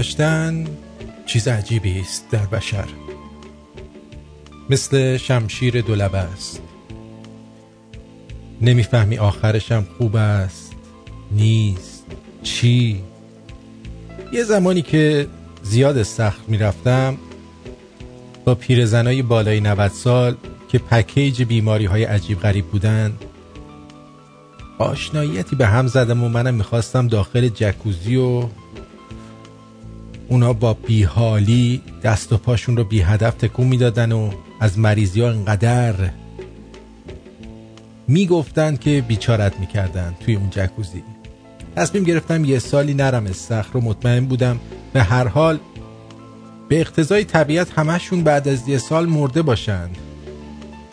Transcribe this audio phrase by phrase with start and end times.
[0.00, 0.66] داشتن
[1.26, 2.88] چیز عجیبی است در بشر.
[4.70, 6.62] مثل شمشیر دولبه است.
[8.60, 10.72] نمی‌فهمی آخرشم خوب است
[11.30, 12.04] نیست
[12.42, 13.02] چی؟
[14.32, 15.26] یه زمانی که
[15.62, 17.16] زیاد سخت می‌رفتم
[18.44, 20.36] با پیرزنای بالای 90 سال
[20.68, 23.12] که پکیج بیماری های عجیب غریب بودن
[24.78, 28.48] آشناییتی به هم زدم و منم می‌خواستم داخل جکوزی و
[30.30, 35.28] اونا با بیحالی دست و پاشون رو بی هدف تکون می‌دادن و از مریضی ها
[35.28, 35.94] انقدر
[38.08, 41.02] می‌گفتن که بیچارت می‌کردن توی اون جکوزی.
[41.76, 44.60] تصمیم گرفتم یه سالی نرم استخر رو مطمئن بودم
[44.92, 45.58] به هر حال
[46.68, 49.98] به اقتضای طبیعت همشون بعد از یه سال مرده باشند.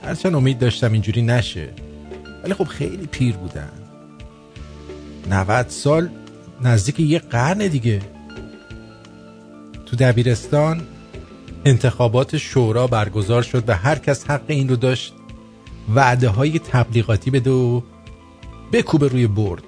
[0.03, 1.69] هرچند امید داشتم اینجوری نشه.
[2.44, 3.72] ولی خب خیلی پیر بودن.
[5.29, 6.09] 90 سال
[6.61, 8.01] نزدیک یه قرن دیگه.
[9.88, 10.81] تو دبیرستان
[11.66, 15.14] انتخابات شورا برگزار شد و هر کس حق این رو داشت
[15.96, 17.81] وعده های تبلیغاتی بده و
[18.72, 19.64] بکوبه روی برد.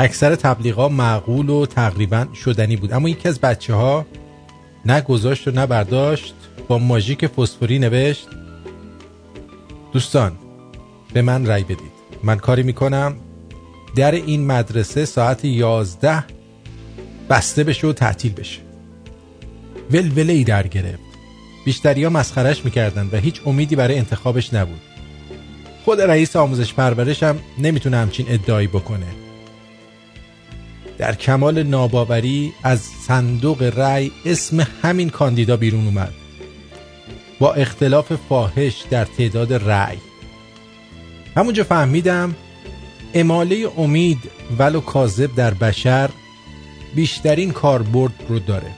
[0.00, 2.92] اکثر تبلیغا معقول و تقریبا شدنی بود.
[2.92, 4.06] اما یکی از بچه ها
[4.84, 6.34] نه گذاشت و نه برداشت
[6.68, 8.28] با ماژیک فسفوری نوشت
[9.92, 10.32] دوستان
[11.12, 11.96] به من رأی بدید.
[12.22, 13.16] من کاری می‌کنم
[13.96, 16.24] در این مدرسه ساعت یازده
[17.30, 18.60] بسته بشه و تعطیل بشه.
[19.90, 21.06] ولوله ای در گرفت.
[21.64, 24.80] بیشتری ها مسخرش می‌کردن و هیچ امیدی برای انتخابش نبود.
[25.84, 29.06] خود رئیس آموزش پرورش هم نمی‌تونه همچین ادعایی بکنه.
[30.98, 36.12] در کمال ناباوری از صندوق رأی اسم همین کاندیدا بیرون اومد.
[37.38, 39.98] با اختلاف فاحش در تعداد رأی.
[41.36, 42.34] همونجا فهمیدم
[43.14, 44.18] اماله امید
[44.58, 46.10] ولو کاذب در بشر
[46.96, 48.70] بیشترین کاربرد رو داره.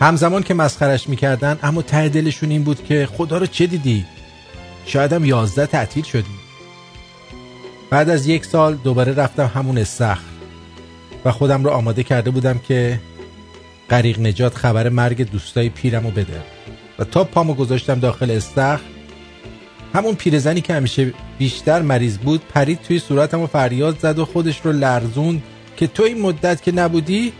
[0.00, 4.04] همزمان که مسخرش می‌کردن اما ته دلشون این بود که خدا رو چه دیدی؟
[4.86, 6.40] شاید هم یازده تعطیل شدی.
[7.90, 10.20] بعد از یک سال دوباره رفتم همون استخر
[11.24, 13.00] و خودم رو آماده کرده بودم که
[13.90, 16.42] غریق نجات خبر مرگ دوستای پیرم رو بده.
[16.98, 18.80] و تا پامو گذاشتم داخل استخر
[19.94, 24.60] همون پیرزنی که همیشه بیشتر مریض بود پرید توی صورتم و فریاد زد و خودش
[24.60, 25.42] رو لرزون
[25.80, 27.32] که تو این مدت که نبودی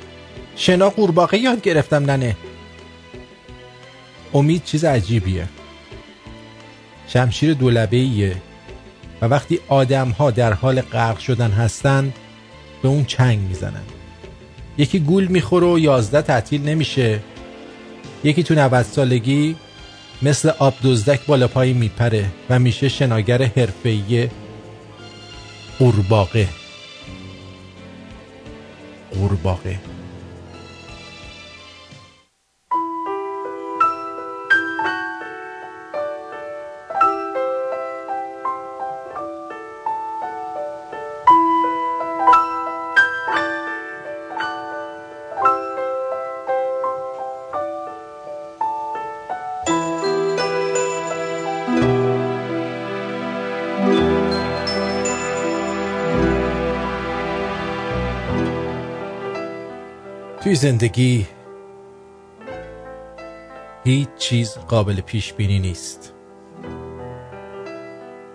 [0.56, 2.36] شنا قورباغه یاد گرفتم ننه.
[4.34, 5.48] امید چیز عجیبیه.
[7.08, 8.36] شمشیر دولبه
[9.20, 12.12] و وقتی آدم ها در حال غرق شدن هستن
[12.82, 13.82] به اون چنگ می‌زنن.
[14.78, 17.20] یکی گول می‌خوره و یازده تعطیل نمیشه.
[18.24, 19.56] یکی تو 90 سالگی
[20.22, 24.28] مثل آب دزدک بالا پایی میپره و میشه شناگر حرفه‌ای
[25.78, 26.48] قورباغه.
[29.14, 29.76] قورباغه
[60.50, 61.26] توی زندگی
[63.84, 66.14] هیچ چیز قابل پیش بینی نیست.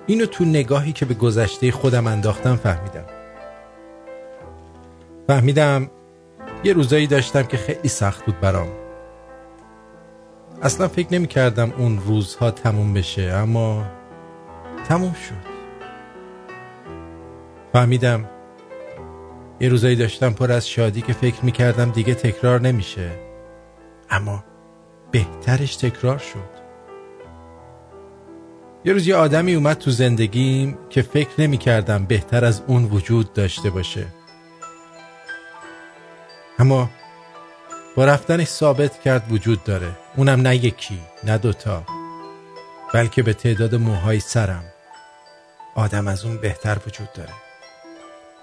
[0.05, 3.05] اینو تو نگاهی که به گذشته خودم انداختم فهمیدم.
[5.27, 5.89] فهمیدم
[6.63, 8.69] یه روزایی داشتم که خیلی سخت بود برام.
[10.61, 13.85] اصلا فکر نمی کردم اون روزها تموم بشه اما
[14.87, 15.49] تموم شد.
[17.73, 18.29] فهمیدم
[19.59, 23.11] یه روزایی داشتم پر از شادی که فکر می‌کردم دیگه تکرار نمیشه.
[24.09, 24.43] اما
[25.11, 26.65] بهترش تکرار شد.
[28.85, 33.69] یه روز یه آدمی اومد تو زندگیم که فکر نمی‌کردم بهتر از اون وجود داشته
[33.69, 34.07] باشه.
[36.59, 36.89] اما
[37.95, 39.91] با رفتنش ثابت کرد وجود داره.
[40.17, 41.83] اونم نه یکی نه دوتا
[42.93, 44.63] بلکه به تعداد موهای سرم.
[45.75, 47.33] آدم از اون بهتر وجود داره.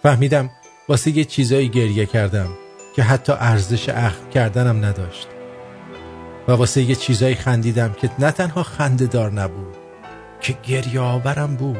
[0.02, 0.50] فهمیدم
[0.88, 2.48] واسه یه چیزایی گریه کردم
[2.96, 5.28] که حتی ارزش اخم کردنم نداشت.
[6.48, 9.76] و واسه یه چیزایی خندیدم که نه تنها خنده دار نبود
[10.40, 11.76] که گریه آورم بود.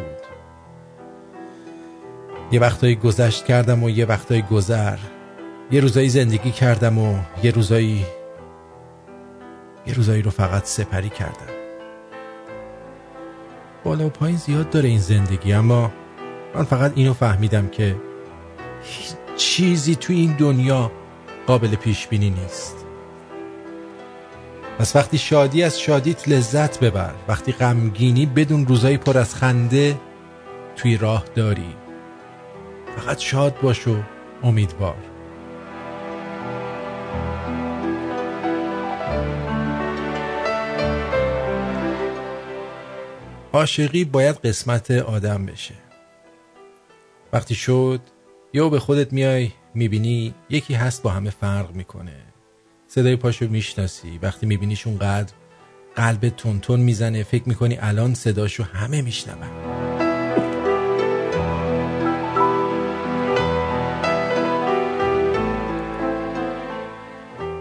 [2.52, 4.98] یه وقتایی گذشت کردم و یه وقتایی گذر.
[5.70, 8.06] یه روزایی زندگی کردم و یه روزایی
[9.86, 11.52] یه روزایی رو فقط سپری کردم.
[13.84, 15.92] بالا و پایین زیاد داره این زندگی اما
[16.54, 17.96] من فقط اینو فهمیدم که
[18.84, 20.92] هیچ چیزی توی این دنیا
[21.46, 22.76] قابل پیش بینی نیست.
[24.78, 30.00] پس وقتی شادی از شادیت لذت ببر وقتی غمگینی بدون روزایی پر از خنده
[30.76, 31.74] توی راه داری.
[32.96, 33.96] فقط شاد باش و
[34.42, 34.96] امیدوار.
[43.52, 45.74] عاشقی باید قسمت آدم بشه.
[47.32, 48.00] وقتی شد
[48.54, 52.16] یا به خودت میای می‌بینی یکی هست با همه فرق می‌کنه.
[52.86, 54.18] صدای پاشو می‌شناسی.
[54.22, 55.32] وقتی میبینیش اونقدر
[55.94, 57.22] قلب تون می‌زنه.
[57.22, 59.48] فکر می‌کنی الان صداشو همه میشنون.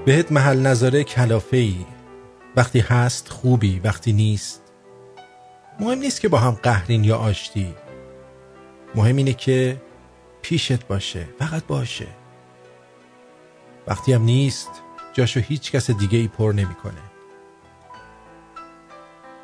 [0.06, 1.76] بهت محل نظاره کلافه ای
[2.56, 4.62] وقتی هست خوبی وقتی نیست.
[5.80, 7.74] مهم نیست که با هم قهرین یا آشتی.
[8.96, 9.82] مهم اینه که
[10.42, 12.08] پیشت باشه فقط باشه.
[13.88, 14.70] وقتی هم نیست
[15.14, 17.02] جاشو هیچ کس دیگه ای پر نمی‌کنه.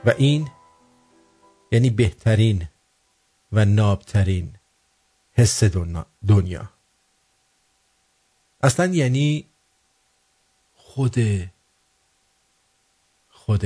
[0.06, 0.50] و این
[1.72, 2.68] یعنی بهترین
[3.52, 4.56] و نابترین
[5.34, 5.64] حس
[6.28, 6.70] دنیا.
[8.62, 9.48] اصلا یعنی
[10.76, 11.16] خود
[13.30, 13.66] خود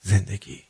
[0.00, 0.65] زندگی.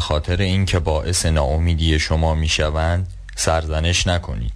[0.00, 4.52] خاطر اینکه باعث ناامیدی شما می‌شوند سرزنش نکنید.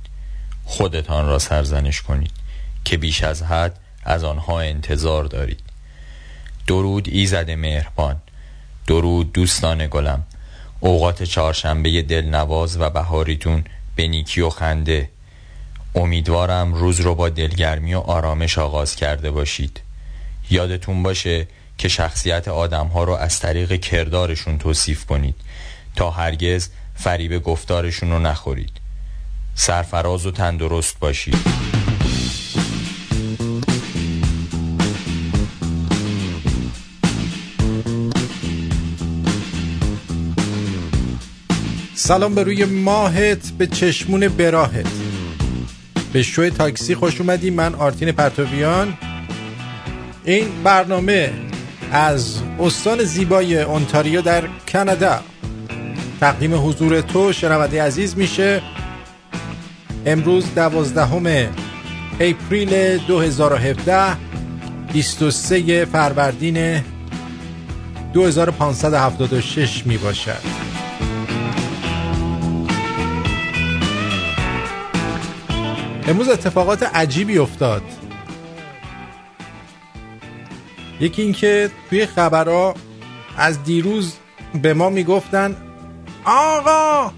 [0.64, 2.32] خودتان را سرزنش کنید
[2.84, 5.60] که بیش از حد از آنها انتظار دارید.
[6.66, 8.16] درود ایزد مهربان.
[8.86, 10.22] درود دوستان گلم.
[10.80, 13.64] اوقات چهارشنبه دلنواز و بهاریتون
[13.96, 15.10] به نیکی و خنده.
[15.94, 19.80] امیدوارم روز رو با دلگرمی و آرامش آغاز کرده باشید.
[20.50, 21.46] یادتون باشه
[21.78, 25.34] که شخصیت آدم ها رو از طریق کردارشون توصیف کنید
[25.96, 28.72] تا هرگز فریب گفتارشون رو نخورید.
[29.54, 31.36] سرفراز و تندرست باشید.
[41.94, 44.86] سلام به روی ماهت به چشمون براهت.
[46.12, 47.50] به شوی تاکسی خوش اومدی.
[47.50, 48.98] من آرتین پرتویان.
[50.24, 51.32] این برنامه
[51.92, 55.20] از استان زیبای اونتاریو در کانادا.
[56.20, 58.62] تقدیم حضور تو شنونده عزیز میشه.
[60.06, 61.26] امروز دوازدهم
[62.20, 64.16] اپریل 2017
[64.92, 66.82] 23 فروردین
[68.12, 70.66] 2576 می باشد
[76.08, 77.82] امروز اتفاقات عجیبی افتاد.
[81.00, 82.74] یکی اینکه توی خبرها
[83.36, 84.14] از دیروز
[84.62, 85.56] به ما می‌گفتن
[86.24, 87.12] آقا!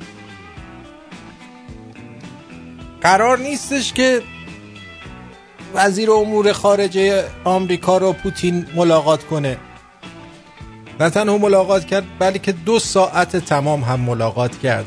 [3.01, 4.23] قرار نیستش که
[5.75, 9.57] وزیر امور خارجه آمریکا رو پوتین ملاقات کنه.
[11.01, 14.87] نه تنها ملاقات کرد بلکه دو ساعت تمام هم ملاقات کرد.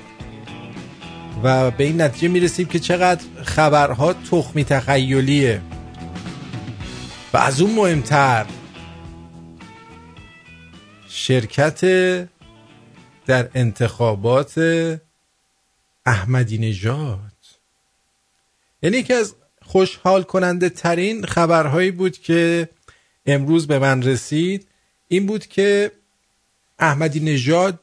[1.44, 5.62] و به این نتیجه می‌رسیم که چقدر خبرها تخمی تخیلیه.
[7.34, 8.46] و از اون مهمتر
[11.14, 11.82] شرکت
[13.26, 14.60] در انتخابات
[16.06, 17.20] احمدی نژاد
[18.82, 22.70] یعنی یکی از خوشحال کننده ترین خبرهایی بود که
[23.26, 24.68] امروز به من رسید
[25.08, 25.92] این بود که
[26.80, 27.80] احمدی نژاد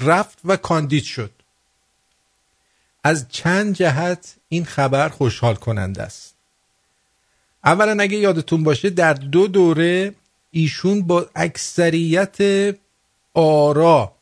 [0.00, 1.30] رفت و کاندید شد.
[3.04, 6.34] از چند جهت این خبر خوشحال کننده است.
[7.64, 10.14] اولا اگه یادتون باشه در دو دوره
[10.58, 12.36] ایشون با اکثریت
[13.34, 14.14] آرا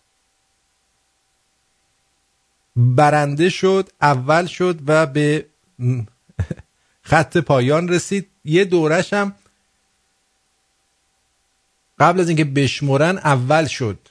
[2.76, 5.46] برنده شد اول شد و به
[7.10, 8.30] خط پایان رسید.
[8.44, 9.34] یه دورش هم
[11.98, 14.08] قبل از اینکه بشمرن اول شد.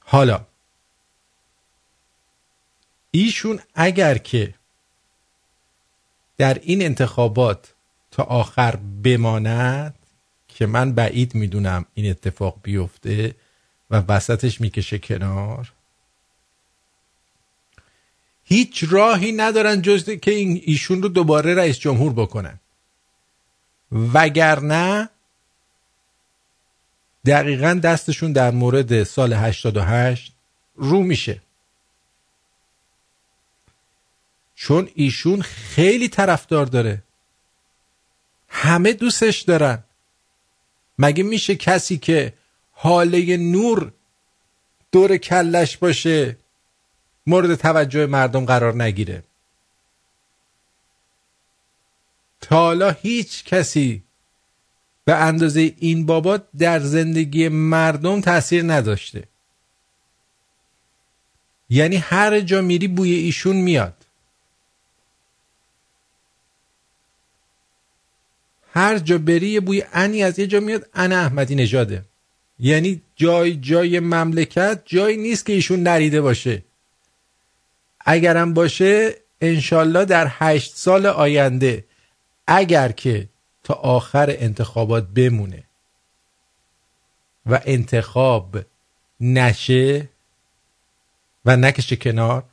[0.00, 0.46] حالا
[3.10, 4.54] ایشون اگر که
[6.36, 7.74] در این انتخابات
[8.10, 9.97] تا آخر بماند
[10.58, 13.34] که من بعید می‌دونم این اتفاق بیفته
[13.90, 15.72] و وسطش می‌کشه کنار.
[18.44, 22.60] هیچ راهی ندارن جز که این ایشون رو دوباره رئیس جمهور بکنن.
[23.92, 25.08] وگرنه
[27.26, 30.34] دقیقا دستشون در مورد سال 88
[30.74, 31.42] رو میشه.
[34.54, 37.02] چون ایشون خیلی طرفدار داره.
[38.48, 39.84] همه دوستش دارن.
[40.98, 42.32] مگه میشه کسی که
[42.72, 43.92] حاله نور
[44.92, 46.36] دور کلش باشه
[47.26, 49.22] مورد توجه مردم قرار نگیره؟
[52.40, 54.02] تا حالا هیچ کسی
[55.04, 59.24] به اندازه این بابا در زندگی مردم تاثیر نداشته.
[61.70, 64.07] یعنی هر جا میری بوی ایشون میاد.
[68.74, 72.04] هر جا بری یه بوی انی از یه جا میاد ان احمدی نژاده.
[72.58, 76.62] یعنی جای جای مملکت جایی نیست که ایشون نریده باشه.
[78.00, 81.84] اگرم باشه انشالله در هشت سال آینده
[82.46, 83.28] اگر که
[83.64, 85.64] تا آخر انتخابات بمونه
[87.46, 88.58] و انتخاب
[89.20, 90.08] نشه
[91.44, 92.44] و نکشه کنار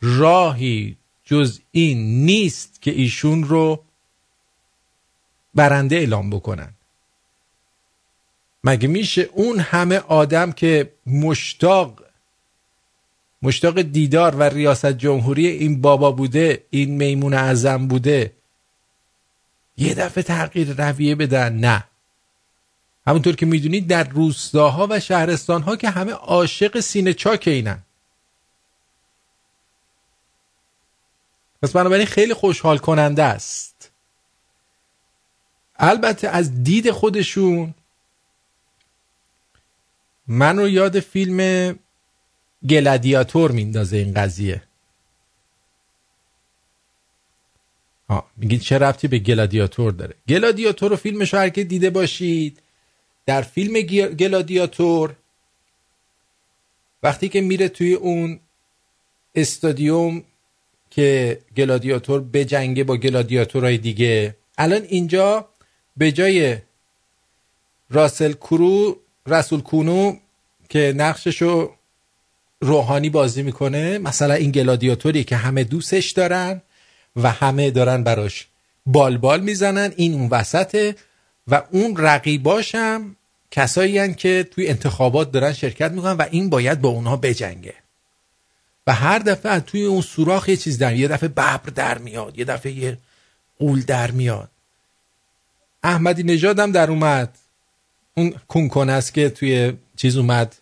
[0.00, 3.84] راهی جز این نیست که ایشون رو
[5.54, 6.74] برنده اعلام بکنن.
[8.64, 12.04] مگه میشه اون همه آدم که مشتاق
[13.42, 18.32] مشتاق دیدار و ریاست جمهوری این بابا بوده این میمون اعظم بوده
[19.76, 21.84] یه دفعه تغییر رویه بدن؟ نه.
[23.06, 27.82] همونطور که می‌دونید در روستاها و شهرستانها که همه عاشق سینه چاک اینن.
[31.62, 33.73] پس بنابراین خیلی خوشحال کننده است.
[35.76, 37.74] البته از دید خودشون
[40.26, 41.78] من رو یاد فیلم
[42.68, 44.62] گلادیاتور میندازه این قضیه.
[48.36, 52.58] میگید چه ربطی به گلادیاتور داره؟ گلادیاتور رو فیلمش هر که دیده باشید
[53.26, 55.16] در فیلم گلادیاتور
[57.02, 58.40] وقتی که میره توی اون
[59.34, 60.22] استادیوم
[60.90, 64.36] که گلادیاتور به جنگه با گلادیاتورهای دیگه.
[64.58, 65.48] الان اینجا
[65.96, 66.58] به جای
[67.90, 70.16] راسل کرو رسول کونو
[70.68, 71.74] که نقششو
[72.60, 76.62] روحانی بازی می‌کنه مثلا این گلادیاتوری که همه دوستش دارن
[77.16, 78.46] و همه دارن براش
[78.86, 80.96] بال بال می‌زنن این اون وسطه
[81.48, 83.16] و اون رقیباشم
[83.50, 87.74] کسایی هن که توی انتخابات دارن شرکت می‌کنن و این باید با اونها بجنگه.
[88.86, 92.44] و هر دفعه توی اون سوراخ یه چیز در یه دفعه ببر در میاد یه
[92.44, 92.98] دفعه یه
[93.58, 94.50] قول در میاد.
[95.84, 97.38] احمدی نژادم در اومد.
[98.14, 100.56] اون کنکن است که توی چیز اومد.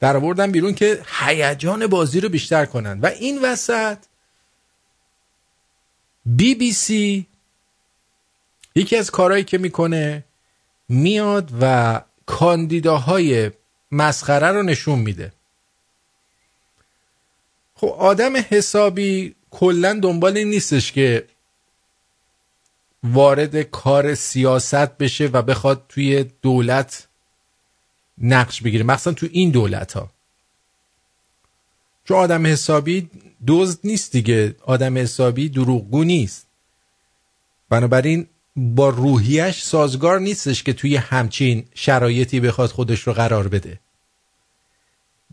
[0.00, 3.00] در آوردن بیرون که هیجان بازی رو بیشتر کنن.
[3.00, 3.98] و این وسط
[6.26, 7.26] بی بی سی
[8.74, 10.24] یکی از کارهایی که می‌کنه
[10.88, 13.50] میاد و کاندیداهای
[13.92, 15.32] مسخره رو نشون میده.
[17.74, 21.28] خب آدم حسابی کلا دنبال این نیستش که
[23.12, 27.08] وارد کار سیاست بشه و بخواد توی دولت
[28.18, 28.84] نقش بگیره.
[28.84, 30.10] مثلا تو این دولت ها
[32.04, 33.10] چون آدم حسابی
[33.46, 34.56] دزد نیست دیگه.
[34.62, 36.46] آدم حسابی دروغگو نیست.
[37.68, 43.80] بنابراین با روحیش سازگار نیستش که توی همچین شرایطی بخواد خودش رو قرار بده.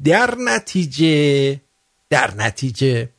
[0.03, 1.62] در نتیجه
[2.09, 3.09] در نتیجه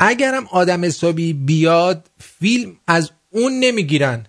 [0.00, 4.26] اگرم آدم حسابی بیاد فیلم از اون نمی‌گیرن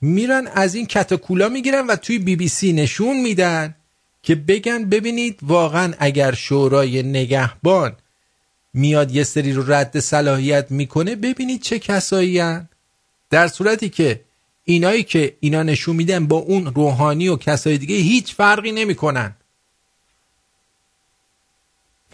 [0.00, 3.74] میرن از این کتاکولا می‌گیرن و توی بی بی سی نشون میدن
[4.22, 7.96] که بگن ببینید واقعا اگر شورای نگهبان
[8.74, 12.68] میاد یه سری رو رد صلاحیت می‌کنه ببینید چه کسایی هن.
[13.30, 14.20] در صورتی که
[14.64, 19.36] اینایی که اینا نشون میدن با اون روحانی و کسای دیگه هیچ فرقی نمی‌کنن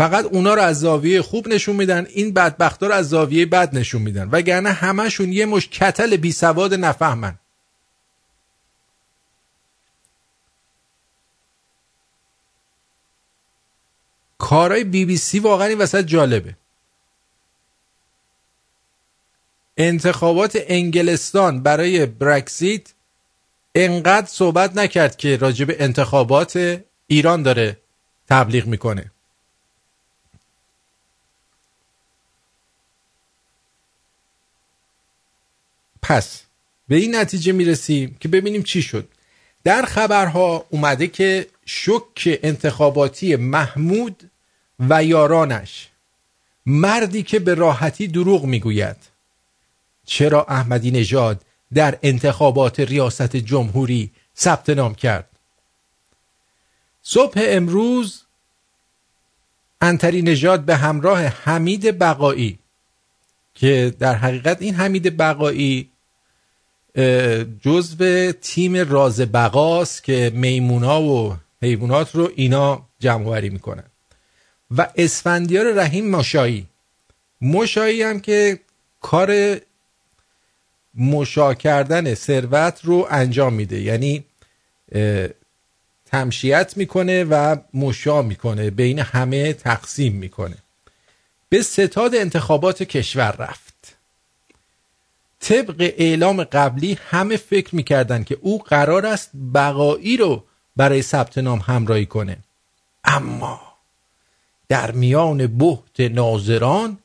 [0.00, 4.02] فقط اونا رو از زاویه خوب نشون میدن این بدبختا رو از زاویه بد نشون
[4.02, 4.28] میدن.
[4.32, 7.38] وگرنه همشون یه مش کتل بی سواد نفهمن.
[14.38, 16.56] کارهای بی بی سی واقعا این وسط جالبه.
[19.76, 22.88] انتخابات انگلستان برای برکسیت
[23.74, 27.76] انقدر صحبت نکرد که راجب انتخابات ایران داره
[28.28, 29.10] تبلیغ می‌کنه.
[36.10, 36.42] پس
[36.88, 39.08] به این نتیجه می‌رسیم که ببینیم چی شد.
[39.64, 44.30] در خبرها اومده که شک انتخاباتی محمود
[44.88, 45.88] و یارانش
[46.66, 48.96] مردی که به راحتی دروغ می‌گوید.
[50.06, 51.44] چرا احمدی نژاد
[51.74, 55.28] در انتخابات ریاست جمهوری ثبت نام کرد؟
[57.02, 58.22] صبح امروز
[59.80, 62.58] انتری نژاد به همراه حمید بقایی
[63.54, 65.89] که در حقیقت این حمید بقایی
[67.60, 73.84] جزو تیم راز بقاست که میمونا و حیوانات رو اینا جمع وری می‌کنن.
[74.76, 76.66] و اسفندیار رحیم مشایی.
[77.40, 78.60] مشایی هم که
[79.00, 79.56] کار
[80.94, 83.80] مشا کردن ثروت رو انجام میده.
[83.80, 84.24] یعنی
[86.06, 88.70] تمشیت می‌کنه و مشا می‌کنه.
[88.70, 90.56] بین همه تقسیم می‌کنه.
[91.48, 93.69] به ستاد انتخابات کشور رفت.
[95.40, 100.44] طبق اعلام قبلی همه فکر می‌کردن که او قرار است بقایی رو
[100.76, 102.38] برای ثبت نام همراهی کنه.
[103.04, 103.60] اما
[104.68, 106.98] در میان بحت ناظران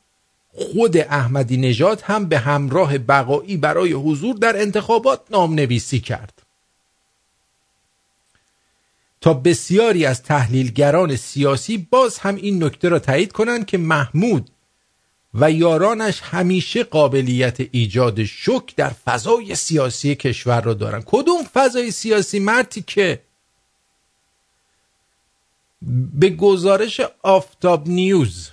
[0.53, 6.41] خود احمدی نژاد هم به همراه بقایی برای حضور در انتخابات نام نویسی کرد.
[9.21, 14.49] تا بسیاری از تحلیلگران سیاسی باز هم این نکته را تایید کنند که محمود
[15.39, 22.39] و یارانش همیشه قابلیت ایجاد شک در فضای سیاسی کشور را دارند کدوم فضای سیاسی
[22.39, 23.21] مرتی که
[26.13, 28.51] به گزارش آفتاب نیوز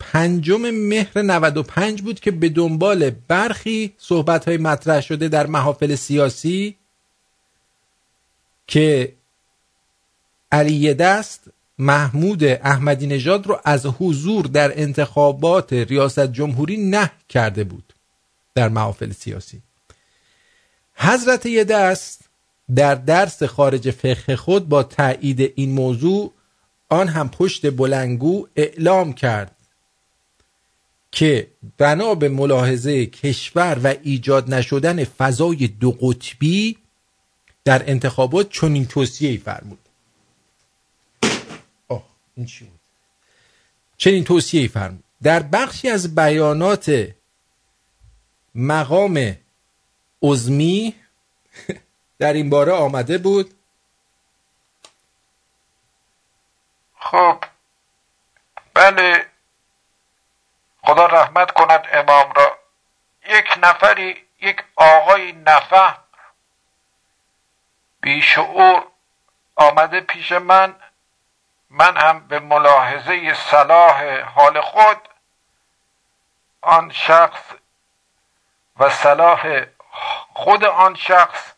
[0.00, 6.76] پنجم مهر 95 بود که به دنبال برخی صحبت های مطرح شده در محافل سیاسی
[8.66, 9.14] که
[10.52, 17.92] علی دست محمود احمدی نژاد رو از حضور در انتخابات ریاست جمهوری نه کرده بود
[18.54, 19.62] در محافل سیاسی.
[20.94, 22.24] حضرت یه دست
[22.74, 26.32] در درس خارج فقه خود با تایید این موضوع
[26.88, 29.56] آن هم پشت بلنگو اعلام کرد
[31.12, 36.78] که بنا به ملاحظه کشور و ایجاد نشدن فضای دو قطبی
[37.64, 39.81] در انتخابات چنین توصیه‌ای فرمود.
[42.34, 42.80] این چی بود؟
[43.96, 45.04] چنین توصیه‌ای فرمود.
[45.22, 47.14] در بخشی از بیانات
[48.54, 49.36] مقام
[50.22, 50.94] عزمی
[52.18, 53.54] در این باره آمده بود.
[56.98, 57.44] خب
[58.74, 59.26] بله
[60.82, 62.58] خدا رحمت کند امام را.
[63.30, 65.96] یک نفری یک آقای نفهم
[68.00, 68.86] بیشعور
[69.56, 70.74] آمده پیش من.
[71.74, 75.08] من هم به ملاحظه صلاح حال خود
[76.60, 77.42] آن شخص
[78.76, 79.64] و صلاح
[80.34, 81.52] خود آن شخص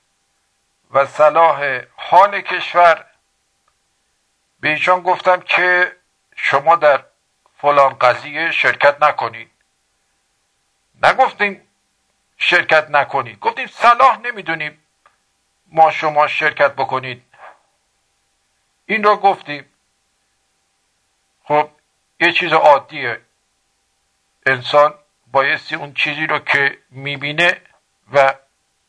[0.90, 3.07] و صلاح حال کشور.
[4.61, 5.96] به ایشان گفتم که
[6.37, 7.05] شما در
[7.59, 9.50] فلان قضیه شرکت نکنید.
[11.03, 11.68] نگفتیم
[12.37, 13.38] شرکت نکنید.
[13.38, 14.87] گفتیم صلاح نمی‌دونیم
[15.66, 17.24] ما شما شرکت بکنید.
[18.87, 19.74] این را گفتیم.
[21.44, 21.70] خب
[22.20, 23.20] یه چیز عادیه
[24.46, 24.94] انسان
[25.26, 27.61] بایستی اون چیزی رو که می‌بینه
[28.12, 28.35] و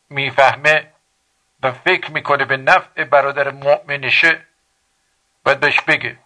[0.10, 0.94] می‌فهمه
[1.64, 4.46] و فکر می‌کنه به نفع برادر مؤمنشه
[5.44, 6.20] باید بهش بگه.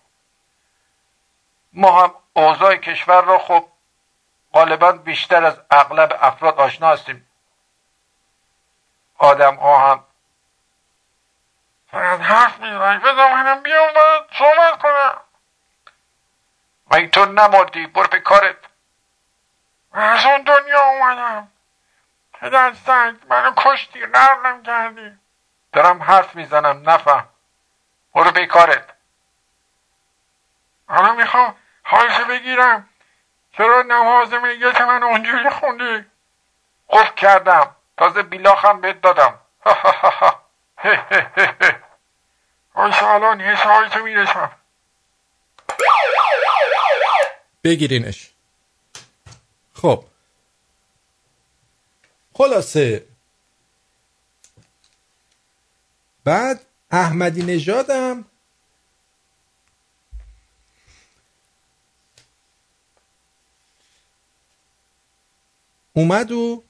[1.74, 3.68] ما هم اوضاع کشور را خب
[4.54, 7.28] غالبا بیشتر از اغلب افراد آشنا هستیم.
[9.18, 10.04] آدم ها هم
[11.92, 15.22] فقط حرف می‌زنن بذار منم بیام باید صحبت کنم.
[16.92, 18.56] مگه تو نمردی برو به کارت.
[19.94, 21.52] از اون دنیا اومدم.
[22.34, 25.20] پدر سگ منو کشتی غرقم کردی.
[25.74, 27.28] دارم حرف می‌زنم نفهم.
[28.16, 28.94] برو به کارت.
[30.88, 32.90] حالا می‌خوام حالشو بگیرم.
[33.58, 36.06] چرا نماز میگه من اونجوری خوندی؟
[36.90, 37.76] قفل کردم.
[37.98, 39.40] تازه بیلاخم بهت دادم.
[42.74, 44.52] آیسا الان حسایتو می‌رسم
[47.70, 48.30] بگیرینش.
[49.74, 50.06] خب.
[52.34, 53.06] خلاصه.
[56.24, 58.26] بعد احمدی نژادم.
[65.94, 66.64] اومد و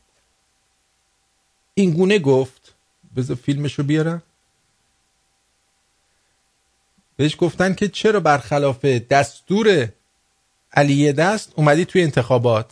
[1.74, 2.76] این گونه گفت.
[3.16, 4.24] بذار فیلمشو بیارم.
[7.16, 9.90] بهش گفتن که چرا برخلاف دستور
[10.74, 12.66] علیه دست اومدی توی انتخابات.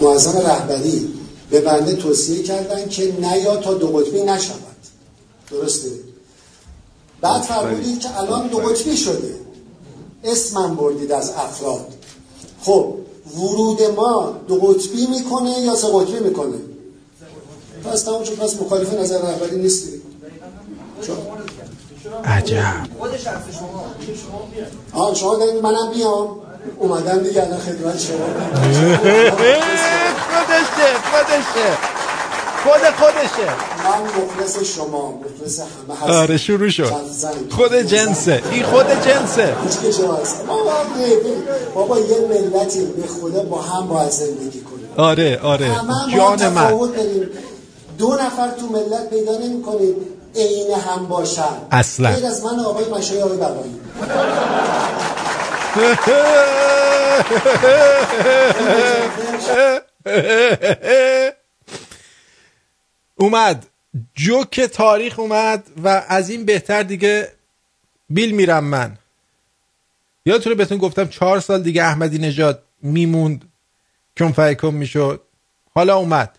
[0.00, 1.14] معظم رهبری
[1.50, 4.76] به بنده توصیه کردن که نیا تا دو قطبی نشود.
[5.50, 5.90] درسته؟
[7.20, 9.34] بعد فرمودید که الان دو قطبی شده.
[10.24, 11.94] اسمم بردید از افراد.
[12.60, 12.94] خب
[13.36, 16.58] ورود ما دو قطبی می‌کنه یا سه قطبی می‌کنه؟
[17.84, 20.02] پس تمام شد پس مخالف نظر رهبری نیستی.
[22.24, 22.86] عجب.
[24.92, 26.28] آه شما دارید منم بیام.
[26.78, 28.18] اومدم دیگه الان خدمت شما
[30.30, 31.68] خودشه خودشه.
[32.64, 33.50] خود خودشه.
[33.84, 36.12] من مخلص شما مخلص همه هستم.
[36.12, 36.92] آره شروع شد.
[37.50, 38.42] خود جنسه.
[38.50, 39.54] این خود جنسه.
[39.96, 40.44] شما هست
[41.74, 44.88] بابا یه ملتی به خدا با هم باید زندگی کنیم.
[44.96, 45.70] آره آره.
[46.16, 46.78] جان من.
[47.98, 51.56] دو نفر تو ملت پیدا نمی کنید عین هم باشن.
[51.70, 52.14] اصلا.
[52.14, 53.80] غیر از من آقای مشای آقای بقایی.
[63.16, 63.66] اومد.
[64.14, 67.32] جوک تاریخ اومد و از این بهتر دیگه
[68.10, 68.98] بیل میرم من.
[70.26, 73.52] یادتونه بهتون گفتم چهار سال دیگه احمدی نژاد میموند
[74.18, 75.20] کن فیکم می‌شد.
[75.74, 76.38] حالا اومد.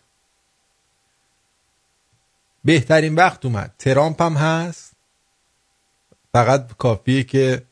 [2.65, 3.75] بهترین وقت اومد.
[3.79, 4.93] ترامپ هم هست.
[6.33, 7.63] فقط کافیه که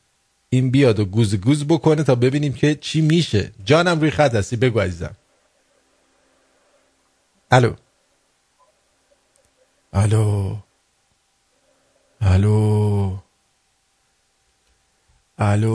[0.50, 3.52] این بیاد و گوز گوز بکنه تا ببینیم که چی میشه.
[3.66, 4.56] جانم روی خط هستی.
[4.56, 5.16] بگو عزیزم.
[7.52, 7.76] الو.
[9.94, 10.56] الو.
[12.22, 13.18] الو.
[15.38, 15.74] الو.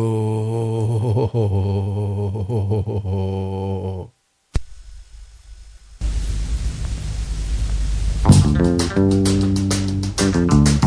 [8.59, 8.93] Thank
[10.53, 10.78] you.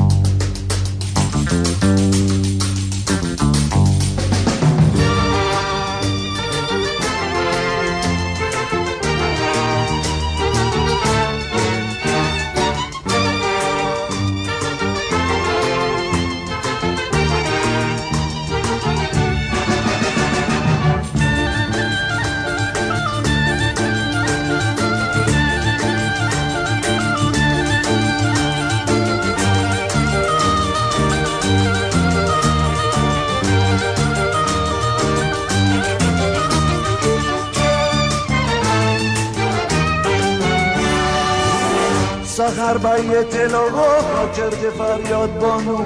[42.71, 45.77] سخر بیت لاغا کرده فریاد بانو.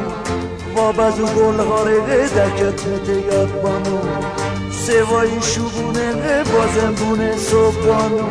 [0.76, 2.82] با بزو گل هاره دکت
[3.32, 4.00] یاد بانو.
[4.72, 8.24] سوای شبونه صبح بانو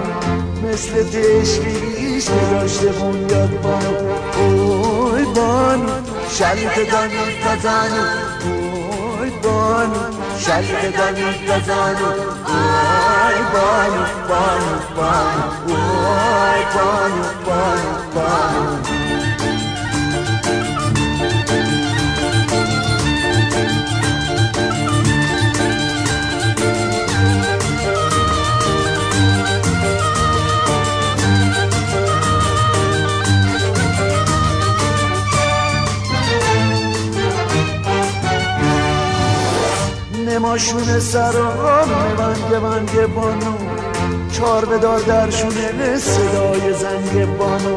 [0.62, 3.95] مثل تشکیش نداشته بون یاد بانو.
[4.38, 5.93] اوی بانو
[6.31, 8.05] شلیت دانی تزانو
[8.45, 10.03] اوی بانو
[10.38, 12.11] شلیت دانی تزانو
[12.47, 17.54] اوی بانو بانو بانو اوی بانو بانو
[40.55, 41.88] نماشون سرام
[42.19, 43.55] منگ منگ بانو.
[44.33, 47.77] چار بدار درشونه صدای زنگ بانو.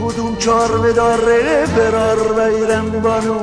[0.00, 3.38] کدوم چار بداره برار ویرم بانو.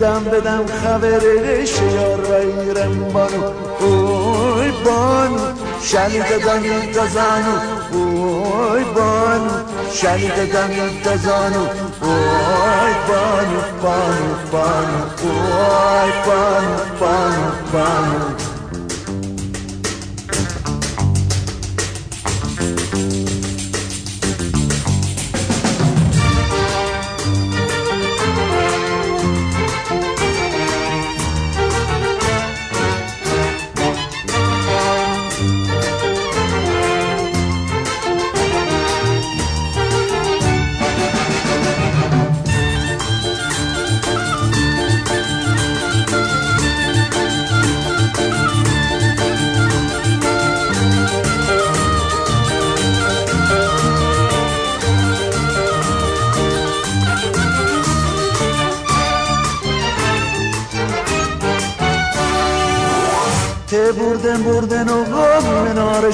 [0.00, 3.52] دم بدم خبره شیار ویرم بانو.
[3.80, 7.56] اوی بانو شلیت دانی تزانو
[7.92, 9.50] اوی بانو
[9.92, 11.66] شلیت دانی تزانو
[12.02, 18.47] اوی بانو بانو بانو اوی بانو بانو بانو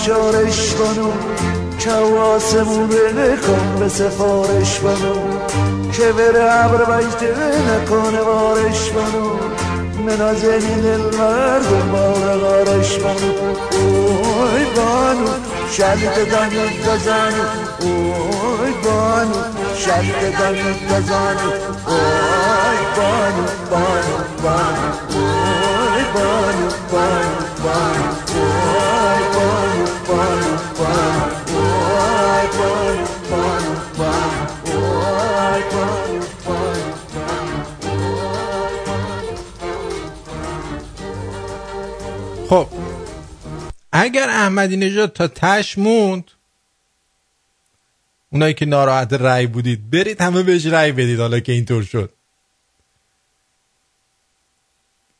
[0.07, 1.12] شارش بانو
[1.79, 2.88] که آسمون
[3.37, 5.14] کن به سفارش بانو
[5.93, 7.35] که بره عبر بیته
[7.69, 9.31] نکنه بارش بانو
[10.07, 13.33] منازنی دل مرد بار غارش بانو
[13.73, 15.29] اوی بانو
[15.73, 16.51] شدیدگان
[16.85, 17.45] تزانو
[17.81, 19.40] اوی بانو
[19.79, 20.57] شدیدگان
[20.88, 21.51] تزانو
[21.87, 24.87] اوی بانو بانو بانو.
[25.14, 28.63] اوی بانو بانو بانو.
[44.05, 46.31] اگر احمدی نژاد تا تش موند
[48.31, 52.12] اونایی که ناراحت رأی بودید برید همه بهش رأی بدید حالا که اینطور شد.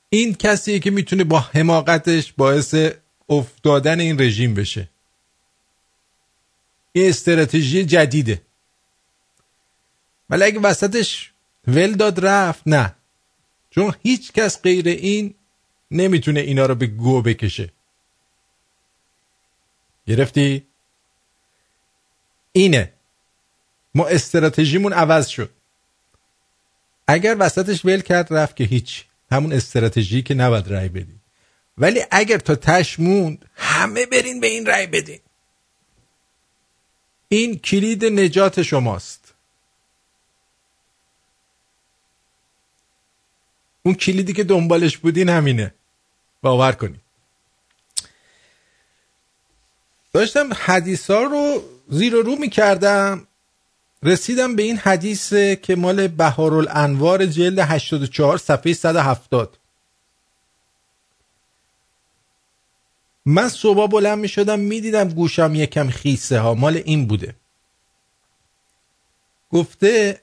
[0.09, 2.75] این کسیه که می‌تونه با حماقتش باعث
[3.29, 4.89] افتادن این رژیم بشه.
[6.93, 8.43] این استراتژی جدیده.
[10.31, 11.33] ولی اگه وسطش
[11.67, 12.95] ول داد رفت نه.
[13.71, 15.35] چون هیچ کس غیر این
[15.91, 17.73] نمی‌تونه اینا رو به گو بکشه.
[20.07, 20.67] گرفتی؟
[22.53, 22.93] اینه.
[23.95, 25.51] ما استراتژیمون عوض شد.
[27.07, 29.05] اگر وسطش ول کرد رفت که هیچ.
[29.31, 31.21] همون استراتژی که نباید رای بدین
[31.79, 35.21] ولی اگر تا تش موند همه برین به این رای بدین.
[37.29, 39.35] این کلید نجات شماست.
[43.83, 45.75] اون کلیدی که دنبالش بودین همینه.
[46.43, 47.04] باور کنید.
[50.15, 53.27] داشتم حدیث ها رو زیر و رو می‌کردم.
[54.03, 59.59] رسیدم به این حدیث که مال بهارالانوار جلد 84 صفحه 170
[63.27, 66.55] من صبح بلند می شدم می دیدم گوشم یکم خیسه ها.
[66.55, 67.35] مال این بوده.
[69.51, 70.21] گفته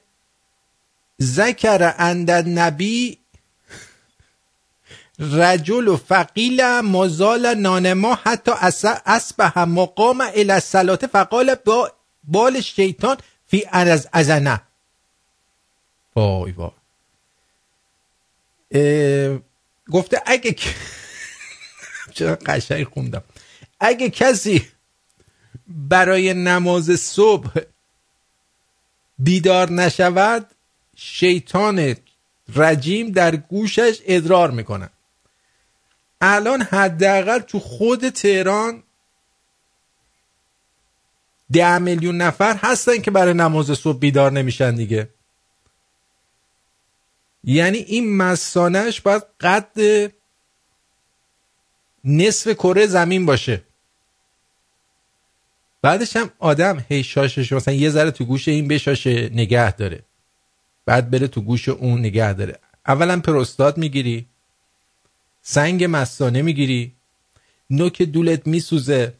[1.22, 3.18] ذکر اند نبی
[5.18, 8.52] رجل و فقیل مزال نانما حتی
[9.06, 11.92] اسبه مقام الى الصلاه فقال با
[12.24, 14.60] بال شیطان فی از ازنه.
[16.16, 16.70] وای وای.
[19.90, 20.56] گفته اگه
[22.14, 23.22] چرا قشنگ خوندم.
[23.80, 24.68] اگه کسی
[25.68, 27.60] برای نماز صبح
[29.18, 30.46] بیدار نشود
[30.96, 31.96] شیطان
[32.56, 34.90] رجیم در گوشش ادرار می‌کنه
[36.24, 38.82] الان حداقل تو خود تهران
[41.52, 45.08] ده میلیون نفر هستن که برای نماز صبح بیدار نمیشن دیگه.
[47.44, 49.78] یعنی این مسانش باید قد
[52.04, 53.62] نصف کره زمین باشه.
[55.82, 60.04] بعدش هم آدم هی شاشش مثلا یه ذره تو گوش این بشاشه نگه داره.
[60.86, 62.58] بعد بره تو گوش اون نگه داره.
[62.86, 64.31] اولا پروستات می‌گیری.
[65.42, 66.92] سنگ مستانه می‌گیری.
[67.70, 69.14] نوک دولت میسوزه.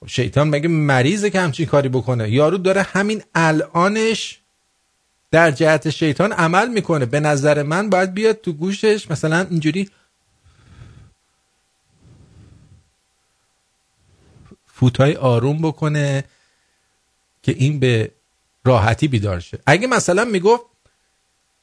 [0.00, 4.38] خب شیطان مگه مریضه که همچین کاری بکنه؟ یارو داره همین الانش
[5.30, 7.06] در جهت شیطان عمل می‌کنه.
[7.06, 9.90] به نظر من باید بیاد تو گوشش مثلا اینجوری
[14.66, 16.24] فوتای آروم بکنه
[17.42, 18.10] که این به
[18.64, 19.58] راحتی بیدار شه.
[19.66, 20.71] اگه مثلا می‌گفت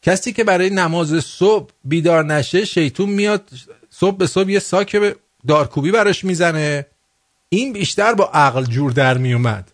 [0.02, 3.50] کسی که برای نماز صبح بیدار نشه شیطون میاد
[3.90, 5.16] صبح به صبح یه ساک
[5.48, 6.86] دارکوبی براش می‌زنه.
[7.50, 9.72] این بیشتر با عقل جور در میومد.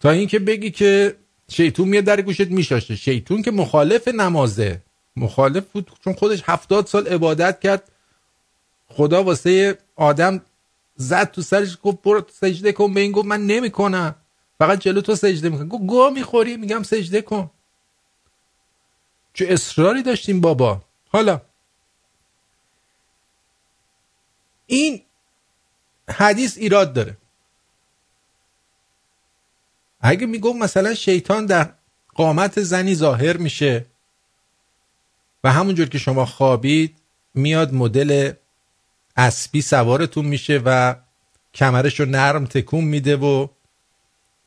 [0.00, 1.16] تا اینکه بگی که
[1.48, 2.96] شیطون میاد در گوشت میشاشه.
[2.96, 4.82] شیطون که مخالف نمازه.
[5.16, 7.92] مخالف بود چون خودش هفتاد سال عبادت کرد.
[8.88, 10.42] خدا واسه آدم
[10.96, 12.94] زد تو سرش گفت برو سجده کن.
[12.94, 14.14] به این گفت من نمی‌کنم.
[14.58, 17.50] فقط جلو تو سجده می‌کنم گفت گوه می‌خوری؟ میگم سجده کن.
[19.34, 21.40] چه اصراری داشتیم بابا؟ حالا.
[24.66, 25.02] این
[26.10, 27.16] حدیث ایراد داره.
[30.00, 31.72] اگه میگم مثلا شیطان در
[32.14, 33.86] قامت زنی ظاهر میشه
[35.44, 36.98] و همونجور که شما خوابید
[37.34, 38.32] میاد مدل
[39.16, 40.94] اسبی سوارتون میشه و
[41.54, 43.48] کمرش رو نرم تکون میده و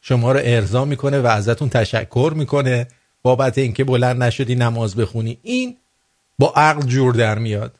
[0.01, 2.87] شما رو ارضا می‌کنه و ازتون تشکر می‌کنه.
[3.27, 5.77] بابت اینکه بلند نشدی نماز بخونی این
[6.39, 7.79] با عقل جور در میاد.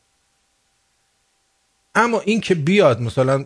[1.95, 3.45] اما این که بیاد مثلا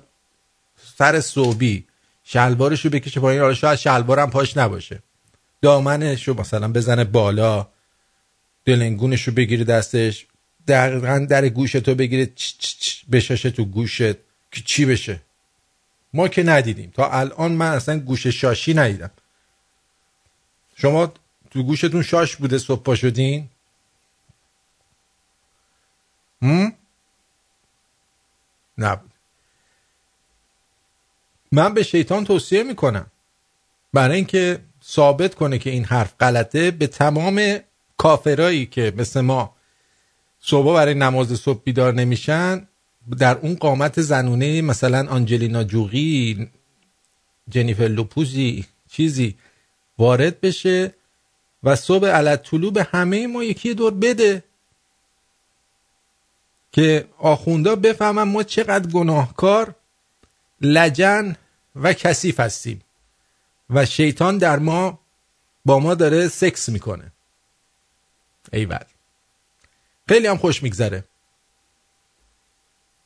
[0.97, 1.87] سر صوبی
[2.23, 5.03] شلوارشو بکشه پایین حالا شاید شلوارم پاش نباشه.
[5.61, 7.67] دامنشو مثلا بزنه بالا
[8.65, 10.27] دلنگونشو بگیره دستش
[10.67, 14.13] دقیقا در گوشتو بگیره چ چ چ بشاشه تو گوشت
[14.51, 15.21] که چی بشه؟
[16.13, 16.91] ما که ندیدیم.
[16.95, 19.11] تا الان من اصلا گوش شاشی ندیدم.
[20.75, 21.13] شما
[21.51, 23.49] تو گوشتون شاش بوده صبح پا شدین؟
[28.77, 29.11] نبود.
[31.51, 33.05] من به شیطان توصیه می‌کنم.
[33.93, 37.59] برای اینکه ثابت کنه که این حرف غلطه به تمام
[37.97, 39.55] کافرایی که مثل ما
[40.39, 42.67] صبح برای نماز صبح بیدار نمیشن
[43.19, 46.49] در اون قامت زنونه مثلا آنجلینا جوغی
[47.49, 49.35] جنیفر لوپوزی چیزی
[49.97, 50.93] وارد بشه
[51.63, 54.43] و صبح علت طلوع به همه ما یکی دور بده.
[56.71, 59.75] که آخوندا بفهمن ما چقدر گناهکار
[60.61, 61.35] لجن
[61.75, 62.81] و کثیف هستیم.
[63.69, 64.99] و شیطان در ما
[65.65, 67.11] با ما داره سکس می‌کنه.
[68.53, 68.85] ایول
[70.09, 71.03] خیلی هم خوش میگذره.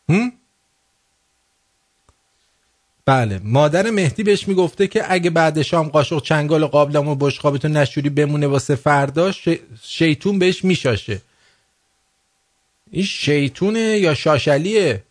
[0.10, 0.32] هم؟
[3.06, 3.40] بله.
[3.44, 8.48] مادر مهدی بهش می‌گفته که اگه بعد شام قاشق چنگال قابلم و بشقابتون نشوری بمونه
[8.48, 9.32] واسه فردا
[9.84, 11.22] شیطون بهش میشاشه.
[12.92, 15.04] این شیطونه یا شاشلیه؟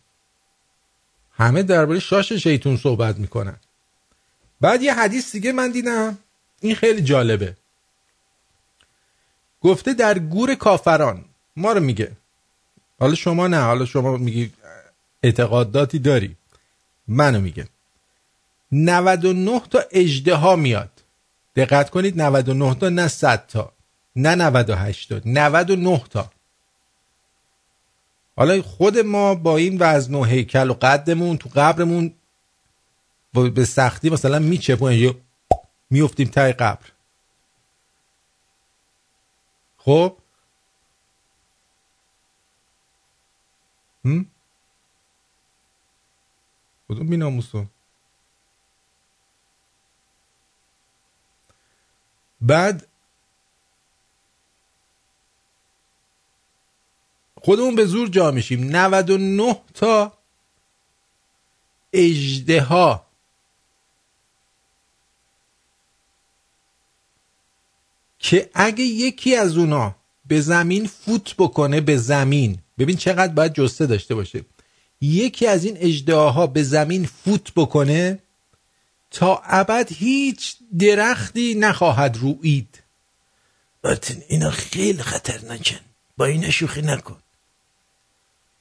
[1.31, 3.55] همه درباره شاش شیطون صحبت می‌کنن.
[4.61, 6.17] بعد یه حدیث دیگه من دیدم.
[6.61, 7.55] این خیلی جالبه.
[9.61, 11.25] گفته در گور کافران
[11.55, 12.11] ما رو میگه.
[12.99, 14.51] حالا شما نه حالا شما میگی
[15.23, 16.35] اعتقاداتی داری.
[17.07, 17.67] منو میگه.
[18.71, 21.03] 99 تا اجده ها میاد.
[21.55, 23.73] دقت کنید 99 تا نه 100 تا.
[24.15, 26.31] نه 98 تا 99 تا.
[28.37, 32.13] حالا خود ما با این وزن و هیکل و قدمون تو قبرمون
[33.33, 35.15] به سختی مثلا میچپون یا
[35.89, 36.85] میفتیم تای قبر.
[39.77, 40.17] خب؟
[46.89, 47.65] کدوم بیناموسو؟
[52.45, 52.87] بعد
[57.41, 58.75] خودمون به زور جا میشیم.
[58.75, 60.13] 99 تا
[61.93, 63.05] اجده ها
[68.19, 72.57] که اگه یکی از اونا به زمین فوت بکنه به زمین.
[72.77, 74.45] ببین چقدر باید جسته داشته باشه.
[75.01, 78.19] یکی از این اجدهاها به زمین فوت بکنه
[79.15, 82.83] تا ابد هیچ درختی نخواهد روید.
[83.81, 85.79] باتن اینا خیلی خطرناکن
[86.17, 87.21] با این شوخی نکن.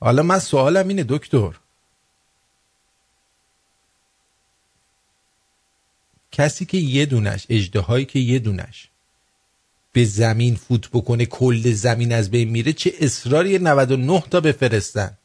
[0.00, 1.50] حالا من سوالم اینه دکتر.
[6.32, 8.88] کسی که یه دونش اجدهایی که یه دونش
[9.92, 15.18] به زمین فوت بکنه کل زمین از بین میره چه اصراری 99 تا بفرستن؟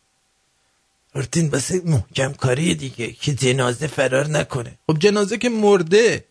[1.15, 4.77] ارتین بس محکم کاری دیگه که جنازه فرار نکنه.
[4.87, 6.25] خب جنازه که مرده.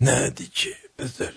[0.00, 1.32] نه دیگه بذار.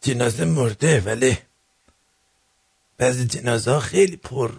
[0.00, 1.38] جنازه مرده ولی
[2.98, 4.50] بعضی جنازه ها خیلی پر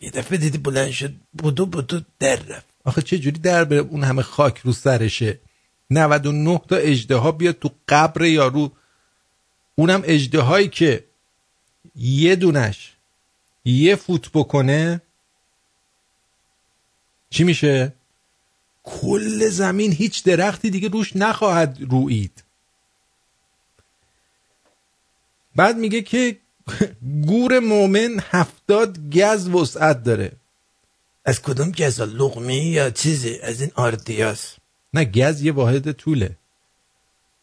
[0.00, 2.66] یه دفعه دیدی بلند شد بودو بودو در رفت.
[2.84, 5.38] آخه چه جوری در بره؟ اون همه خاک رو سرشه.
[5.90, 8.72] 99 تا اجده ها بیاد تو قبر یارو.
[9.74, 11.04] اونم اجده هایی که
[11.96, 12.91] یه دونش.
[13.64, 15.02] یه فوت بکنه
[17.30, 17.92] چی میشه؟
[18.84, 22.44] کل زمین هیچ درختی دیگه روش نخواهد روید.
[25.56, 26.36] بعد میگه که
[27.28, 30.32] گور مؤمن هفتاد گز وسعت داره.
[31.24, 34.56] از کدوم گز؟ لغمی یا چیزی؟ از این آردیاس.
[34.94, 36.36] نه گز یه واحد طوله.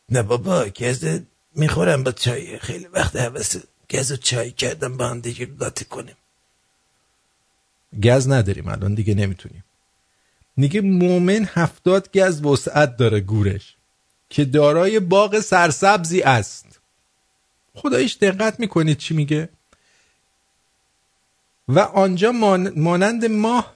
[0.09, 1.19] نه بابا گز
[1.55, 2.59] می‌خورم با چای.
[2.59, 3.57] خیلی وقت حوث
[3.91, 6.15] گز چای کردم با هم دیگه لاته کنیم.
[8.03, 9.63] گز نداریم الان دیگه نمی‌تونیم.
[10.57, 13.75] نیگه مومن هفتاد گز وسعت داره گورش
[14.29, 16.79] که دارای باغ سرسبزی است.
[17.75, 19.49] خدایش دقت می‌کنید چی میگه؟
[21.67, 22.31] و آنجا
[22.75, 23.73] مانند ماه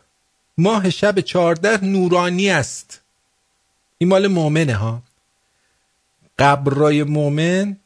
[0.57, 3.01] ماه شب چهارده نورانی است.
[3.97, 5.03] این مال مؤمنه ها.
[6.39, 7.77] قبرای مؤمن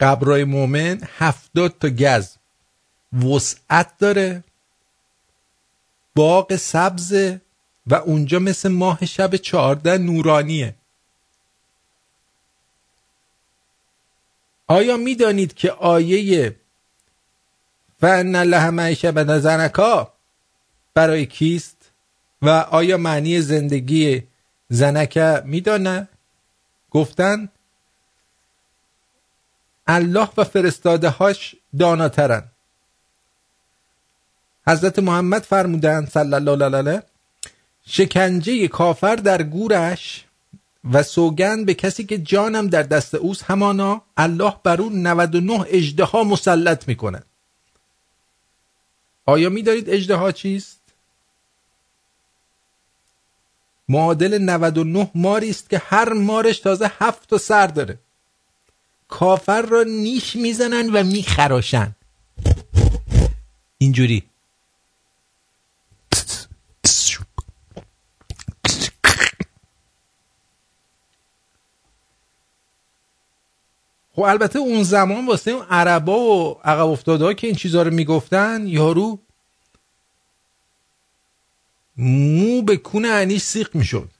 [0.00, 2.36] قبرای مؤمن هفتاد تا گز
[3.12, 4.44] وسعت داره
[6.14, 7.12] باغ سبز
[7.86, 10.74] و اونجا مثل ماه شب چهارده نورانیه.
[14.66, 16.56] آیا می‌دانید که آیه
[18.00, 20.12] فن الله معیشه به نظرکا
[20.94, 21.76] برای کیست؟
[22.42, 24.22] و آیا معنی زندگی
[24.68, 26.08] زنکه میدانه؟
[26.90, 27.48] گفتن
[29.88, 32.42] الله و فرستاده هاش داناترن.
[34.66, 37.02] حضرت محمد فرمودن صلی الله علیه
[37.86, 40.24] شکنجه کافر در گورش
[40.92, 46.04] و سوگند به کسی که جانم در دست اوست همانا الله بر اون 99 اجده
[46.04, 47.22] ها مسلط می‌کنه
[49.26, 50.80] آیا می‌دانید اجده چیست؟
[53.88, 57.98] معادل 99 ماری است که هر مارش تازه هفت تا سر داره.
[59.08, 61.96] کافر را نیش می‌زنن و میخراشن.
[63.78, 64.24] اینجوری.
[74.12, 78.66] خب البته اون زمان واسه اون عربا و عقب افتاده که این چیزها رو می‌گفتن
[78.66, 79.18] یارو
[81.96, 84.10] مو به کون انیش سیخ می‌شد.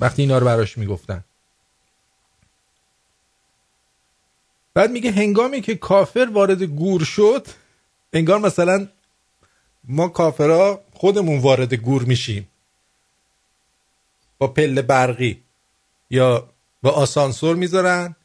[0.00, 1.24] وقتی اینا رو براش می‌گفتن.
[4.74, 7.46] بعد میگه هنگامی که کافر وارد گور شد
[8.12, 8.88] انگار مثلا
[9.84, 12.48] ما کافرها خودمون وارد گور میشیم.
[14.38, 15.42] با پله برقی
[16.10, 16.50] یا
[16.82, 18.16] با آسانسور می‌ذارن.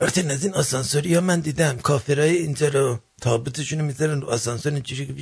[0.00, 1.76] آرتین از این آسانسوری من دیدم.
[1.76, 5.14] کافرهای اینجا رو تابوتشون رو می‌ذارن رو آسانسور اینجوری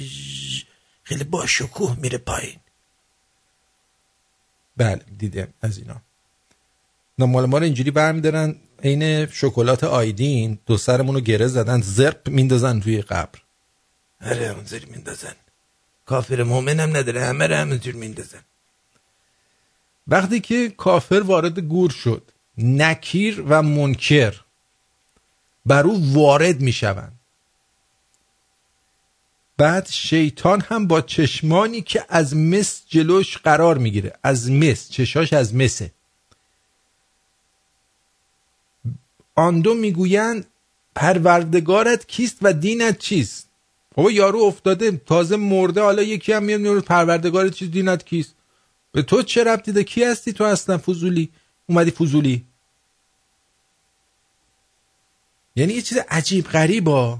[1.02, 2.61] خیلی با شکوه میره پایین.
[4.76, 5.96] بله دیدم از اینا.
[7.18, 12.80] مال ما رو اینجوری برمیدارن عین شکلات آیدین دو سرمون رو گره زدن زرپ میندازن
[12.80, 13.38] توی قبر.
[14.20, 15.34] آره اونجوری میندازن.
[16.06, 18.40] کافر مؤمنم نداره همه رو همینجور میندازن.
[20.08, 22.22] وقتی که کافر وارد گور شد
[22.58, 24.40] نکیر و منکر
[25.66, 27.20] بر او وارد می‌شوند.
[29.62, 34.12] بعد شیطان هم با چشمانی که از مس جلوش قرار می‌گیره.
[34.22, 35.90] از مس چشاش از مسه.
[39.34, 40.46] آن دو می‌گویند
[40.94, 43.48] پروردگارت کیست و دینت چیست؟
[43.94, 48.34] بابا یارو افتاده تازه مرده حالا یکی هم میاد پروردگارت چیست دینت کیست؟
[48.92, 51.28] به تو چه ربطی ده کی هستی تو اصلا؟ فضولی؟
[51.66, 52.44] اومدی فضولی؟
[55.56, 57.18] یعنی یه چیز عجیب غریبا.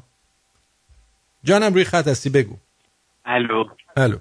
[1.45, 2.57] جانم روی خط هستی بگو.
[3.25, 3.65] الو.
[3.97, 4.17] الو.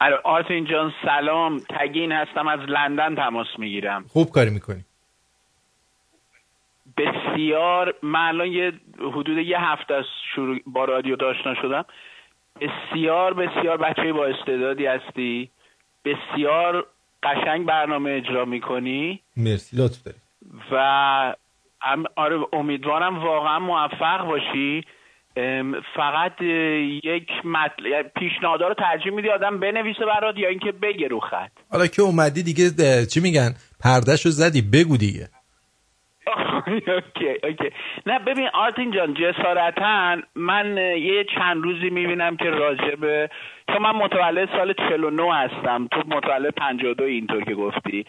[0.00, 1.58] الو آرتین جان سلام.
[1.58, 4.04] تگین هستم از لندن تماس می‌گیرم.
[4.08, 4.84] خوب کاری می‌کنی.
[6.96, 11.84] بسیار من الان یه حدود یه هفته از شروع با رادیو داشتن شدم.
[12.60, 15.50] بسیار بسیار بچه با استعدادی هستی.
[16.04, 16.86] بسیار
[17.22, 19.20] قشنگ برنامه اجرا می‌کنی.
[19.36, 20.18] مرسی لطف داری
[20.72, 21.34] و
[22.16, 24.84] آره امیدوارم واقعا موفق باشی.
[25.96, 26.42] فقط
[27.04, 27.86] یک مطل...
[27.86, 32.02] یعنی پیشنهادا رو ترجیح میدی آدم بنویسه برات یا اینکه بگه رو خط؟ حالا که
[32.02, 32.70] اومدی دیگه
[33.06, 35.28] چی میگن؟ پردهشو زدی بگو دیگه.
[36.88, 37.70] okay okay.
[38.06, 43.30] نه ببین آرتین جان جسارتا من یه چند روزی می‌بینم که راجبه
[43.68, 48.06] چون من متولد سال 49 هستم تو متولد 52 اینطور که گفتی.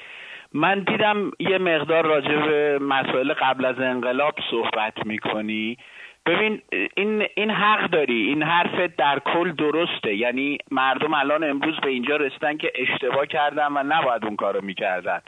[0.54, 2.50] من دیدم یه مقدار راجب
[2.82, 5.78] مسائل قبل از انقلاب صحبت می‌کنی.
[6.26, 6.62] ببین
[6.96, 10.16] این این حق داری این حرفت در کل درسته.
[10.16, 15.22] یعنی مردم الان امروز به اینجا رسیدن که اشتباه کردن و نباید اون کارو می‌کردن.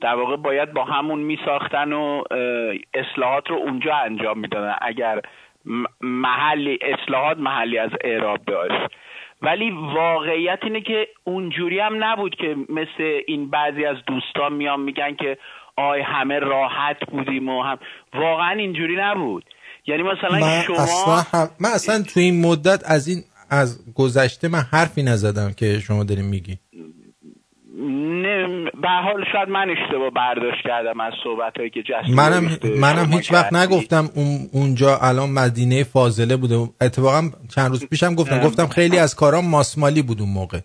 [0.00, 2.22] در واقع باید با همون میساختن و
[2.94, 4.76] اصلاحات رو اونجا انجام می‌دادن.
[4.80, 5.20] اگر
[6.00, 8.94] محلی اصلاحات محلی از اعراب داشت.
[9.42, 15.14] ولی واقعیت اینه که اونجوری هم نبود که مثل این بعضی از دوستان میان میگن
[15.14, 15.38] که
[15.76, 17.78] آی همه راحت بودیم و هم.
[18.14, 19.44] واقعا اینجوری نبود.
[19.86, 24.60] یعنی مثلا من شما اصلا من اصلا تو این مدت از این از گذشته من
[24.72, 26.58] حرفی نزدم که شما داریم میگی.
[28.22, 33.12] نه به حال شاید من اشتباه برداشت کردم از صحبت هایی که جسد منم منم
[33.12, 36.68] هیچ وقت نگفتم اون اونجا الان مدینه فاضله بوده.
[36.80, 38.40] اتفاقا چند روز پیشم گفتم.
[38.40, 40.60] گفتم خیلی از کارام ماسمالی بود اون موقع.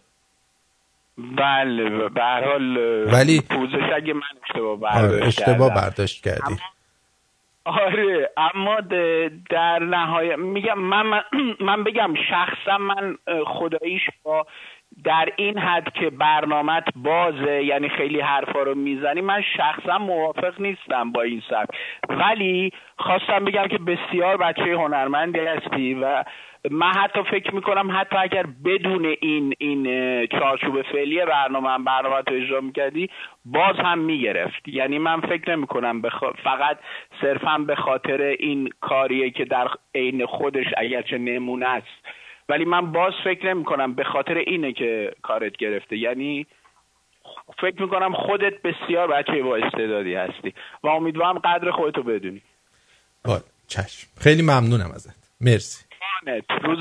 [1.18, 2.78] بله به حال
[3.14, 5.82] ولی پوزش اگه من اشتباه آره برداشت اشتباه کردم.
[5.82, 6.58] برداشت کردی.
[7.68, 8.80] آره اما
[9.50, 11.24] در نهایت میگم من, من,
[11.60, 14.48] من بگم شخصا من خداییش با
[15.04, 21.12] در این حد که برنامت بازه یعنی خیلی حرفا رو می‌زنی من شخصا موافق نیستم
[21.12, 21.70] با این سبک.
[22.10, 26.24] ولی خواستم بگم که بسیار بچه هنرمندی هستی و
[26.72, 29.84] من حتی فکر می‌کنم حتی اگر بدون این این
[30.28, 33.10] چارچوب فعلی برنامه هم برنامه رو اجرا می‌کردی
[33.46, 34.68] باز هم می‌گرفت.
[34.68, 36.24] یعنی من فکر نمی‌کنم بخ...
[36.44, 36.78] فقط
[37.22, 42.08] صرفا به خاطر این کاریه که در عین خودش اگرچه نمونه است
[42.50, 46.48] ولی من باز فکر نمی کنم به خاطر اینه که کارت گرفته یعنی
[47.62, 52.42] فکر می‌کنم خودت بسیار بچه با استعدادی هستی و امیدوارم قدر خودتو بدونی
[53.26, 53.44] باید.
[53.68, 55.86] چشم خیلی ممنونم ازت مرسی
[56.64, 56.80] روز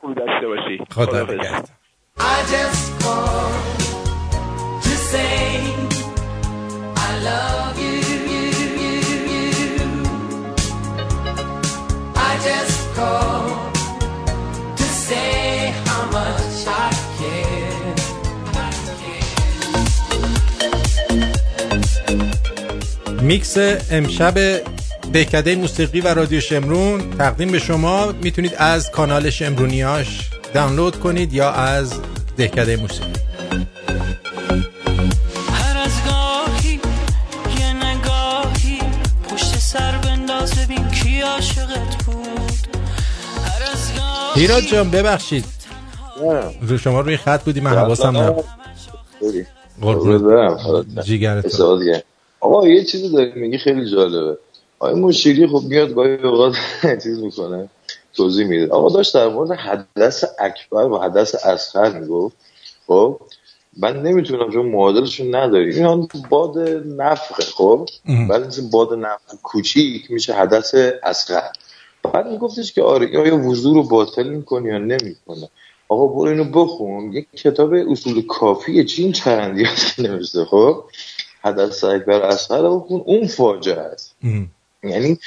[0.00, 1.34] خوبی داشته باشی خدا خداحافظ.
[1.34, 1.78] نگهدار
[2.18, 3.78] I just called
[4.86, 5.28] to say
[7.06, 7.98] I love you.
[13.00, 13.67] I
[23.22, 23.56] میکس
[23.90, 24.34] امشب
[25.12, 31.50] دهکده موسیقی و رادیو شمرون تقدیم به شما می‌تونید از کانال شمرونیاش دانلود کنید یا
[31.50, 31.92] از
[32.36, 33.12] دهکده موسیقی.
[35.52, 36.80] هر از گاهی
[37.60, 38.78] یه نگاهی
[39.30, 42.76] پشت سر بنداز ببین کی عاشقت بود.
[43.44, 45.44] هر از گاهی هیراد جان ببخشید.
[46.60, 48.44] رو شما روی خط بودی من حواسم نبود.
[49.80, 51.04] قربونت.
[51.04, 52.04] جیگرت استفاده کرد.
[52.40, 54.38] آقا یه چیزی داری میگی خیلی جالبه.
[54.78, 56.54] آقای موشیری خب میاد گاهی اوقات
[57.02, 57.68] چیز می‌کنه
[58.14, 58.72] توضیح میده.
[58.72, 62.36] آقا داشت در مورد حدث اکبر و حدث اصغر می‌گفت.
[62.86, 63.20] خب
[63.76, 67.88] من نمی‌تونم چون معادلشون نداری این هم باد نفخه خب؟
[68.28, 71.42] بعد مثل باد نفخ کوچیک میشه حدث اصغر.
[72.02, 75.48] بعد میگفتش که آره این آیا وضوع رو باطل می‌کنه یا نمی‌کنه؟
[75.88, 77.12] آقا برو اینو بخون.
[77.12, 80.84] یک کتاب اصول کافی چین چرندی هست که نوشته خب؟
[81.42, 84.16] حدث اکبر اصغر اون فاجعه است.
[84.82, 85.18] یعنی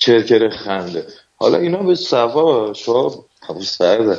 [0.00, 1.06] کرکر خنده.
[1.36, 4.18] حالا اینا به صفا شما حوش سرده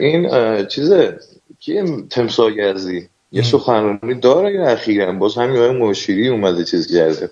[0.00, 0.30] این
[0.66, 1.18] چیزه
[1.60, 5.12] کیه تمسا گزی یه سخنرانی داره اخیرا.
[5.12, 7.30] باز همین آقای مشیری اومده چیز کرده.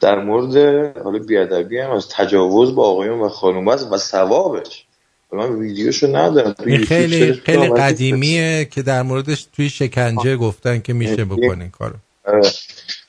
[0.00, 0.56] در مورد
[0.98, 4.84] حالا بیادبی هم از تجاوز با آقایون و خانوم و ثوابش.
[5.30, 6.54] حالا من ویدیوشو ندارم.
[6.84, 11.94] خیلی خیلی ولی قدیمیه که در موردش توی شکنجه گفتن که میشه بکنین کارو.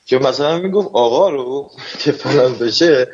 [0.05, 3.07] که مثلا می‌گفت آقا رو که فلان بشه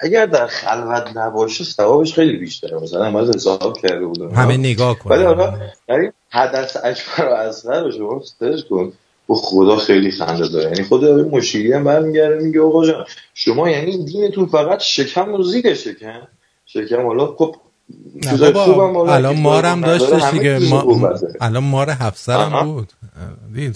[0.00, 2.78] اگر در خلوت نباشه ثوابش خیلی بیشتره.
[2.78, 4.30] مثلا من حساب کرده بودم.
[4.34, 8.92] همه نگاه ولی کنن حالا یعنی حدث اکبر و اصغر رو شما سرچ کن
[9.28, 10.64] و خدا خیلی خنده داره.
[10.64, 15.42] یعنی خود آقای مشیری هم برمیگرده میگه آقا جان شما یعنی دینتون فقط شکم و
[15.42, 16.28] زیر شکم.
[16.66, 17.56] شکم حالا خب
[19.08, 20.58] الان مارم داشتش دیگه.
[20.58, 21.10] ما...
[21.40, 22.64] الان مار هفسرم آها.
[22.64, 22.92] بود.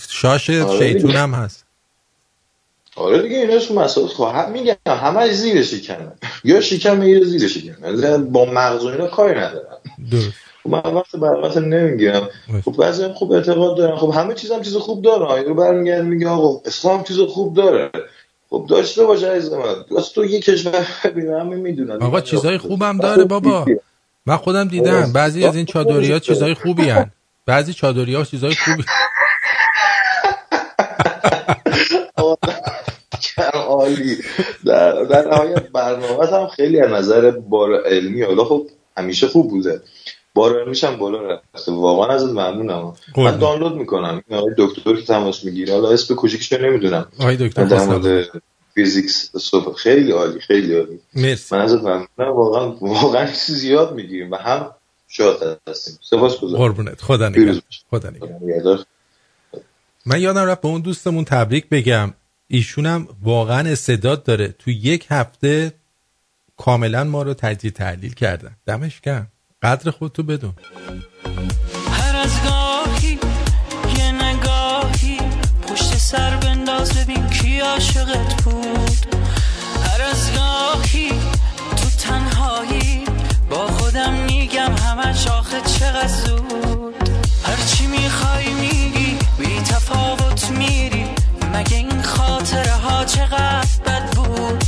[0.08, 1.10] شاش آره شیطون.
[1.10, 1.63] هم هست.
[2.96, 6.12] آره دیگه اینا تو مسائل خواهد میگم همه زیر شکمه
[6.44, 9.76] یا شکم می‌گیره زیر شکمه با مغز و اینا کاری ندارن.
[10.10, 10.32] درست.
[10.62, 12.28] خب من وقت برقت نمی‌گیرم.
[12.64, 13.96] خب بعضی هم خوب اعتقاد دارن.
[13.96, 17.90] خب همه چیز هم چیز خوب داره رو برمیگرد میگه آقا اسلام چیز خوب داره.
[18.50, 19.98] خب داشته باشه عزیز من.
[19.98, 22.02] از تو یه کشور ببین همه می‌دونن.
[22.02, 23.66] آقا چیزای خوبم داره بابا.
[24.26, 25.12] من خودم دیدم.
[25.12, 27.10] بعضی از این چادری ها چیزای خوبی هن.
[27.46, 28.84] بعضی چادری ها چیزای خوبی
[33.84, 34.16] عالی
[34.64, 38.66] در, در نهایت برنامه هم خیلی از نظر بار علمی حالا خب
[38.96, 39.82] همیشه خوب بوده.
[40.34, 41.72] بار علمیش هم بالا رفته.
[41.72, 42.94] واقعا ازت ممنونم.
[43.16, 44.22] من دانلود می‌کنم.
[44.28, 45.74] این آقای دکتر که تماس می‌گیره.
[45.74, 47.08] حالا اسم کوچیکش رو نمی‌دونم.
[47.20, 48.24] آقای دکتر
[48.74, 51.00] فیزیکس صبح خیلی عالی خیلی عالی.
[51.14, 51.54] مرسی.
[51.54, 52.06] من ازت ممنونم.
[52.18, 54.70] واقعا واقعا زیاد می‌گیریم و هم
[55.08, 55.98] شاد هستیم.
[56.02, 57.00] سپاس قربونت.
[57.00, 57.60] خدا نگهدار.
[57.90, 58.84] خدا نگهدار.
[60.06, 62.14] من یادم رفت به اون دوستمون تبریک بگم.
[62.54, 64.48] ایشونم واقعا استعداد داره.
[64.48, 65.72] تو یک هفته
[66.56, 68.56] کاملا ما رو تجزیه تحلیل کردن.
[68.66, 69.32] دمش گرم.
[69.62, 70.54] قدر خودتو بدون.
[71.90, 73.18] هر از گاهی
[73.98, 75.18] یه نگاهی
[75.68, 79.06] پشت سر بنداز ببین کی عاشقت بود.
[79.84, 81.08] هر از گاهی
[81.76, 83.04] تو تنهایی
[83.50, 86.94] با خودم میگم همش آخه چقدر زود.
[87.44, 90.93] هرچی می‌خوای میگی بی تفاوت میری.
[91.54, 94.64] مگه این خاطره ها چقدر بد بود؟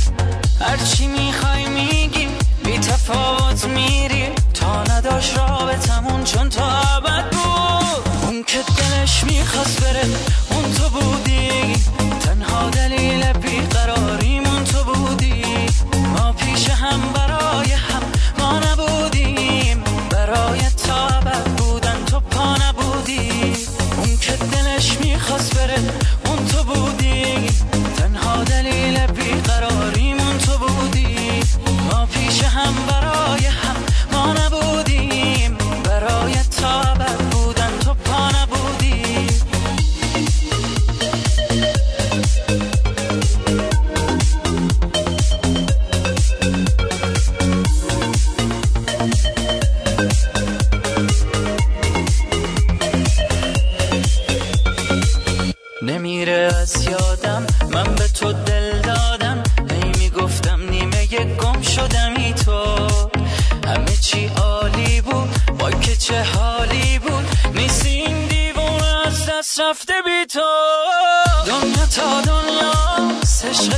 [0.61, 2.27] هرچی می‌خوای میگی
[2.65, 4.29] بی تفاوت میری.
[4.53, 8.07] تا نداشت رابطمون چون تا ابد بود.
[8.23, 10.03] اون که دلش می‌خواست بره
[10.49, 11.73] اون تو بودی.
[12.19, 13.33] تنها دلیل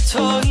[0.10, 0.49] told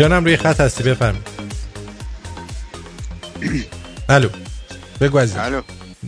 [0.00, 1.26] جانم روی خط هستی بفرمایید
[4.08, 4.28] الو
[5.00, 5.40] بگو عزیزم.
[5.40, 5.62] الو.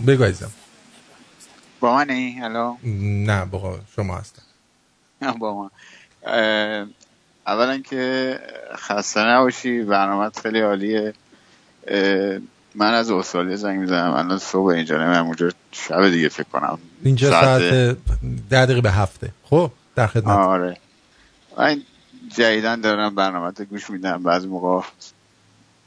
[0.07, 0.51] بگو عزیزم.
[1.81, 2.77] با منی؟ الو.
[3.27, 4.43] نه بقا شما هستم.
[5.39, 5.71] با من.
[7.47, 8.39] اولا که
[8.77, 11.15] خسته نباشی برنامه خیلی عالیه.
[12.75, 14.13] من از استرالیا زنگ می‌زنم.
[14.13, 16.79] الان صبح اینجا نمیم اونجا شب دیگه فکر کنم.
[17.05, 17.63] اینجا ساعت
[18.51, 19.33] ده دقیقه به هفته.
[19.45, 20.39] خب در خدمت.
[20.39, 20.77] آره.
[21.59, 21.83] من
[22.35, 24.23] جدیدن دارم برنامه رو گوش میدم.
[24.23, 24.87] بعضی موقع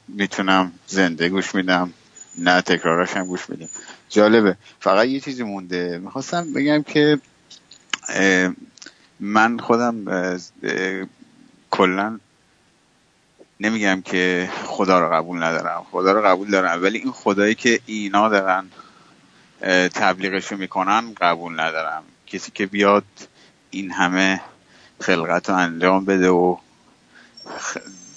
[0.08, 1.92] می‌تونم زنده گوش میدم.
[2.38, 3.68] نه تکراراش هم گوش میدم.
[4.08, 4.56] جالبه.
[4.80, 5.98] فقط یه چیزی مونده.
[5.98, 7.18] می‌خواستم بگم که
[9.20, 10.04] من خودم
[11.70, 12.20] کلا
[13.60, 15.86] نمیگم که خدا رو قبول ندارم.
[15.90, 16.82] خدا رو قبول دارم.
[16.82, 18.70] ولی این خدایی که اینا دارن
[19.62, 22.02] اه، تبلیغشو می‌کنن قبول ندارم.
[22.26, 23.04] کسی که بیاد
[23.70, 24.40] این همه
[25.00, 26.56] خلقت رو انجام بده و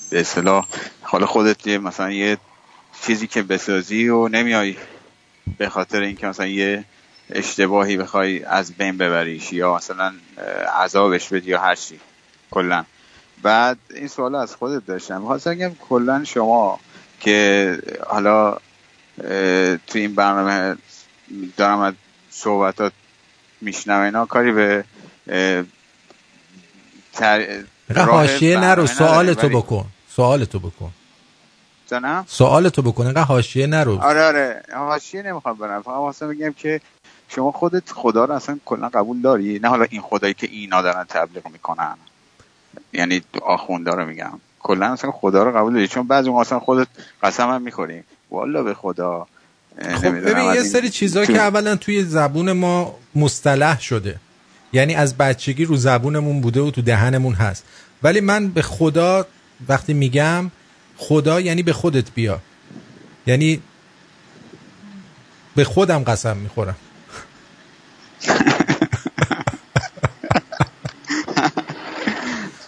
[0.09, 0.67] به اصطلاح
[1.01, 2.37] حالا خودت یه مثلا یه
[3.01, 4.75] چیزی که بسازی و نمیای
[5.57, 6.85] به خاطر اینکه مثلا یه
[7.29, 10.13] اشتباهی بخوای از بین ببریش یا مثلا
[10.79, 11.99] عذابش بدی یا هر چی
[12.51, 12.85] کلا.
[13.41, 15.21] بعد این سوال از خودت داشتم.
[15.21, 16.79] می‌خواستم بگم کلا شما
[17.19, 18.57] که حالا
[19.87, 20.75] تو این برنامه
[21.57, 21.93] دارم از
[22.29, 22.93] صحبتات
[23.61, 24.85] میشنم اینا کاری به
[27.19, 27.63] تر...
[27.95, 29.85] حاشیه نرو سوال تو بکن.
[30.15, 30.91] سوال تو بکن.
[31.91, 33.97] جانم سوال تو بکن اینقدر حاشیه نرو.
[33.99, 34.61] آره آره.
[34.75, 35.81] حاشیه نمی‌خوام برم.
[35.81, 36.81] فقط واسه بگم که
[37.29, 41.03] شما خودت خدا رو اصلا کلا قبول داری؟ نه حالا این خدایی که اینا دارن
[41.09, 41.95] تبلیغ می‌کنن.
[42.93, 44.39] یعنی آخوندا رو میگم.
[44.59, 46.87] کلا اصلا خدا رو قبول داری؟ چون بعضی موقع اصلا خودت
[47.23, 48.03] قسم هم می‌خوری.
[48.31, 49.27] والا به خدا.
[49.81, 54.15] خب ببین یه سری چیزا تو- که اولا توی زبون ما مصطلح شده.
[54.73, 57.63] یعنی از بچگی رو زبونمون بوده و تو دهنمون هست.
[58.03, 59.25] ولی من به خدا
[59.69, 60.51] وقتی میگم
[60.97, 62.39] خدا یعنی به خودت بیا.
[63.27, 63.61] یعنی
[65.55, 66.75] به خودم قسم می‌خورم.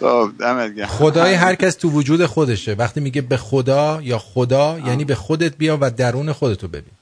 [0.00, 2.74] خب خدای هر کس تو وجود خودشه.
[2.74, 6.92] وقتی میگه به خدا یا خدا یعنی به خودت بیا و درون خودتو ببین.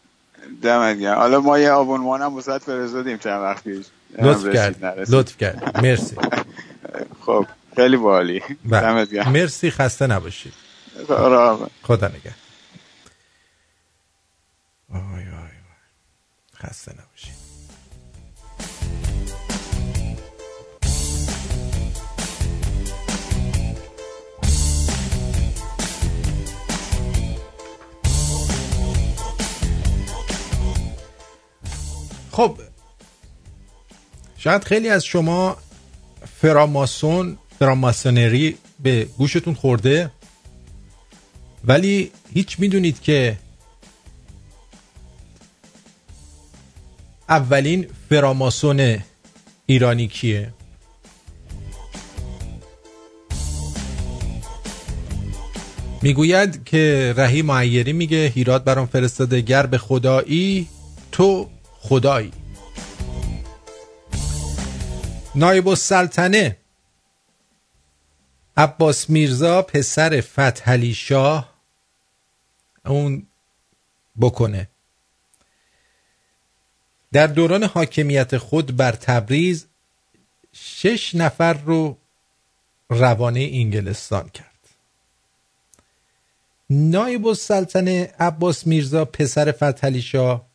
[0.63, 1.19] دمت گرم.
[1.19, 3.87] حالا ما یه آبونمان هم فرستادیم چند وقت پیش.
[4.19, 5.15] لطف کرد نرسید.
[5.15, 5.81] لطف کرد.
[5.83, 6.17] مرسی.
[7.27, 7.47] خب
[7.77, 9.29] خیلی باحالی بله.
[9.29, 10.53] مرسی خسته نباشید.
[11.83, 12.35] خدا نگه
[14.89, 15.51] وای وای
[16.57, 17.41] خسته نباشید.
[32.33, 32.70] خب
[34.43, 35.57] شاید خیلی از شما
[36.41, 40.11] فراماسون فراماسونری به گوشتون خورده
[41.65, 43.39] ولی هیچ می‌دونید که
[47.29, 48.99] اولین فراماسون
[49.67, 50.55] ایرانی کیه.
[56.03, 60.69] می‌گوید که رهی معیری میگه هیرات برام فرستاده گر به خدایی
[61.13, 61.49] تو
[61.81, 62.40] خدایی.
[65.41, 66.57] نایب السلطنه.
[68.57, 71.55] عباس میرزا پسر فتحعلی شاه.
[72.87, 73.27] اون
[74.21, 74.69] بکنه.
[77.13, 79.67] در دوران حاکمیت خود بر تبریز
[80.53, 81.97] شش نفر رو
[82.91, 84.69] روانه انگلستان کرد.
[86.71, 90.47] نایب السلطنه عباس میرزا پسر فتحعلی شاه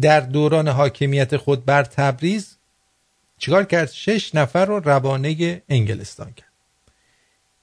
[0.00, 2.56] در دوران حاکمیت خود بر تبریز
[3.44, 6.52] چیکار کرد؟ شش نفر رو روانه انگلستان کرد.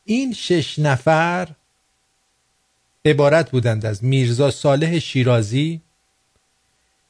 [0.06, 1.48] این شش نفر
[3.06, 5.82] عبارت بودند از میرزا صالح شیرازی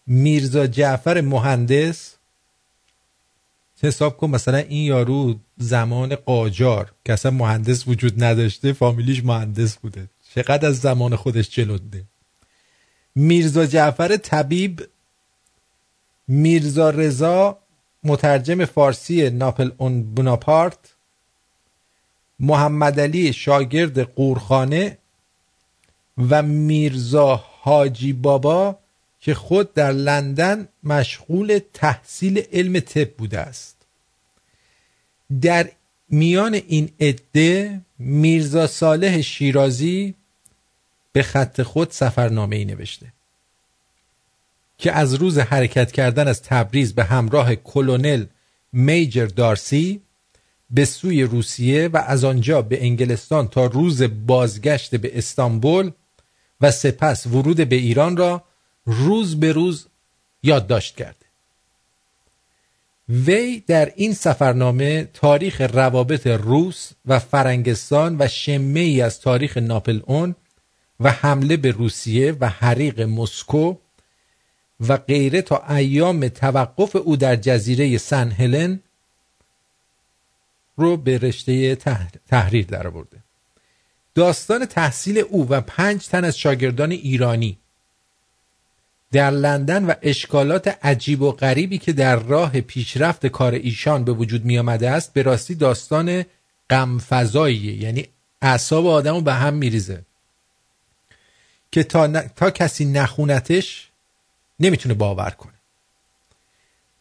[0.07, 2.15] میرزا جعفر مهندس.
[3.82, 10.07] حساب کن مثلا این یارو زمان قاجار که اصلا مهندس وجود نداشته فامیلیش مهندس بوده.
[10.36, 12.03] چقدر از زمان خودش جلونده
[13.15, 14.88] میرزا جعفر طبیب
[16.28, 17.61] میرزا رضا
[18.04, 20.78] مترجم فارسی ناپل اون بوناپارت
[22.39, 24.97] محمد علی شاگرد قورخانه
[26.30, 28.78] و میرزا حاجی بابا
[29.20, 33.76] که خود در لندن مشغول تحصیل علم طب بوده است.
[35.41, 35.72] در
[36.10, 40.16] میان این عده میرزا صالح شیرازی
[41.12, 43.14] به خط خود سفرنامه ای نوشته.
[44.82, 48.25] که از روز حرکت کردن از تبریز به همراه کلونل
[48.73, 50.01] میجر دارسی
[50.69, 55.91] به سوی روسیه و از آنجا به انگلستان تا روز بازگشت به استانبول
[56.61, 58.43] و سپس ورود به ایران را
[58.86, 59.88] روز به روز
[60.43, 61.25] یادداشت کرده
[63.09, 69.99] وی در این سفرنامه تاریخ روابط روس و فرنگستان و شمه ای از تاریخ ناپل
[70.05, 70.36] اون
[70.99, 73.75] و حمله به روسیه و حریق مسکو
[74.88, 78.79] و غیره تا ایام توقف او در جزیره سن هلن
[80.77, 81.75] رو به رشته
[82.27, 83.17] تحریر درآورده.
[84.15, 87.57] داستان تحصیل او و پنج تن از شاگردان ایرانی
[89.11, 94.45] در لندن و اشکالات عجیب و غریبی که در راه پیشرفت کار ایشان به وجود
[94.45, 96.25] می آمده است به راستی داستان
[96.69, 98.07] غمفزاییه یعنی
[98.41, 100.01] اعصاب آدم رو به هم میریزه
[101.71, 103.91] که تا, تا کسی نخونتش
[104.62, 105.53] نمی‌تونه باور کنه.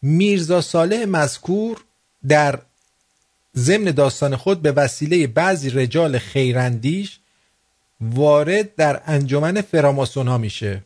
[0.01, 1.83] میرزا صالح مذکور
[2.27, 2.59] در
[3.55, 7.19] ضمن داستان خود به وسیله بعضی رجال خیراندیش
[8.01, 10.83] وارد در انجمن فراماسون ها میشه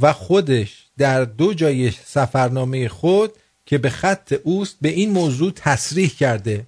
[0.00, 3.32] و خودش در دو جای سفرنامه خود
[3.66, 6.66] که به خط اوست به این موضوع تصریح کرده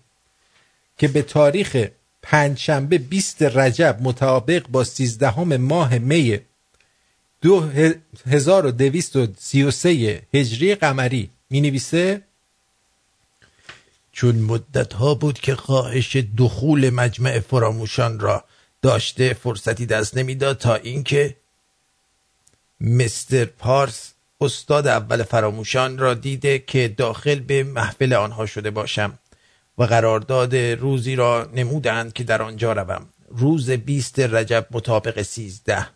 [0.99, 1.87] که به تاریخ
[2.23, 6.41] پنجشنبه 20 رجب مطابق با 13 ماه می
[8.27, 12.23] 1233 هجری قمری می نویسه
[14.13, 18.45] چون مدت ها بود که خواهش دخول مجمع فراموشان را
[18.83, 21.37] داشته فرصتی دست نمی‌داد تا اینکه
[22.81, 29.19] مستر پارس استاد اول فراموشان را دیده که داخل به محفل آنها شده باشم
[29.79, 33.09] و قرارداد روزی را نمودند که در آنجا روم.
[33.29, 35.87] روز بیست رجب مطابق سیزده.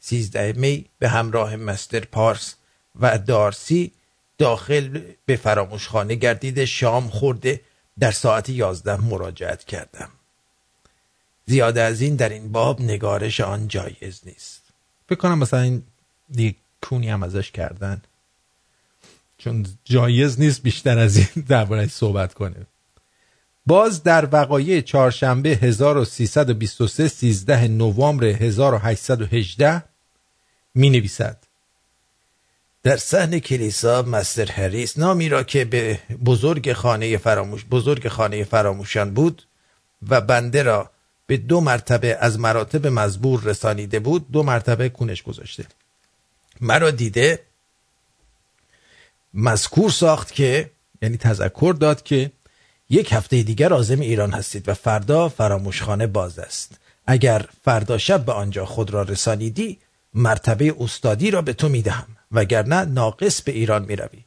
[0.00, 2.54] سیزده می به همراه مستر پارس
[3.00, 3.92] و دارسی
[4.38, 7.60] داخل به فراموشخانه گردیده شام خورده
[7.98, 10.08] در ساعت یازده مراجعت کردم.
[11.46, 14.62] زیاده از این در این باب نگارش آن جایز نیست.
[15.08, 15.82] فکر کنم مثلا این
[16.30, 18.02] دیگه کونی هم ازش کردن.
[19.38, 22.66] چون جایز نیست بیشتر از این درباره صحبت کنه
[23.66, 29.82] باز در وقایع چهارشنبه 1323 13 نوامبر 1818
[30.74, 31.36] می نویسد
[32.82, 39.14] در صحن کلیسا مستر هریس نامی را که به بزرگ خانه فراموش بزرگ خانه فراموشان
[39.14, 39.42] بود
[40.08, 40.90] و بنده را
[41.26, 45.64] به دو مرتبه از مراتب مزبور رسانیده بود دو مرتبه کونش گذاشته.
[46.60, 47.38] مرا دیده
[49.34, 50.70] مذکور ساخت که
[51.02, 52.30] یعنی تذکر داد که
[52.90, 56.78] یک هفته دیگر آزم ایران هستید و فردا فراموشخانه باز است.
[57.06, 59.78] اگر فردا شب به آنجا خود را رسانیدی
[60.14, 64.24] مرتبه استادی را به تو می‌دهم وگرنه ناقص به ایران می‌روی.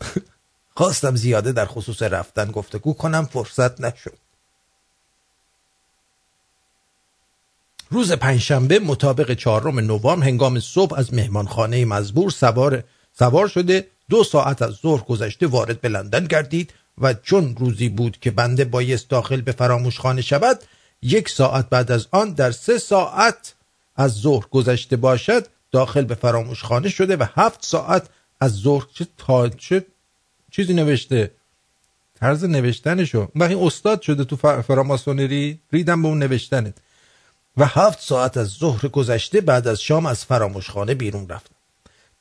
[0.76, 4.18] خواستم زیاده در خصوص رفتن گفتگو کنم فرصت نشد.
[7.90, 12.84] روز پنجشنبه مطابق چهارم نوامبر هنگام صبح از مهمانخانه مزبور سوار
[13.18, 18.18] سوار شده دو ساعت از ظهر گذشته وارد به لندن گردید و چون روزی بود
[18.20, 20.64] که بنده بایست داخل به فراموشخانه شود
[21.02, 23.54] یک ساعت بعد از آن در سه ساعت
[23.96, 28.08] از ظهر گذشته باشد داخل به فراموشخانه شده و هفت ساعت
[28.40, 29.86] از ظهر چه تا چه
[30.50, 31.30] چیزی نوشته؟
[32.14, 33.28] طرز نوشتنشو.
[33.36, 36.74] وقتی استاد شده تو فراماسونری؟ ریدم به اون نوشتنت.
[37.56, 41.54] و هفت ساعت از ظهر گذشته بعد از شام از فراموشخانه بیرون رفتم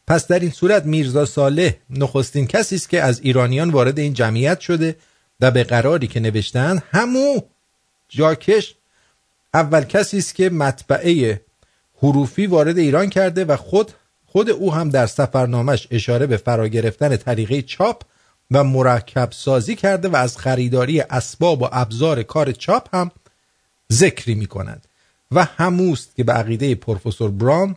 [0.07, 4.59] پس در این صورت میرزا صالح نخستین کسی است که از ایرانیان وارد این جمعیت
[4.59, 4.95] شده
[5.39, 7.41] و به قراری که نوشتن همو
[8.09, 8.76] جاکش
[9.53, 11.41] اول کسی است که مطبعه
[12.02, 13.91] حروفی وارد ایران کرده و خود
[14.26, 18.02] خود او هم در سفرنامش اشاره به فرا گرفتن طریقه چاپ
[18.52, 23.12] و مرکب سازی کرده و از خریداری اسباب و ابزار کار چاپ هم
[23.93, 24.88] ذکری می کند
[25.32, 27.76] و هموست که به عقیده پروفسور برام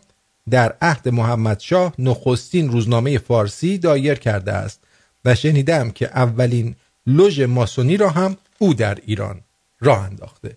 [0.50, 4.80] در عهد محمد شاه نخستین روزنامه فارسی دایر کرده است
[5.24, 9.40] و شنیدم که اولین لوژ ماسونی را هم او در ایران
[9.80, 10.56] راه انداخته.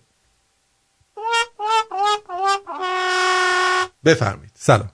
[4.08, 4.52] بفرمایید.
[4.54, 4.90] سلام.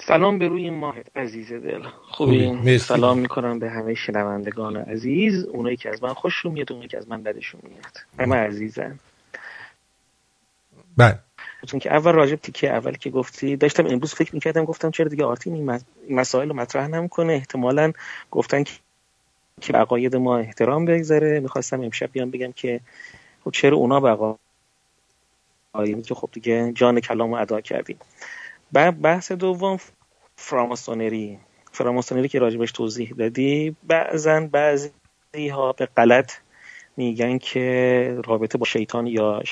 [0.00, 1.82] سلام به روی ماهت عزیز دل.
[2.10, 2.78] خوبی.
[2.78, 5.44] سلام می‌کنم به همه شنوندگان عزیز.
[5.44, 7.98] اونایی که از من خوششون میاد اونایی که از من بدشون میاد.
[8.18, 8.98] همه عزیزن.
[10.96, 11.18] بله.
[11.66, 15.24] چون که اول راجب تیکه اول که گفتی داشتم امروز فکر می‌کردم گفتم چرا دیگه
[15.24, 17.92] آرتین این مس- این مسائل رو مطرح نمی‌کنه؟ احتمالا
[18.30, 18.72] گفتن که
[19.60, 21.40] که عقاید ما احترام بگذاره.
[21.40, 22.80] می‌خواستم امشب بیام بگم که
[23.44, 24.10] خب چرا اونا به
[25.74, 27.98] عقاید که خب دیگه جان کلام رو ادا کردیم.
[29.02, 29.78] بحث دوم
[30.36, 31.38] فراماسونری.
[31.72, 34.90] فراماسونری که راجبش توضیح دادی بعضا بعضی
[35.50, 36.32] ها به غلط
[36.96, 39.42] میگن که رابطه با شیطان یا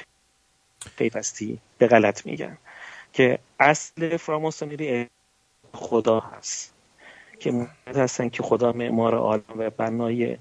[0.97, 2.59] پیوستی به غلط میگن.
[3.13, 5.09] که اصل فراماسونری
[5.73, 6.75] خدا هست.
[7.39, 10.37] که معتقد هستن که خدا معمار عالم و بنای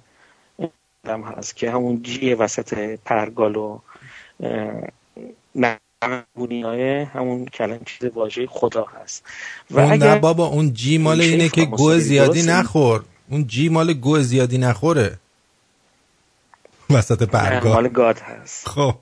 [1.05, 3.79] عالم هست که همون جی وسط پرگال و
[5.59, 6.63] نبونی
[7.03, 9.23] همون کلم چیز واژه خدا هست.
[9.71, 13.03] و اون اگر نه بابا اون جی مال اینه که گو فراماسونری زیادی؟ نخور.
[13.29, 15.17] اون جی مال گو زیادی نخوره.
[16.89, 18.67] وسط برگاه مال گاد هست.
[18.69, 18.95] خب.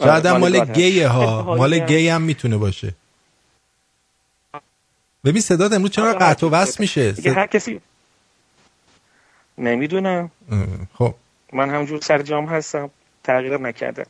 [0.00, 0.64] شاید هم مال.
[0.64, 1.42] گیه ها.
[1.60, 2.94] مال گی هم می‌تونه باشه.
[5.24, 7.80] ببین صدات امروز چرا قطع و وصل میشه؟ دیگه هر کسی
[9.58, 10.30] نمی‌دونم.
[10.94, 11.14] خب.
[11.52, 12.90] من همجور سر جام هستم.
[13.24, 14.06] تغییرم نکرده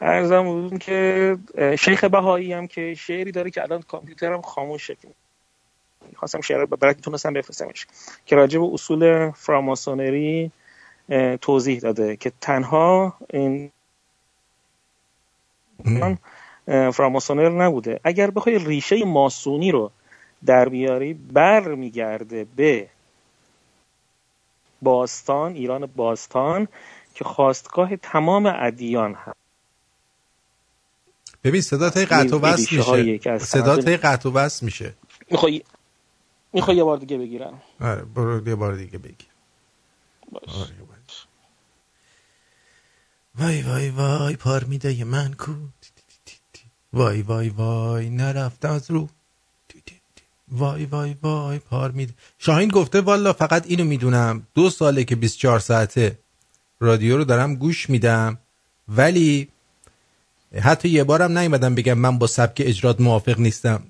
[0.00, 1.38] ارزم بودون که
[1.78, 4.96] شیخ بهایی هم که شعری داره که الان کامپیوترم خاموشه
[6.16, 7.86] خواستم شعر رو برات می‌تونستم بفرستمش.
[8.26, 10.50] که راجع به اصول فراماسونری
[11.40, 13.70] توضیح داده که تنها این
[16.66, 18.00] فراماسونر نبوده.
[18.04, 19.90] اگر بخوای ریشه ماسونی رو
[20.46, 22.88] در بیاری بر میگرده به
[24.82, 26.68] باستان ایران باستان
[27.14, 29.45] که خواستگاه تمام ادیان هست.
[31.46, 34.94] ببین صدات قطع و وصل هایی میشه صدات قطع و وصل میشه.
[35.30, 35.62] می‌خوای
[36.52, 37.62] می‌خوای یه بار دیگه بگیرم.
[37.80, 39.26] آره برو یه بار دیگه بگی
[40.32, 41.26] آره، باش.
[43.38, 45.52] وای وای وای پارمیده من کو.
[46.92, 49.08] وای وای وای نرفت از رو.
[50.48, 54.46] وای وای وای پارمیده شاهین گفته والا فقط اینو می‌دونم.
[54.54, 56.18] دو ساله که 24 ساعته
[56.80, 58.38] رادیو رو دارم گوش میدم
[58.88, 59.48] ولی
[60.60, 63.82] حتی یه بارم نیومدم بگم من با سبک اجرات موافق نیستم.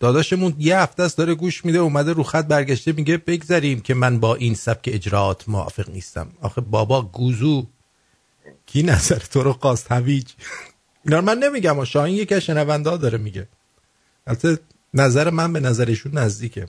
[0.00, 4.20] داداشمون یه هفته است داره گوش میده اومده رو خط برگشته میگه بگذاریم که من
[4.20, 6.28] با این سبک اجرات موافق نیستم.
[6.40, 7.66] آخه بابا گوزو.
[8.66, 10.32] کی نظر تو رو خواست هویج.
[11.04, 13.48] اینا من نمیگم و شاهین یکی از شنونده داره میگه.
[14.26, 14.58] البته
[14.94, 16.66] نظر من به نظرشون نزدیکه.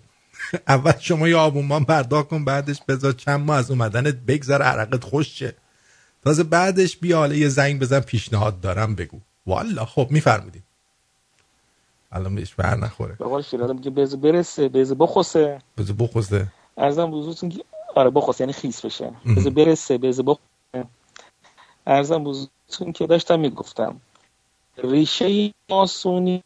[0.68, 5.40] اول شما یه آبونمان پرداخت کن بعدش بذار چند ماه از اومدنت بگذر عرقت خوش
[5.40, 5.56] شه.
[6.24, 9.20] تازه بعدش بیا حالا یه زنگ بزن پیشنهاد دارم بگو.
[9.46, 10.64] والا خب میفرمودیم.
[12.12, 13.16] الان بهش بر نخوره.
[13.20, 15.62] به قول شیرازه میگه بز برسه بز بخوسه.
[15.78, 16.48] بذار بخوزه
[16.78, 17.64] ارزم بزرگتون که
[17.96, 19.12] آره بخوس یعنی خیس بشه.
[19.38, 20.88] بز برسه بز بخوسه.
[21.88, 24.02] ارزم بزرگتون که داشتم می‌گفتم.
[24.84, 26.44] ریشه ماسونی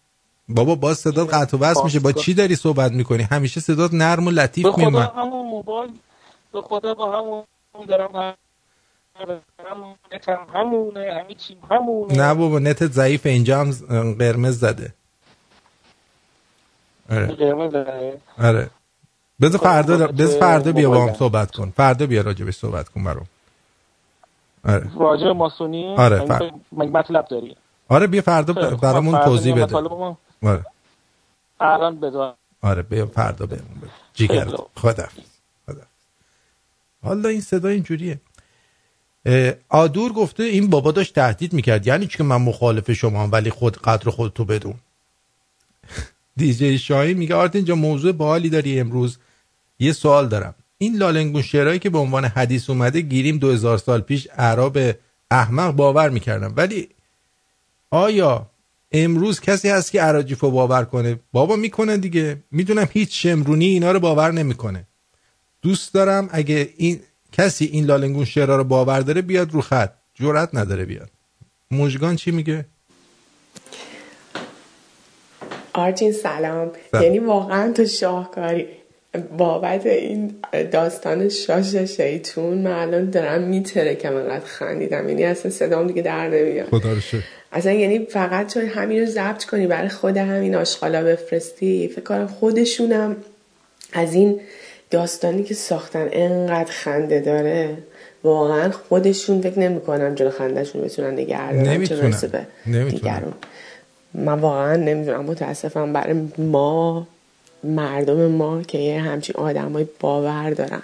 [0.49, 1.99] بابا باز صدات قطع و وصل میشه.
[1.99, 5.91] با چی داری صحبت می‌کنی؟ همیشه صدات نرم و لطیف به خدا همون موبایل
[6.53, 7.43] به خدا با همون
[7.87, 8.35] دارم
[9.19, 13.71] همون نتم همونه همه چیم همونه نه بابا نتت ضعیف اینجا هم
[14.13, 14.93] قرمز زده.
[17.09, 17.27] آره.
[17.27, 17.75] قرمز.
[18.37, 18.69] آره.
[19.41, 21.13] بذار فردا خب، بذار فردا بیا با هم.
[21.13, 21.71] صحبت کن.
[21.77, 23.25] فردا بیا راجبش صحبت کن برام.
[24.65, 24.91] آره.
[24.99, 27.57] راجع ماسونی؟ آره، مگه- فر- مگه مطلب داری؟
[27.87, 29.75] آره بیا فردا خب، برامون فردا توضیح بده.
[30.43, 30.65] آره.
[31.59, 33.91] الان بدار آره بیا فردا بهمون بده.
[34.13, 34.45] جیگر.
[34.75, 35.07] خدا
[35.67, 35.83] خدا
[37.03, 38.21] حالا این صدا اینجوریه.
[39.69, 41.87] آدور گفته این بابا داشت تهدید می‌کرد.
[41.87, 44.73] یعنی چی که من مخالف شما ولی خود قدر خودتو بدون.
[46.37, 49.17] دیجی شاهین میگه آرتین اینجا موضوع باحالی داری امروز.
[49.79, 50.55] یه سوال دارم.
[50.77, 54.77] این لالنگون شعرهایی که به عنوان حدیث اومده گیریم دو هزار سال پیش اعراب
[55.31, 56.53] احمق باور می‌کردم.
[56.57, 56.89] ولی
[57.91, 58.49] آیا
[58.91, 62.43] امروز کسی هست که عراجیف رو باور کنه؟ بابا می‌کنه دیگه.
[62.51, 64.87] می‌دونم هیچ شمرونی اینا رو باور نمی‌کنه.
[65.61, 66.99] دوست دارم اگه این
[67.37, 69.91] کسی این لالنگون شعرها رو باور داره بیاد رو خط.
[70.13, 71.09] جرأت نداره بیاد.
[71.71, 72.65] مژگان چی میگه؟
[75.73, 76.71] آرتین سلام.
[76.91, 77.03] سلام.
[77.03, 78.67] یعنی واقعا تو شاهکاری.
[79.37, 80.35] بابت این
[80.71, 85.09] داستان شاش شیطون من الان دارم میترکم انقدر خندیدم.
[85.09, 86.69] یعنی اصلا صدام دیگه در نمیاد.
[86.69, 87.01] خدا رو
[87.51, 92.27] اصلا یعنی فقط تو همین رو ضبط کنی برای خود همین آشغالا بفرستی فکر کنم
[92.27, 93.15] خودشونم
[93.93, 94.41] از این
[94.89, 97.77] داستانی که ساختن انقدر خنده داره
[98.23, 102.15] واقعا خودشون فکر نمی‌کنم جلو خندهشون بتونن نگه نمی‌تونن.
[102.65, 103.23] نمی‌تونن.
[104.13, 105.25] من واقعا نمی‌دونم.
[105.25, 107.07] متاسفم برای ما
[107.63, 110.81] مردم ما که یه همچین آدمای باور دارن.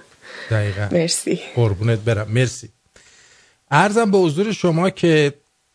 [0.52, 0.88] دقیقا.
[0.92, 1.40] مرسی.
[1.56, 2.28] قربونت برم.
[2.30, 2.70] مرسی.
[3.72, 5.34] ارزم به حضور شما که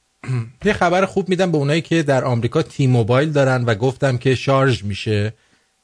[0.64, 4.34] یه خبر خوب میدم به اونایی که در آمریکا تی موبایل دارن و گفتم که
[4.34, 5.32] شارژ میشه.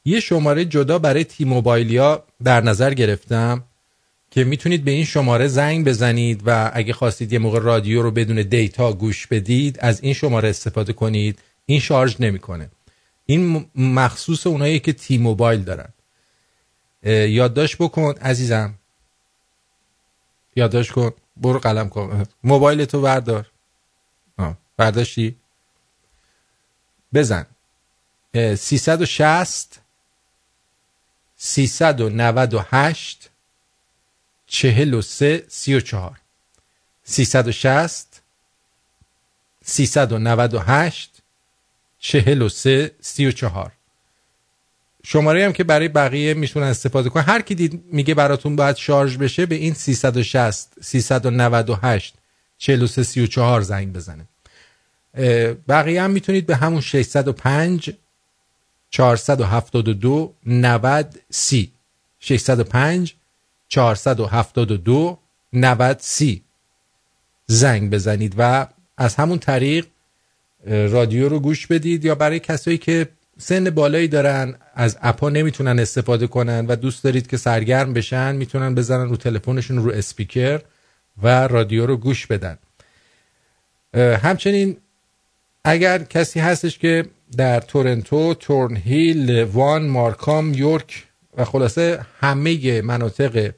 [0.04, 3.64] یه شماره جدا برای تی موبایلیا در نظر گرفتم
[4.30, 8.42] که می‌تونید به این شماره زنگ بزنید و اگه خواستید یه موقع رادیو رو بدون
[8.42, 11.38] دیتا گوش بدید از این شماره استفاده کنید.
[11.66, 12.70] این شارژ نمی‌کنه.
[13.26, 15.88] این مخصوص اونایی که تی موبایل دارن
[17.04, 18.74] یادداشت بکن عزیزم.
[20.56, 21.10] یادداشت کن.
[21.36, 22.24] برو قلم کن.
[22.44, 23.50] موبایل تو بردار.
[24.38, 25.36] آه، برداشتی؟
[27.14, 27.46] بزن.
[28.34, 29.81] اه، 360
[31.44, 33.30] 398
[34.46, 36.20] 43 34
[37.04, 38.22] 360
[39.64, 41.10] 398
[41.98, 43.72] 43 34
[45.04, 47.22] شماره هم که برای بقیه می‌تونن استفاده کنن.
[47.22, 52.14] هر کی دید میگه براتون باید شارژ بشه به این 360 398
[52.58, 54.28] 43 34 زنگ بزنه.
[55.68, 57.90] بقیه هم می‌تونید به همون 605
[58.92, 61.72] 472 90 سی.
[62.20, 63.14] 605
[63.68, 65.18] 472
[65.52, 66.42] 90 سی.
[67.46, 68.66] زنگ بزنید و
[68.96, 69.86] از همون طریق
[70.66, 76.26] رادیو رو گوش بدید یا برای کسایی که سن بالایی دارن از اپا نمی‌تونن استفاده
[76.26, 80.60] کنن و دوست دارید که سرگرم بشن می‌تونن بزنن رو تلفنشون رو اسپیکر
[81.22, 82.58] و رادیو رو گوش بدن.
[83.94, 84.76] همچنین
[85.64, 91.06] اگر کسی هستش که در تورنتو، تورنهیل، وان، مارکام، یورک
[91.36, 93.52] و خلاصه همه مناطق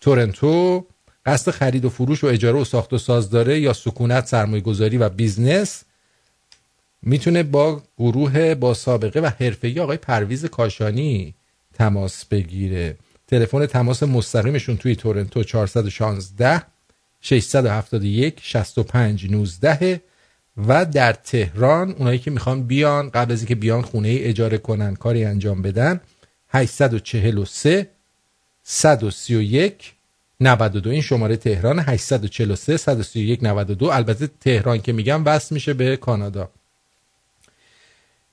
[0.00, 0.86] تورنتو.
[1.26, 4.96] قصد خرید و فروش و اجاره و ساخت و ساز داره یا سکونت سرمایه گذاری
[4.96, 5.82] و business.
[7.02, 11.34] می‌تونه با گروه با سابقه و حرفه‌ای آقای پرویز کاشانی
[11.74, 12.96] تماس بگیره.
[13.26, 16.62] تلفن تماس مستقیمشون توی تورنتو 416
[17.20, 20.00] 671 65 19
[20.56, 24.94] و در تهران اونایی که می‌خوان بیان قبل از اینکه بیان خونه ای اجاره کنن
[24.94, 26.00] کاری انجام بدن
[26.48, 27.90] 843
[28.62, 29.94] 131
[30.40, 36.50] 92 این شماره تهران 843 131 92 البته تهران که میگم وصل میشه به کانادا.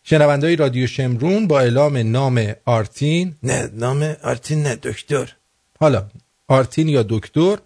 [0.04, 3.36] شنوندهای رادیو شمرون با اعلام نام آرتین.
[3.44, 5.34] نه نام آرتین نه دکتر.
[5.80, 6.06] حالا
[6.48, 7.58] آرتین یا دکتر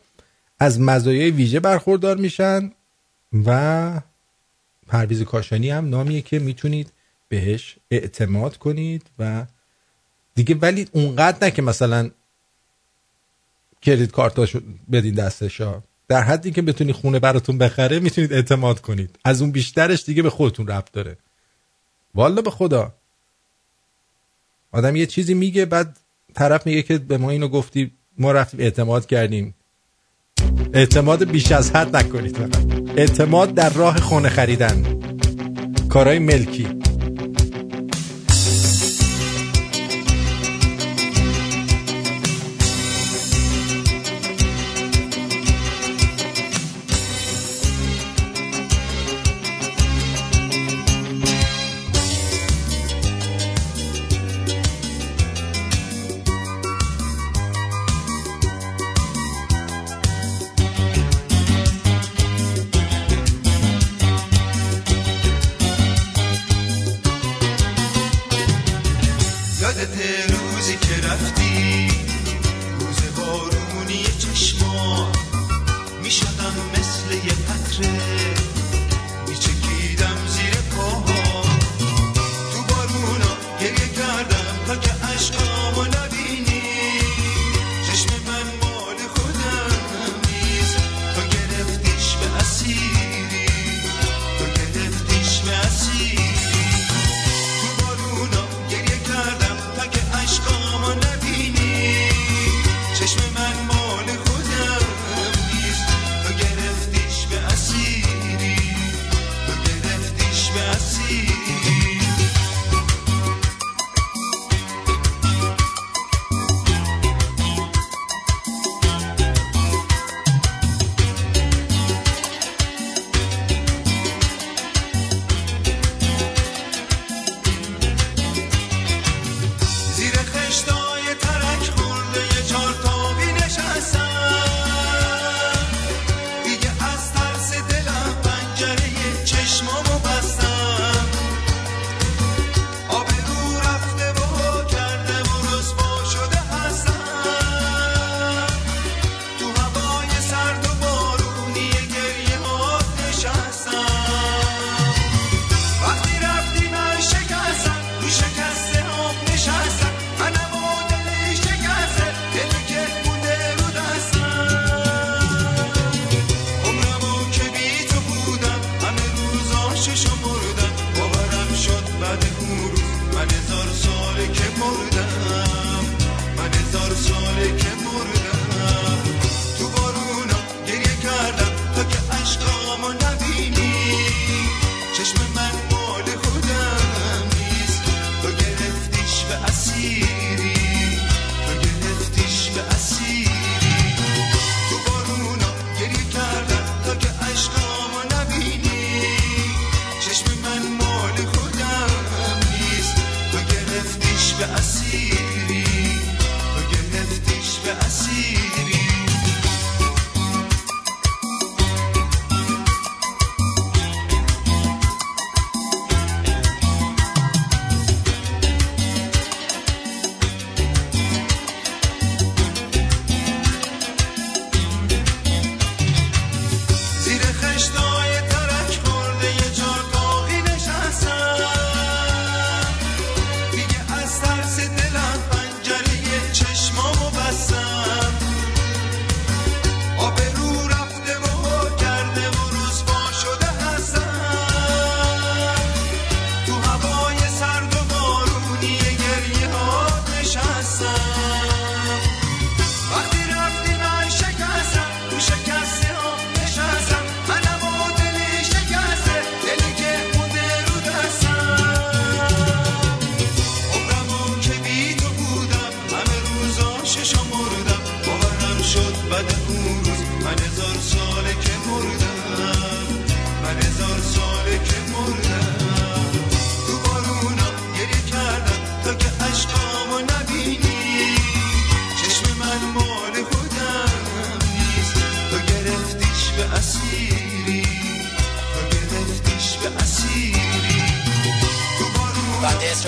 [0.59, 2.71] از مزایای ویژه برخوردار میشن
[3.45, 3.91] و
[4.91, 6.91] پرویز کاشانی هم نامیه که می‌تونید
[7.29, 9.45] بهش اعتماد کنید و
[10.35, 12.11] دیگه ولی اونقدر نه که مثلا
[13.81, 14.61] کردیت کارتاشو
[14.91, 19.19] بدین دستشا در حدی که بتونی خونه براتون بخره می‌تونید اعتماد کنید.
[19.25, 21.17] از اون بیشترش دیگه به خودتون ربط داره.
[22.15, 22.93] والا به خدا.
[24.71, 25.97] آدم یه چیزی میگه بعد
[26.33, 29.55] طرف میگه که به ما اینو گفتی ما رفتیم اعتماد کردیم.
[30.73, 32.37] اعتماد بیش از حد نکنید
[32.97, 34.83] اعتماد در راه خونه خریدن.
[35.89, 36.80] کارهای ملکی.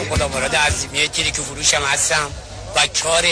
[0.03, 2.31] اسم خدا مراد عظیمی تیری که فروشم هستم
[2.75, 3.25] و کار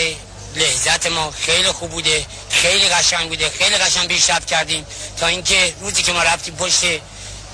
[0.56, 4.86] لحظت ما خیلی خوب بوده خیلی قشنگ بوده خیلی قشنگ پیشرفت کردیم
[5.18, 6.82] تا اینکه روزی که ما رفتیم پشت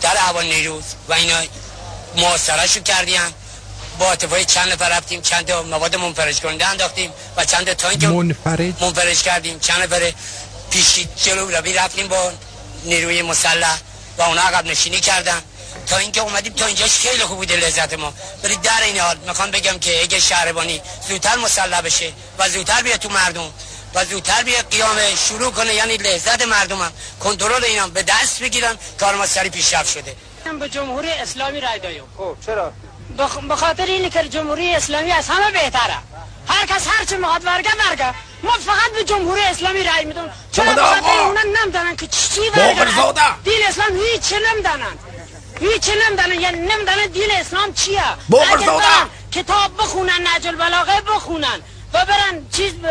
[0.02, 1.36] در هوا نیروز و اینا
[2.18, 3.22] محاصرهشو کردیم.
[4.00, 7.90] با اتفاقی چند نفر رفتیم چند تا مواد منفرج کننده انداختیم و چند تا تا
[7.90, 9.60] اینکه منفرج منفرج کردیم.
[9.60, 10.14] چند نفر
[10.70, 12.32] پیشی جلو روی رفتیم با
[12.84, 13.78] نیروی مسلح
[14.18, 15.42] و اونا عقب نشینی کردن.
[15.90, 18.14] تا اینکه اومدیم تا اینجاش خیلی خوب بوده لذت ما.
[18.44, 23.00] ولی در این حال می‌خوام بگم که اگه شهربانی زودتر مسلح بشه و زودتر بیاد
[23.00, 23.54] تو مردم
[23.94, 24.98] و زودتر بیاد قیام
[25.30, 30.16] شروع کنه یعنی لذت مردمم کنترل اینا به دست بگیرن کار ما سری پیشرفت شده.
[30.46, 32.04] من به جمهوری اسلامی رای دایم.
[32.18, 32.74] خب چرا.
[33.50, 35.98] به خاطر اینه که جمهوری اسلامی از همه بهتره.
[36.48, 38.14] هر کس هر چه می‌خواد ورگه ورگه.
[38.44, 41.28] ما فقط به جمهوری اسلامی رای میدون چرا زاده به خاطر آقا.
[41.28, 43.24] اونا نمی‌دانن که چی ورگه.
[43.44, 44.98] دین اسلام هیچ چه نمی‌دانن
[45.60, 48.04] هیچ چه نمی‌دانن یعنی نمی‌دانن دین اسلام چیه.
[48.30, 51.60] برن کتاب بخونن نهج البلاغه بخونن
[51.94, 52.88] و برن چیز ب...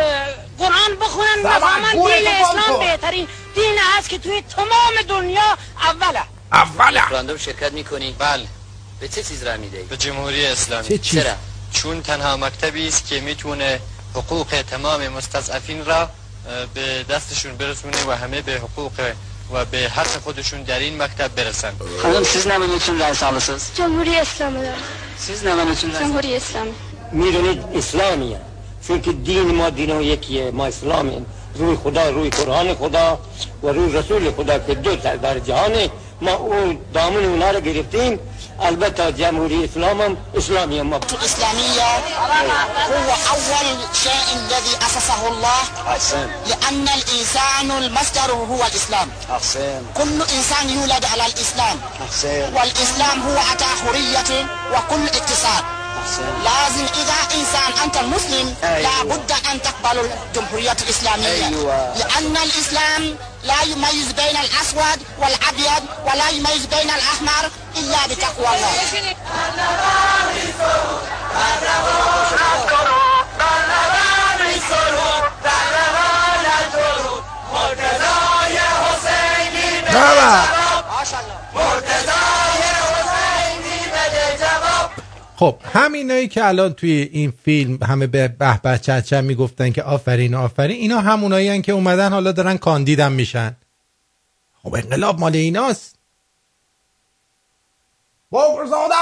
[0.59, 1.59] قرآن بخونن
[1.91, 2.79] خونه دین اسلام.
[2.79, 6.23] بهترین دین هست که توی تمام دنیا اوله.
[6.51, 7.01] اوله.
[7.01, 8.47] رفراندوم شرکت می‌کنی؟ بله.
[8.99, 10.87] به چه چیز رای می‌دهی؟ به جمهوری اسلامی.
[10.87, 11.33] چه چیز؟ چرا؟
[11.73, 13.79] چون تنها مکتبی است که می‌تونه
[14.15, 16.09] حقوق تمام مستضعفین را
[16.73, 19.13] به دستشون برسونه و همه به حقوق
[19.53, 21.73] و به حق خودشون در این مکتب برسن.
[22.01, 23.71] خانم ne için rey sağlısınız?
[23.75, 24.59] جمهوری اسلامی.
[25.73, 26.71] için rey جمهوری اسلامی.
[27.11, 28.39] می‌دونید اسلامیه.
[28.87, 31.25] چون که دین ما دین یکیه ما اسلامیم.
[31.55, 33.19] روی خدا روی قرآن خدا
[33.63, 35.89] و روی رسول خدا که دو تا در جهانه.
[36.21, 38.19] ما اون دامن اونا رو گرفتیم.
[38.65, 41.97] البتة جمهورية اسلاما إسلامية مبدئ الإسلامية
[42.89, 46.29] هو أول شيء الذي أسسه الله حسن.
[46.47, 49.81] لأن الإنسان المصدر هو الإسلام حسن.
[49.97, 52.53] كل إنسان يولد على الإسلام حسن.
[52.55, 55.63] والإسلام هو أتى حرية وكل اقتصاد
[56.43, 58.79] لازم إذا إنسان أنت مسلم أيوة.
[58.79, 61.93] لابد أن تقبل الجمهورية الإسلامية أيوة.
[61.97, 63.15] لأن الإسلام
[63.47, 68.71] لا يميز بين الأسود والأبيض ولا يميز بين الأحمر إلا بتقوى الله
[79.93, 80.43] بابا
[85.39, 90.35] خب همینایی که الان توی این فیلم همه به به به چچم می‌گفتن که آفرین
[90.35, 93.55] آفرین اینا همونایی که اومدن حالا دارن کاندیدم میشن.
[94.63, 95.95] خب انقلاب مال ایناست.
[98.31, 98.95] بغرزاده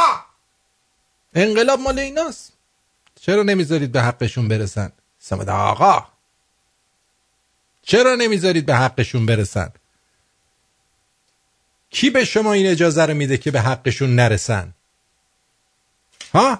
[1.33, 2.53] انقلاب مال ایناست.
[3.21, 6.05] چرا نمی‌ذارید به حقشون برسن؟ سمد آقا!
[7.81, 9.71] چرا نمی‌ذارید به حقشون برسن؟
[11.89, 14.74] کی به شما این اجازه رو میده که به حقشون نرسن؟
[16.35, 16.57] ها؟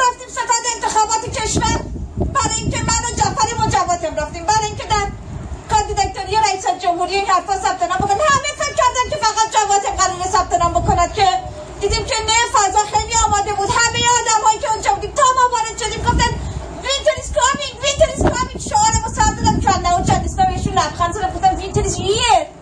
[0.00, 1.80] رفتیم ستاد انتخابات کشور
[2.18, 5.06] برای اینکه من و جعفر مجواتم رفتیم برای اینکه در
[5.70, 10.22] کاندیدکتوری رئیس جمهوری این حرفا ثبت نام بکنن همه فکر کردن که فقط جواتم قرار
[10.32, 11.28] ثبت نام بکند که
[11.80, 13.70] دیدیم که نه فضا خیلی آماده بود.
[13.70, 16.30] همه آدم هایی که اونجا بودیم تا ما وارد شدیم گفتن
[16.82, 21.14] وینتر is coming winter is coming شعار ما سر دادم کنده و چندیستا بهشون لبخند
[21.14, 22.59] زدم گفتم winter is here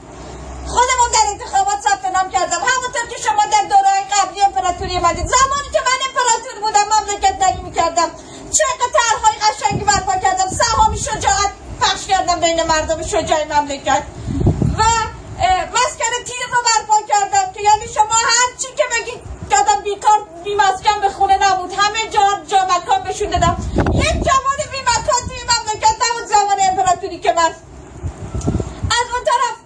[0.74, 2.60] خودمون در انتخابات ثبت نام کردم.
[2.70, 5.26] همونطور که شما در دورهای قبلی امپراتوری اومدید.
[5.26, 8.10] زمانی که من امپراتور بودم مملکت داری می‌کردم.
[8.58, 10.48] چقدر طرحهای قشنگی برپا کردم.
[10.60, 11.50] سهامی شجاعت
[11.80, 14.02] پخش کردم بین مردم شجاع مملکت.
[14.78, 14.82] و
[15.76, 19.20] مسکن تیر رو برپا کردم که یعنی شما هر چی که بگید
[19.50, 21.72] دادم بیکار بی مسکن به خونه نبود.
[21.72, 23.56] همه جا جا مکان بهشون دادم.
[23.94, 27.54] یک جوان بی مکان توی مملکت نبود زمان امپراتوری که من.
[28.90, 29.56] از اون طرف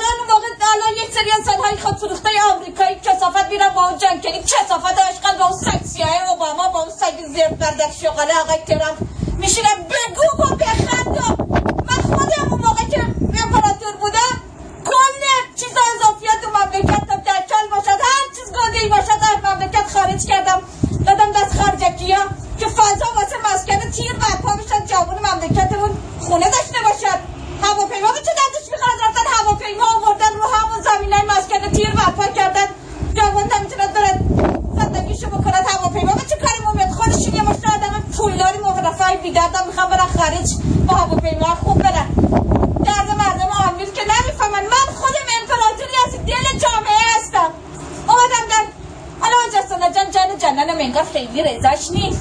[0.00, 4.22] الان موقع الان یک سری انسان های خود فروخته آمریکایی کسافت میرن با اون جنگ.
[4.22, 8.58] کنی کسافت عشقن با اون سگ سیاه اوباما با اون سگ زرد بردک شغاله آقای
[8.58, 8.98] ترامپ.
[9.38, 11.42] میشینن بگو و بخند و
[11.88, 13.00] من خودم اون موقع که
[13.42, 14.34] امپراتور بودم
[14.84, 15.22] کل
[15.56, 20.26] چیز اضافیات اون مملکت تا دکل باشد هر چیز گنده ای باشد از مملکت خارج
[20.26, 20.62] کردم
[21.06, 22.24] دادم دست خارجکی ها
[22.58, 25.90] که فضا واسه مسکن تیر برپا بشن جوان مملکتمون
[26.20, 27.18] خونه داشته باشد
[27.62, 32.24] هواپیما به چه دردش می‌خواد رفتن هواپیما آوردن رو همون زمین های مسکن تیر برپا
[32.24, 32.66] کردن
[33.14, 34.20] جوان نمی‌توند برد
[34.76, 39.66] زندگیشو بکند هواپیما به چه کاری مومد خودشون یه مشت آدم پولداری مغرفه های بیدردم
[39.66, 40.48] می‌خوام برن خارج
[40.86, 42.08] با هواپیما خوب برن
[42.84, 47.50] درد مردم آمیر که نمی‌فهمن من خودم امپراتوری از دل جامعه هستم
[48.08, 48.64] اومدم در
[49.20, 52.20] حالا آجستانه جان جان جننم انگار خیلی رضاش نیست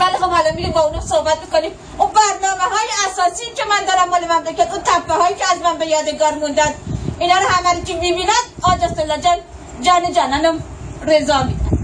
[0.00, 4.08] ولی خب حالا میریم با اونو صحبت می‌کنیم اون برنامه های اساسی که من دارم
[4.08, 6.74] مال مملکت اون تپه هایی که از من به یادگار موندن
[7.18, 9.36] اینا رو همه رو که می‌بینن آجستانه جان
[9.82, 10.62] جان جننم
[11.06, 11.78] رضا میدن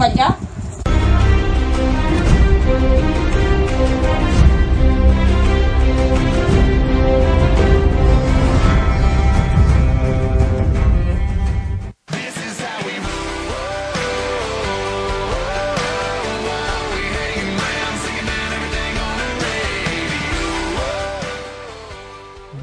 [0.00, 0.31] کجا؟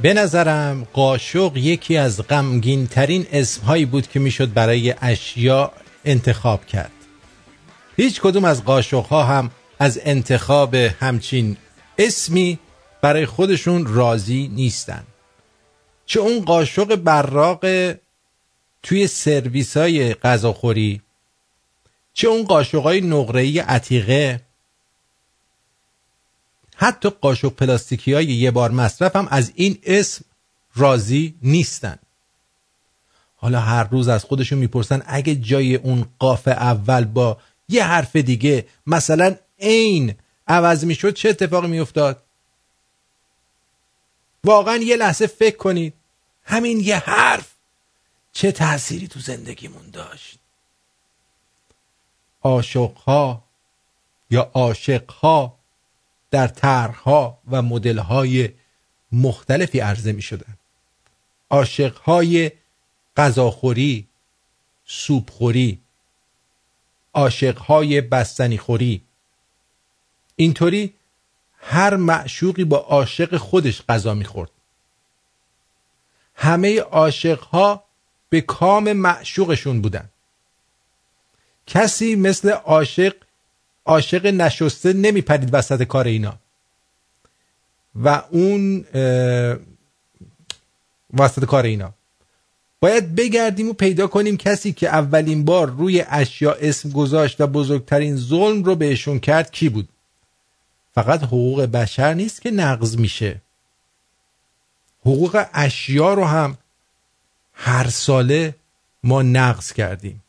[0.02, 5.72] به نظرم قاشق یکی از غمگین ترین اسم هایی بود که می‌شد برای اشیا
[6.06, 6.92] انتخاب کرد.
[7.98, 11.58] هیچ کدوم از قاشق ها هم از انتخاب همچین
[11.98, 12.60] اسمی
[13.02, 15.04] برای خودشون راضی نیستن.
[16.06, 17.66] چه اون قاشق براق
[18.84, 21.02] توی سرویس های غذاخوری
[22.14, 24.42] چه اون قاشق های نقره‌ای عتیقه
[26.82, 30.26] حتی قاشق پلاستیکی های یه بار مصرف هم از این اسم
[30.76, 32.00] راضی نیستن.
[33.36, 37.38] حالا هر روز از خودشون می‌پرسن اگه جای اون قاف اول با
[37.70, 40.16] یه حرف دیگه مثلا عین
[40.48, 42.24] عوض می‌شد چه اتفاقی میافتاد؟
[44.44, 45.94] واقعا یه لحظه فکر کنید.
[46.44, 47.52] همین یه حرف
[48.34, 50.40] چه تأثیری تو زندگیمون داشت؟
[52.42, 53.44] عاشقها
[54.30, 55.59] یا عاشقها
[56.32, 58.50] در طرحها و مدل‌های
[59.12, 60.58] مختلفی عرضه می شدن
[61.50, 62.52] عاشقهای
[63.18, 64.08] غذاخوری
[64.86, 65.80] سوپخوری
[67.14, 69.02] عاشقهای بستنی خوری
[70.36, 70.94] اینطوری
[71.62, 74.52] هر معشوقی با عاشق خودش غذا می‌خورد.
[76.36, 77.84] همه عاشقها
[78.30, 80.10] به کام معشوقشون بودن
[81.68, 83.16] کسی مثل عاشق
[83.90, 86.34] عاشق نشسته نمیپرید وسط کار اینا.
[87.96, 88.86] و اون
[91.14, 91.94] وسط کار اینا.
[92.80, 98.16] باید بگردیم و پیدا کنیم کسی که اولین بار روی اشیا اسم گذاشت و بزرگترین
[98.16, 99.90] ظلم رو بهشون کرد کی بود؟
[100.96, 103.42] فقط حقوق بشر نیست که نقض میشه.
[105.02, 106.58] حقوق اشیا رو هم
[107.54, 108.56] هر ساله
[109.04, 110.24] ما نقض کردیم.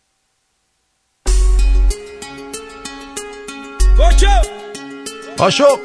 [5.38, 5.78] قاشق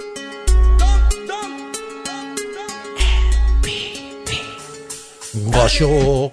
[5.54, 6.32] قاشق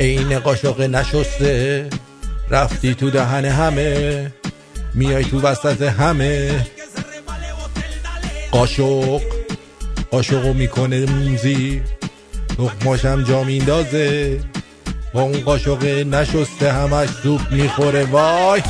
[0.00, 1.88] عین قاشق نشسته
[2.50, 4.32] رفتی تو دهن همه
[4.94, 6.66] میای تو وسط همه
[8.50, 9.22] قاشق
[10.10, 11.82] قاشقو می‌کنه موزی
[12.58, 14.40] تخماشم جا میندازه
[15.12, 18.62] با اون قاشق نشسته همش سوپ می‌خوره وای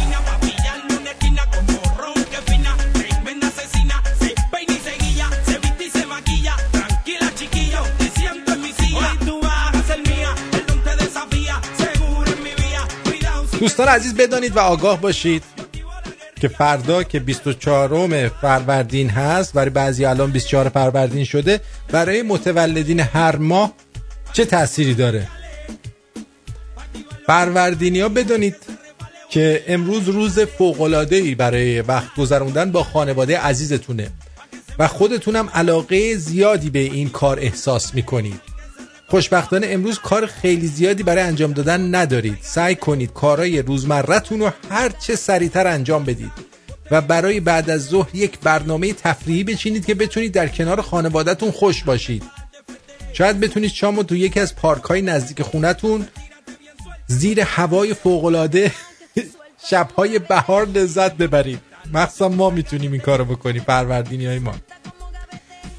[13.60, 15.42] دوستان عزیز بدانید و آگاه باشید.
[16.40, 23.36] که فردا که 24 فروردین هست برای بعضی الان 24 فروردین شده برای متولدین هر
[23.36, 23.72] ماه
[24.32, 25.28] چه تأثیری داره؟
[27.26, 28.56] فروردینی ها بدانید
[29.30, 34.10] که امروز روز فوق‌العاده‌ای برای وقت گذروندن با خانواده عزیزتونه
[34.78, 38.55] و خودتونم علاقه زیادی به این کار احساس می‌کنید.
[39.08, 42.38] خوشبختانه امروز کار خیلی زیادی برای انجام دادن ندارید.
[42.40, 46.32] سعی کنید کارهای روزمرتون رو هر چه سریعتر انجام بدید
[46.90, 51.84] و برای بعد از ظهر یک برنامه تفریحی بچینید که بتونید در کنار خانوادهتون خوش
[51.84, 52.22] باشید.
[53.12, 56.08] شاید بتونید شام رو تو یکی از پارک های نزدیک خونتون
[57.06, 58.72] زیر هوای فوقالعاده
[59.70, 61.60] شبهای بهار لذت ببرید.
[61.92, 64.54] مخصوصا ما می‌تونیم این کارو بکنیم فروردینی های ما.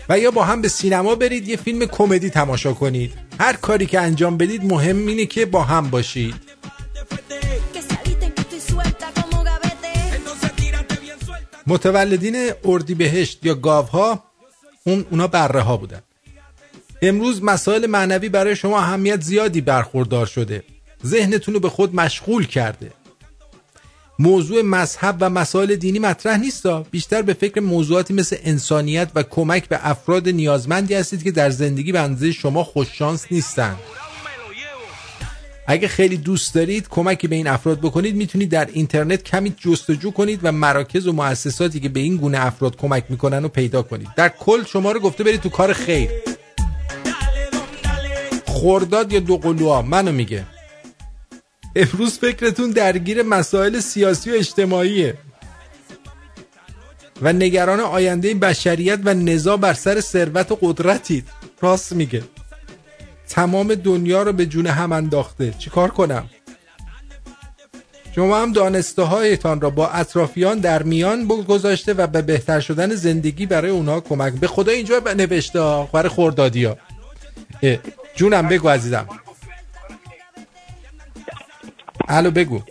[0.09, 3.13] و یا با هم به سینما برید یه فیلم کمدی تماشا کنید.
[3.39, 6.35] هر کاری که انجام بدید مهم اینه که با هم باشید.
[11.67, 14.23] متولدین اردیبهشت یا گاوها
[14.84, 16.01] اون اونا بره ها بودن.
[17.01, 20.63] امروز مسائل معنوی برای شما اهمیت زیادی برخوردار شده.
[21.05, 22.91] ذهنتون رو به خود مشغول کرده.
[24.19, 26.85] موضوع مذهب و مسائل دینی مطرح نیستا.
[26.91, 31.91] بیشتر به فکر موضوعاتی مثل انسانیت و کمک به افراد نیازمندی هستید که در زندگی
[31.91, 33.76] به اندازه شما خوششانس نیستن
[35.69, 40.39] اگه خیلی دوست دارید کمکی به این افراد بکنید می‌تونید در اینترنت کمی جستجو کنید
[40.44, 44.07] و مراکز و مؤسساتی که به این گونه افراد کمک می‌کنن رو پیدا کنید.
[44.15, 46.10] در کل شما رو گفته برید تو کار خیر.
[48.45, 50.44] خورداد یا دو قلوها منو میگه.
[51.77, 55.17] امروز فکرتون درگیر مسائل سیاسی و اجتماعیه.
[57.21, 61.27] و نگران آینده بشریت و نزاع بر سر ثروت و قدرتید.
[61.61, 62.23] راست میگه.
[63.29, 65.53] تمام دنیا رو به جون هم انداخته.
[65.59, 66.29] چیکار کنم؟
[68.15, 73.45] شما هم دانسته هایتان را با اطرافیان در میان گذاشته و به بهتر شدن زندگی
[73.45, 76.77] برای اونها کمک به خدا اینجا نوشته برای خوردادی ها
[78.15, 79.07] جونم بگو عزیزم.
[82.07, 82.61] الو بگو.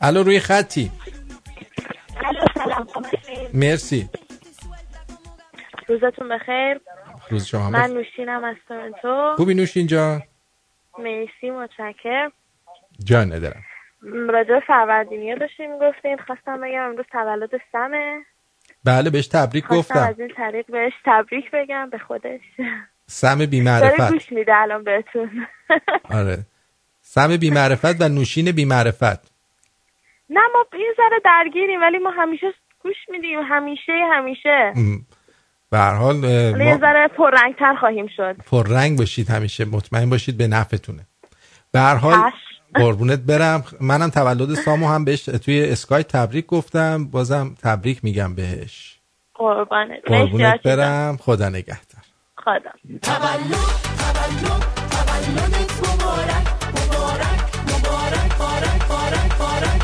[0.00, 0.90] الو روی خطی.
[3.54, 4.08] مرسی.
[5.88, 6.80] روزتون بخیر.
[7.30, 7.90] روز شما من.
[7.90, 9.34] نوشینم از تورنتو.
[9.36, 10.22] خوبی نوشین جان؟
[10.98, 12.30] مرسی متشکر
[13.04, 13.62] جان ندارم.
[14.02, 18.24] راجع به فروردینی ها داشتیم می‌گفتین خواستم بگم امروز تولد سمه.
[18.84, 19.98] بله بهش تبریک گفتم.
[19.98, 22.40] از این طریق بهش تبریک بگم به خودش.
[23.06, 25.46] سم بی داره گوش میده الان بهتون.
[26.10, 26.38] آره.
[27.16, 29.30] سم بی معرفت و نوشین بی معرفت
[30.30, 32.46] نه ما یه ذره درگیریم ولی ما همیشه
[32.82, 33.38] گوش میدیم.
[33.48, 34.72] همیشه همیشه.
[35.70, 38.36] به هر حال حالا یه ما ذره پررنگتر خواهیم شد.
[38.50, 39.64] پررنگ باشید همیشه.
[39.64, 41.06] مطمئن باشید به نفعتونه.
[41.72, 42.30] به هر حال
[42.74, 43.64] قربونت برم.
[43.80, 47.04] منم تولد سامو هم بهش توی اسکای تبریک گفتم.
[47.04, 48.98] بازم تبریک میگم بهش.
[49.34, 50.00] قربانت.
[50.06, 50.62] قربونت.
[50.62, 51.16] برم.
[51.16, 52.02] خدا نگهدار.
[52.36, 52.70] خدا.
[53.02, 53.56] تولد
[54.02, 55.65] تولد تولدت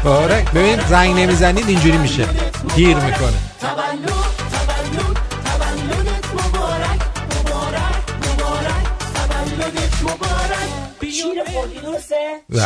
[0.05, 2.29] بارک ببین زنگ نمی‌زنید اینجوری میشه.
[2.77, 3.39] گیر می‌کنه.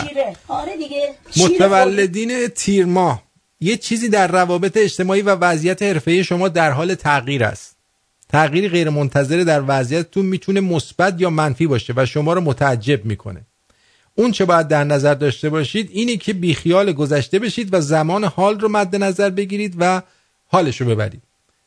[0.08, 0.36] شیره.
[0.48, 1.14] آره دیگه.
[1.36, 3.22] متولدین تیر ماه.
[3.60, 7.76] یه چیزی در روابط اجتماعی و وضعیت حرفه‌ای شما در حال تغییر است.
[8.28, 13.46] تغییری غیر منتظره در وضعیتتون می‌تونه مثبت یا منفی باشه و شما رو متعجب می‌کنه.
[14.18, 18.60] اون چه باید در نظر داشته باشید اینه که بیخیال گذشته بشید و زمان حال
[18.60, 20.02] رو مد نظر بگیرید و
[20.47, 21.22] حالش رو ببرید.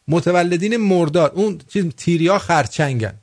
[0.07, 3.13] متولدین مرداد اون چیز تیریا خرچنگن.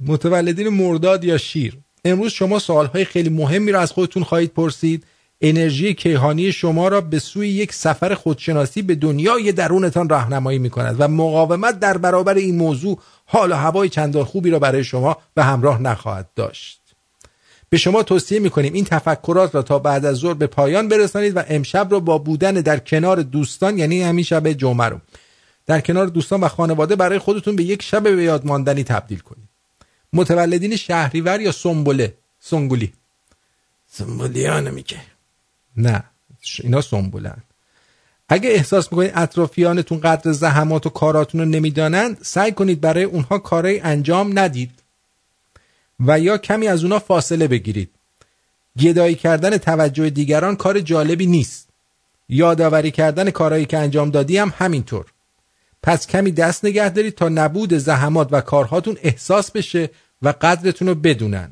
[0.00, 5.04] متولدین مرداد یا شیر امروز شما سوالهای خیلی مهمی را از خودتون خواهید پرسید.
[5.40, 10.96] انرژی کیهانی شما را به سوی یک سفر خودشناسی به دنیای درونتان راهنمایی می کند
[10.98, 15.44] و مقاومت در برابر این موضوع حال و هوای چندان خوبی را برای شما به
[15.44, 16.87] همراه نخواهد داشت.
[17.70, 21.36] به شما توصیه می کنیم این تفکرات را تا بعد از ظهر به پایان برسانید
[21.36, 25.00] و امشب را با بودن در کنار دوستان یعنی همین شب جمعه رو
[25.66, 29.48] در کنار دوستان و خانواده برای خودتون به یک شب به یاد ماندنی تبدیل کنید.
[30.12, 32.92] متولدین شهریور یا سنبله؟ سنگولی.
[33.90, 35.00] سنبولیانو میگه.
[35.76, 36.04] نه
[36.62, 37.42] اینا سنبولن
[38.28, 43.80] اگه احساس می‌کنید اطرافیانتون قدر زحمات و کاراتون رو نمی‌دانند سعی کنید برای اونها کارهای
[43.80, 44.70] انجام ندید.
[46.00, 47.90] و یا کمی از اونها فاصله بگیرید.
[48.78, 51.68] گدایی کردن توجه دیگران کار جالبی نیست.
[52.28, 55.06] یادآوری کردن کارهایی که انجام دادی هم همینطور.
[55.82, 59.90] پس کمی دست نگه دارید تا نبود زحمات و کارهاتون احساس بشه
[60.22, 61.50] و قدرتون رو بدونن.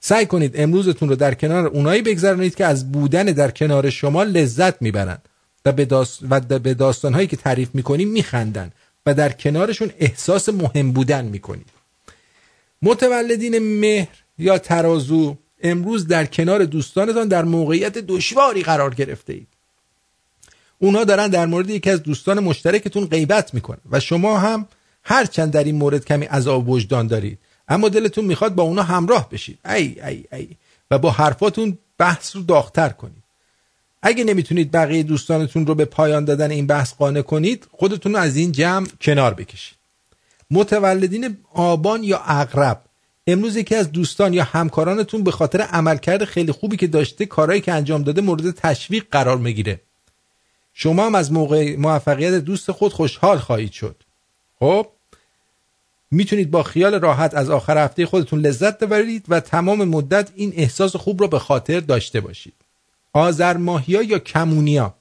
[0.00, 4.82] سعی کنید امروزتون رو در کنار اونایی بگذرانید که از بودن در کنار شما لذت
[4.82, 5.28] می‌برند
[5.64, 6.24] و به, داست...
[6.78, 8.70] داستانهایی که تعریف می‌کنیم میخندن
[9.06, 11.75] و در کنارشون احساس مهم بودن می‌کنید.
[12.82, 19.48] متولدین مهر یا ترازو امروز در کنار دوستانتان در موقعیت دشواری قرار گرفته اید.
[20.78, 24.66] اونها دارن در مورد یکی از دوستان مشترکتون غیبت می‌کنن و شما هم
[25.02, 27.38] هرچند در این مورد کمی عذاب وجدان دارید.
[27.68, 29.58] اما دلتون می‌خواد با اونا همراه بشید.
[29.64, 30.48] ای ای ای.
[30.90, 33.22] و با حرفاتون بحث رو داغتر کنید.
[34.02, 38.36] اگه نمی‌تونید بقیه دوستانتون رو به پایان دادن این بحث قانع کنید خودتون رو از
[38.36, 39.78] این جمع کنار بکشید.
[40.50, 42.82] متولدین آبان یا اقرب
[43.26, 47.72] امروز یکی از دوستان یا همکارانتون به خاطر عملکرد خیلی خوبی که داشته کارهایی که
[47.72, 49.80] انجام داده مورد تشویق قرار می‌گیره.
[50.74, 53.96] شما هم از موقع موفقیت دوست خود خوشحال خواهید شد.
[54.60, 54.86] خب
[56.10, 60.96] می‌تونید با خیال راحت از آخر هفته خودتون لذت ببرید و تمام مدت این احساس
[60.96, 62.54] خوب رو به خاطر داشته باشید.
[63.12, 64.94] آذر ماهیا یا کمونیا؟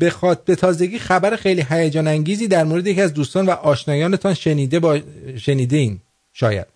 [0.00, 0.12] به.
[0.44, 4.98] به تازگی خبر خیلی هیجان انگیزی در مورد یکی از دوستان و آشنایانتان شنیده با...
[5.36, 6.00] شنیده این
[6.32, 6.66] شاید.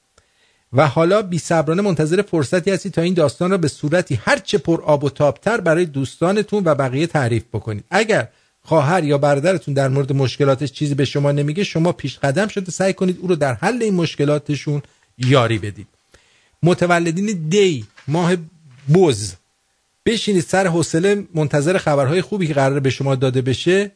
[0.73, 4.83] و حالا بی صبرانه منتظر فرصتی هستی تا این داستان را به صورتی هرچه پر
[4.83, 7.85] آب و تابتر برای دوستانتون و بقیه تعریف بکنید.
[7.91, 8.29] اگر
[8.63, 12.93] خواهر یا برادرتون در مورد مشکلاتش چیزی به شما نمیگه شما پیش قدم شده سعی
[12.93, 14.83] کنید او رو در حل این مشکلاتشون
[15.19, 15.87] یاری بدید.
[16.63, 18.37] متولدین دی ماه
[18.95, 19.35] بز.
[20.07, 23.91] بشینید سر حوصله منتظر خبرهای خوبی که قراره به شما داده بشه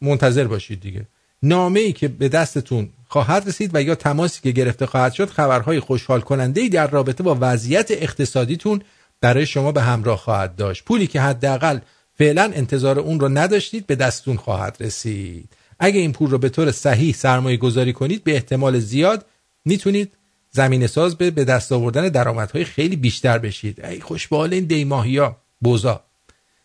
[0.00, 1.06] منتظر باشید دیگه.
[1.42, 5.80] نامه ای که به دستتون خواهد رسید و یا تماسی که گرفته خواهد شد خبرهای
[5.80, 8.82] خوشحال کننده ای در رابطه با وضعیت اقتصادیتون
[9.20, 10.84] برای شما به همراه خواهد داشت.
[10.84, 11.78] پولی که حداقل
[12.18, 15.48] فعلا انتظار اون رو نداشتید به دستتون خواهد رسید.
[15.78, 19.26] اگه این پول رو به طور صحیح سرمایه گذاری کنید به احتمال زیاد
[19.64, 20.12] می‌تونید
[20.50, 23.84] زمین ساز به به دست آوردن درآمدهای خیلی بیشتر بشید.
[23.84, 26.00] ای خوش به حال این دیماهیا بوزا.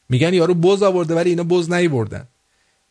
[0.10, 2.28] میگن یارو بوز آورده ولی اینا بوز نیوردن.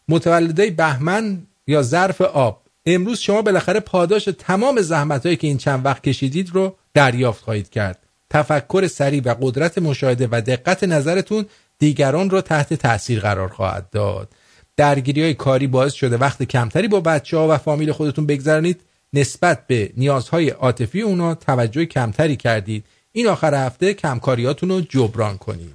[0.09, 2.62] متولدای بهمن یا ظرف آب.
[2.86, 7.98] امروز شما بالاخره پاداش تمام زحمتهایی که این چند وقت کشیدید رو دریافت خواهید کرد.
[8.31, 11.47] تفکر سریع و قدرت مشاهده و دقت نظرتون
[11.78, 14.28] دیگران رو تحت تاثیر قرار خواهد داد.
[14.77, 18.81] درگیری های کاری باعث شده وقت کمتری با بچه ها و فامیل خودتون بگذرانید.
[19.12, 22.84] نسبت به نیازهای عاطفی اونا توجه کمتری کردید.
[23.12, 25.72] این آخر هفته کمکاریاتون رو جبران کنید.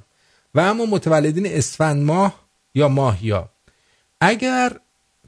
[0.56, 3.50] و اما متولدین اسفند ماه یا ماهیا
[4.22, 4.72] اگر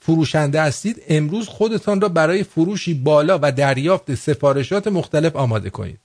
[0.01, 5.99] فروشنده هستید امروز خودتان را برای فروشی بالا و دریافت سفارشات مختلف آماده کنید.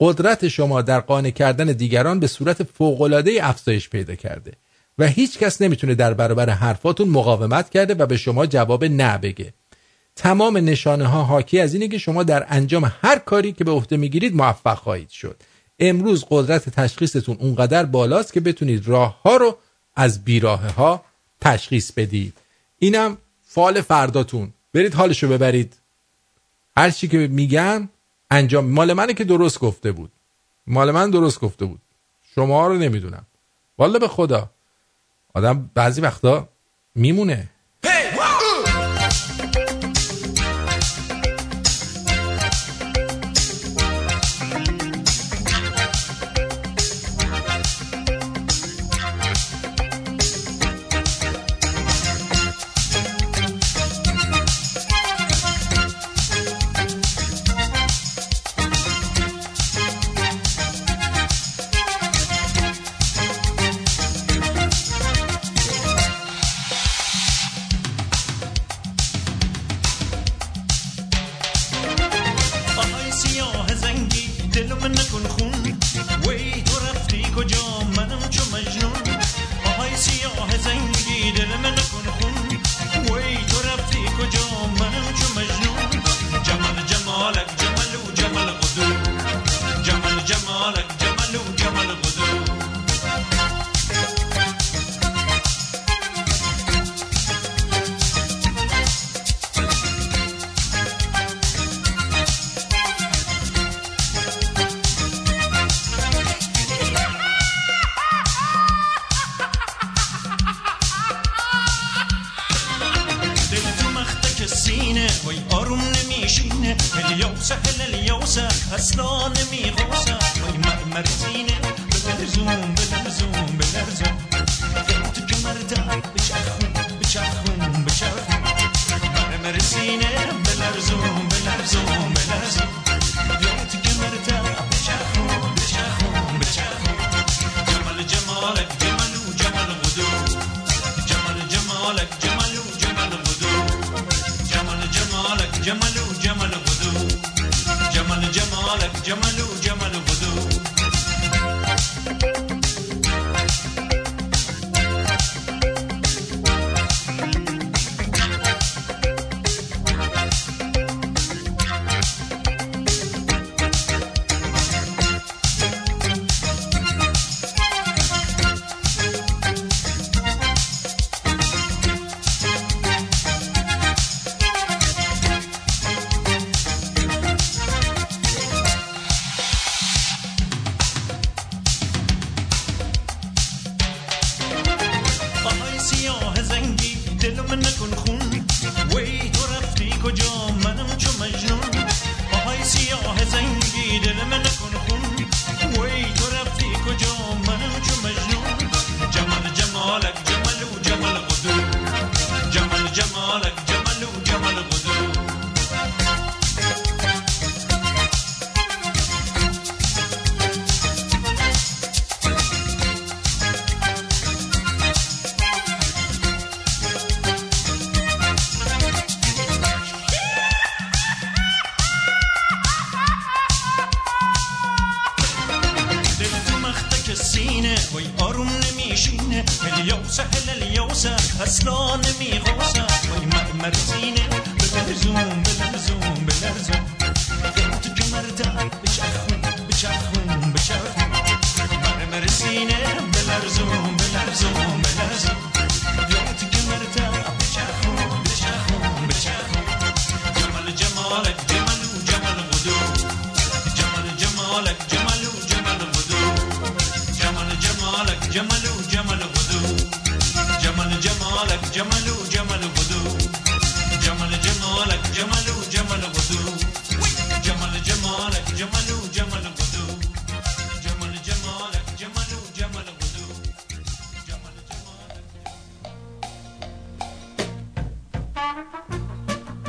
[0.00, 4.52] قدرت شما در قانع کردن دیگران به صورت فوق‌العاده افزایش پیدا کرده
[4.98, 9.52] و هیچ کس نمی‌تونه در برابر حرفاتون مقاومت کرده و به شما جواب نه بگه.
[10.16, 13.96] تمام نشانه ها حاکی از اینه که شما در انجام هر کاری که به عهده
[13.96, 15.36] می‌گیرید موفق خواهید شد.
[15.78, 19.58] امروز قدرت تشخیصتون اونقدر بالاست که بتونید راه ها رو
[19.96, 21.04] از بیراه ها
[21.40, 22.34] تشخیص بدید.
[22.78, 24.52] اینم فال فرداتون.
[24.74, 25.76] برید حالشو ببرید.
[26.76, 27.88] هر چی که میگن
[28.30, 28.64] انجام.
[28.64, 30.10] مال منه که درست گفته بود.
[30.66, 31.80] مال من درست گفته بود.
[32.34, 33.26] شما رو نمی‌دونم.
[33.78, 34.50] والا به خدا.
[35.34, 36.48] آدم بعضی وقتا
[36.94, 37.48] میمونه.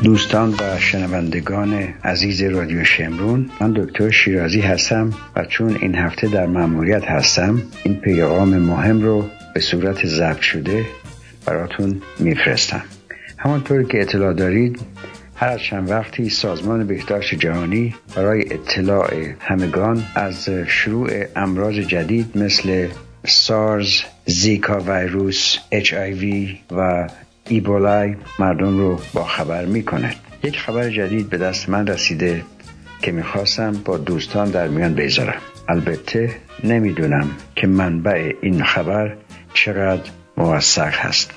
[0.06, 1.74] دوستان و شنوندگان
[2.04, 7.96] عزیز رادیو شمرون من دکتر شیرازی هستم و چون این هفته در مأموریت هستم این
[7.96, 10.86] پیغام مهم رو به صورت ضبط شده
[11.46, 12.82] براتون میفرستم.
[13.38, 14.80] همانطور که اطلاع دارید
[15.36, 22.88] هر از چند وقتی سازمان بهداشت جهانی برای اطلاع همگان از شروع امراض جدید مثل
[23.28, 25.94] سارز، زیکا ویروس، اچ
[26.72, 27.08] و
[27.50, 30.16] ایبولای مردم رو با خبر می‌کنه.
[30.44, 32.44] یک خبر جدید به دست من رسیده
[33.02, 39.16] که می‌خواستم با دوستان در میان بذارم البته نمی‌دونم که منبع این خبر
[39.54, 41.32] چقدر موثق هست.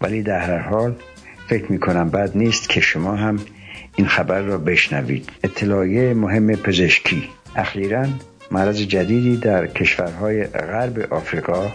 [0.00, 0.94] ولی در هر حال
[1.48, 3.38] فکر می‌کنم بد نیست که شما هم
[3.96, 5.30] این خبر را بشنوید.
[5.44, 7.28] اطلاعیه مهم پزشکی.
[7.56, 8.06] اخیرا
[8.50, 11.72] مرض جدیدی در کشورهای غرب آفریقا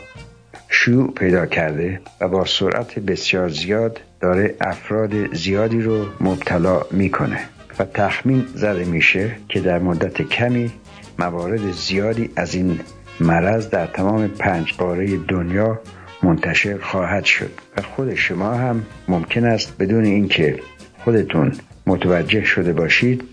[0.76, 7.40] شیوع پیدا کرده و با سرعت بسیار زیاد داره افراد زیادی رو مبتلا می‌کنه
[7.80, 10.72] و تخمین زده میشه که در مدت کمی
[11.20, 12.80] موارد زیادی از این
[13.20, 15.80] مرض در تمام پنج قاره دنیا
[16.24, 20.60] منتشر خواهد شد و خود شما هم ممکن است بدون اینکه
[21.04, 21.52] خودتون
[21.88, 23.24] متوجه شده باشید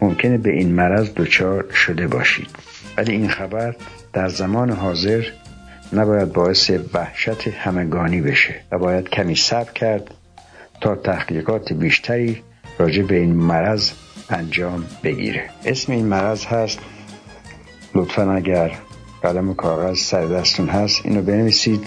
[0.00, 2.48] ممکنه به این مرض دچار شده باشید.
[2.96, 3.74] ولی این خبر
[4.12, 5.24] در زمان حاضر
[5.92, 10.14] نباید باعث وحشت همگانی بشه و باید کمی صبر کرد
[10.80, 12.42] تا تحقیقات بیشتری
[12.78, 13.90] راجع به این مرض
[14.30, 15.50] انجام بگیره.
[15.64, 16.78] اسم این مرض هست
[17.94, 18.72] لطفا اگر
[19.22, 21.80] قلم و کاغذ سر دستون هست اینو بنویسید.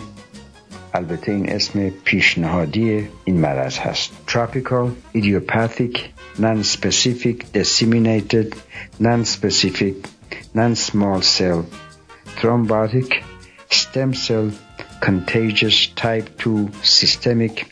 [0.93, 4.11] البته این اسم پیشنهادی این مرض هست.
[4.27, 5.99] Tropical Idiopathic
[6.39, 8.55] Non-Specific Disseminated
[8.99, 9.95] Non-Specific
[10.55, 11.59] Non-Small Cell
[12.37, 13.28] Thrombotic
[13.69, 14.51] Stem Cell
[15.01, 17.65] Contagious Type 2 Systemic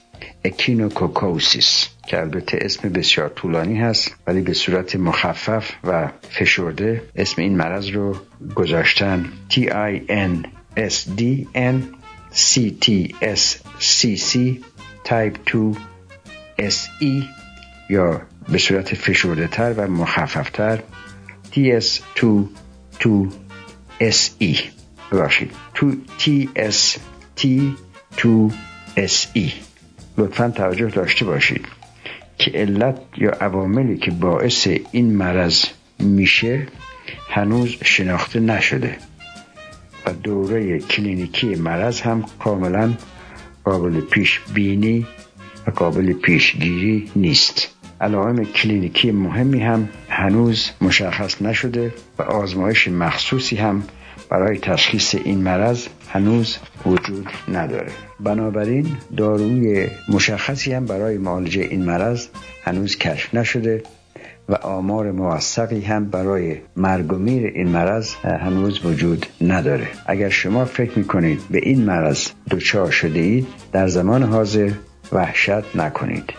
[0.43, 7.57] Echinococosis که البته اسم بسیار طولانی هست ولی به صورت مخفف و فشرده اسم این
[7.57, 8.15] مرض رو
[8.55, 10.47] گذاشتن T I N
[10.77, 11.75] S D N
[12.33, 14.37] C T S C C
[15.03, 15.73] Type 2
[16.59, 17.23] S E
[17.89, 20.79] یا به صورت فشرده تر و مخففتر
[21.53, 22.25] TS2
[22.99, 24.76] 2SE
[25.11, 25.51] ببخشید.
[25.73, 26.97] تو TS
[27.39, 29.51] T2SE
[30.17, 31.65] لطفا توجه داشته باشید
[32.37, 35.65] که علت یا عواملی که باعث این مرض
[35.99, 36.67] میشه
[37.29, 38.97] هنوز شناخته نشده
[40.05, 42.93] و دوره کلینیکی مرض هم کاملا
[43.63, 45.07] قابل پیش بینی
[45.67, 47.69] و قابل پیشگیری نیست.
[48.01, 53.83] علائم کلینیکی مهمی هم هنوز مشخص نشده و آزمایش مخصوصی هم
[54.29, 57.91] برای تشخیص این مرض هنوز وجود نداره.
[58.19, 58.87] بنابراین
[59.17, 62.27] داروی مشخصی هم برای معالجه این مرض
[62.63, 63.83] هنوز کشف نشده
[64.49, 69.87] و آمار موثقی هم برای مرگ و میر این مرض هنوز وجود نداره.
[70.05, 74.71] اگر شما فکر می‌کنید به این مرض دچار شده اید در زمان حاضر
[75.11, 76.33] وحشت نکنید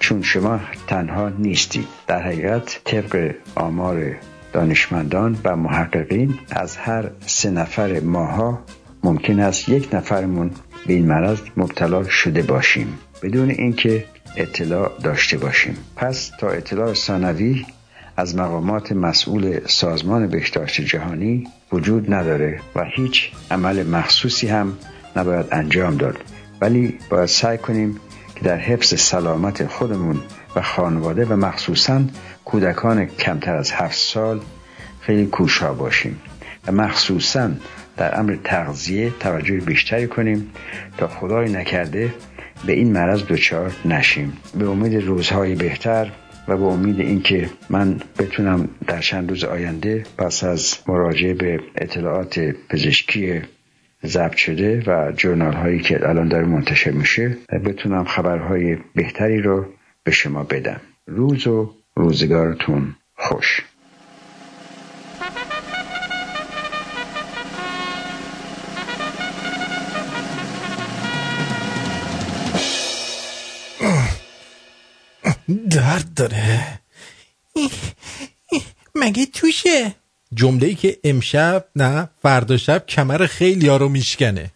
[0.00, 1.86] چون شما تنها نیستید.
[2.06, 4.16] در حقیقت طبق آمار
[4.52, 8.58] دانشمندان و محققین از هر سه نفر ماها
[9.04, 10.50] ممکن است یک نفرمون
[10.86, 14.04] به این مرض مبتلا شده باشیم بدون اینکه
[14.36, 15.76] اطلاع داشته باشیم.
[15.96, 17.66] پس تا اطلاع ثانوی
[18.16, 24.78] از مقامات مسئول سازمان بهداشت جهانی وجود نداره و هیچ عمل مخصوصی هم
[25.16, 26.18] نباید انجام داد.
[26.60, 28.00] ولی باید سعی کنیم
[28.34, 30.20] که در حفظ سلامت خودمون
[30.56, 32.02] و خانواده و مخصوصا
[32.44, 34.40] کودکان کمتر از هفت سال
[35.00, 36.20] خیلی کوشا باشیم
[36.66, 37.50] و مخصوصا
[37.96, 40.50] در امر تغذیه توجه بیشتری کنیم
[40.96, 42.14] تا خدای نکرده
[42.66, 44.32] به این مرض دچار نشیم.
[44.58, 46.10] به امید روزهای بهتر
[46.48, 52.38] و به امید اینکه من بتونم در چند روز آینده پس از مراجعه به اطلاعات
[52.68, 53.40] پزشکی
[54.06, 59.66] ضبط شده و جورنال هایی که الان داره منتشر میشه بتونم خبرهای بهتری رو
[60.10, 60.80] به شما بدم.
[61.06, 63.62] روز و روزگارتون خوش.
[75.70, 76.80] درد داره.
[78.94, 79.94] مگه توشه؟
[80.34, 84.50] جمله ای که امشب نه فردا شب کمر خیلی ها رو میشکنه.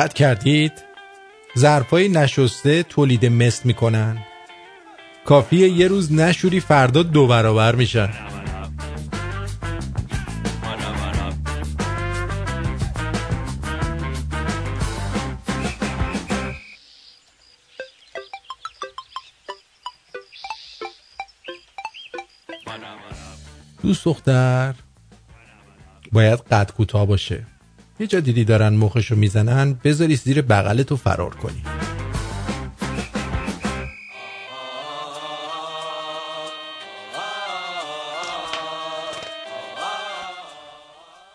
[0.00, 0.72] دقت کردید؟
[1.58, 4.18] ظرفای نشسته تولید مثل می‌کنن.
[5.24, 8.10] کافیه یه روز نشوری فردا دو برابر میشن.
[23.82, 24.74] دوست دختر
[26.12, 27.46] باید قد کوتاه باشه.
[28.00, 31.62] یه جا دیدی دارن مخشو می‌زنن؟ بذاری زیر بغلتو فرار کنی.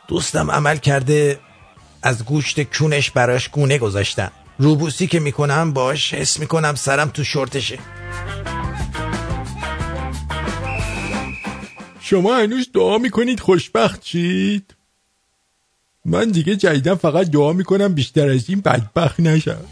[0.08, 1.40] دوستم عمل کرده
[2.04, 7.80] از گوشت کونش براش گونه گذاشتم روبوسی که می‌کنم باش حس می‌کنم سرم تو شورتشه.
[12.02, 14.75] شما هنوز دعا می‌کنید خوشبخت چید
[16.06, 19.66] من دیگه جدیدن فقط دعا می‌کنم بیشتر از این بدبخت نشم.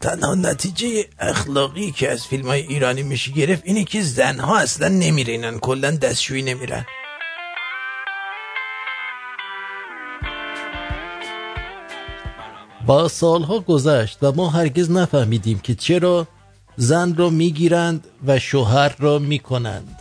[0.00, 5.58] تنها نتیجه اخلاقی که از فیلم های ایرانی میشه گرفت اینه که زنها اصلا نمیرینن
[5.58, 6.86] کلا دستشویی نمیرن.
[12.86, 16.26] با سالها گذشت و ما هرگز نفهمیدیم که چرا
[16.76, 19.98] زن را می‌گیرند و شوهر را می‌کنند.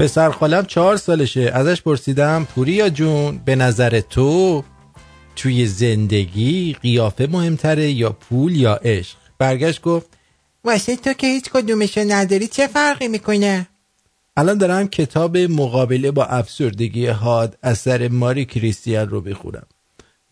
[0.00, 1.40] پسر خالم چهار سالشه.
[1.40, 4.64] ازش پرسیدم پوریا جون به نظر تو
[5.36, 10.06] توی زندگی قیافه مهمتره یا پول یا عشق؟ برگشت گفت
[10.64, 13.66] واسه تو که هیچ کدومشو نداری چه فرقی می‌کنه؟
[14.36, 19.66] الان دارم کتاب مقابله با افسردگی حاد اثر ماری کریستیان رو بخورم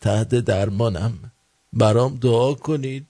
[0.01, 1.13] تحت درمانم.
[1.73, 3.07] برام دعا کنید.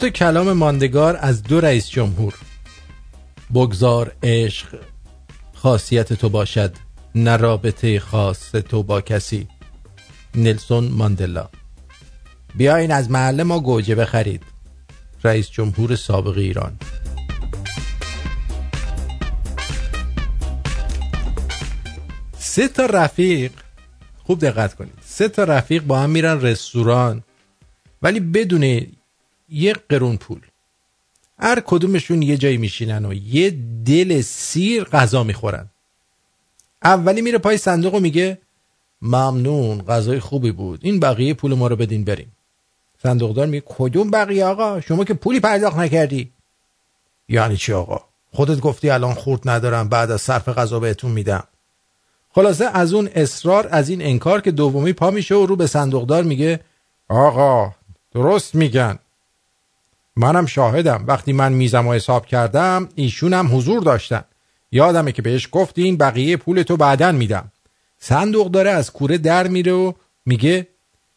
[0.00, 2.34] تا کلام ماندگار از دو رئیس جمهور.
[3.54, 4.78] بگذار عشق
[5.54, 6.74] خاصیت تو باشد
[7.14, 9.48] نه رابطه خاص تو با کسی.
[10.34, 11.48] نلسون ماندلا.
[12.54, 14.42] بیاین از محله ما گوجه بخرید.
[15.24, 16.76] رئیس جمهور سابق ایران.
[22.38, 23.52] سه تا رفیق
[24.24, 24.98] خوب دقت کنید.
[25.04, 27.22] سه تا رفیق با هم میرن رستوران.
[28.02, 28.86] ولی بدون
[29.50, 30.40] یه قرون پول.
[31.38, 35.70] هر کدومشون یه جایی میشینن و یه دل سیر غذا می‌خورن.
[36.82, 38.38] اولی میره پای صندوق و میگه
[39.02, 40.80] ممنون غذای خوبی بود.
[40.82, 42.32] این بقیه پول ما رو بدین بریم.
[43.02, 46.32] صندوقدار میگه کدوم بقیه آقا؟ شما که پولی پرداخت نکردی.
[47.28, 48.00] یعنی چی آقا؟
[48.32, 51.44] خودت گفتی الان خورد ندارم بعد از صرف غذا بهتون میدم.
[52.34, 56.22] خلاصه از اون اصرار از این انکار که دومی پا میشه و رو به صندوقدار
[56.22, 56.60] میگه
[57.08, 57.74] آقا
[58.12, 58.98] درست میگن.
[60.16, 61.04] منم شاهدم.
[61.06, 64.24] وقتی من میزم و حساب کردم ایشونم حضور داشتن.
[64.72, 67.52] یادمه که بهش گفتین بقیه پول تو بعدن میدم.
[67.98, 69.92] صندوق داره از کوره در میره و
[70.26, 70.66] میگه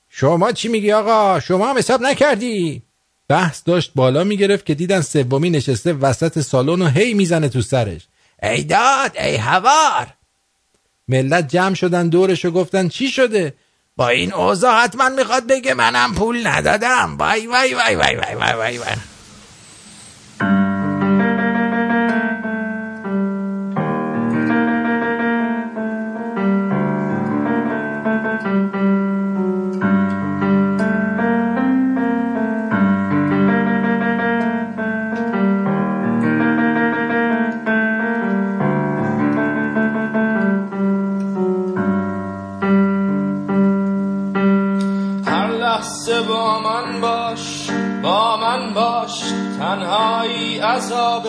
[0.10, 2.82] شما چی میگی آقا؟ شما هم حساب نکردی؟
[3.28, 8.08] بحث داشت بالا می‌گرفت که دیدن سومی نشسته وسط سالن و هی می‌زنه تو سرش.
[8.44, 10.08] ای داد ای هوار!
[11.08, 13.54] ملت جمع شدن دورش و گفتن چی شده؟
[13.98, 18.54] با این اوضاع حتما می‌خواد بگه منم پول ندادم وای وای وای وای وای وای
[18.54, 19.13] وای, وای.
[50.84, 51.28] عذاب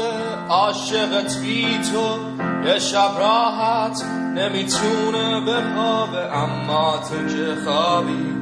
[0.49, 2.19] عاشقت بی تو
[2.67, 4.05] یه شب راحت
[4.35, 6.37] نمی‌تونه بخوابه.
[6.37, 8.35] اما تو که خوابی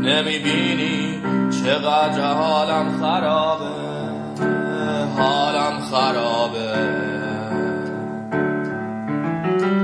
[0.00, 3.66] نمی‌بینی چقدر حالم خرابه
[5.16, 7.31] حالم خرابه.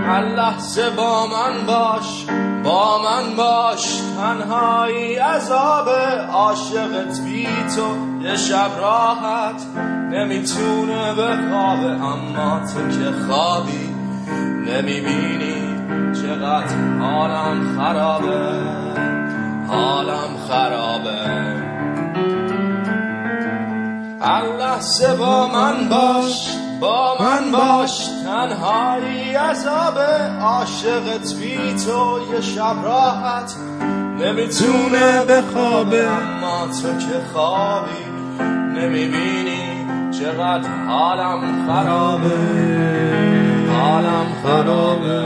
[0.09, 2.27] هر لحظه با من باش
[2.65, 5.89] با من باش تنهایی عذاب
[6.33, 8.23] عاشقت بی تو.
[8.23, 9.63] یه شب راحت
[10.11, 13.95] نمی‌تونه بخوابه اما تو که خوابی
[14.67, 15.79] نمی‌بینی
[16.23, 18.61] چقدر حالم خرابه
[19.69, 21.19] حالم خرابه.
[24.21, 26.68] هر لحظه با من باش.
[26.81, 29.99] با من باش تنهایی عذاب
[30.41, 33.55] عاشقت بی تو یه شب راحت
[34.19, 38.05] نمی‌تونه بخوابه اما تو که خوابی.
[38.75, 42.39] نمی‌بینی چقدر حالم خرابه.
[43.73, 45.23] حالم خرابه.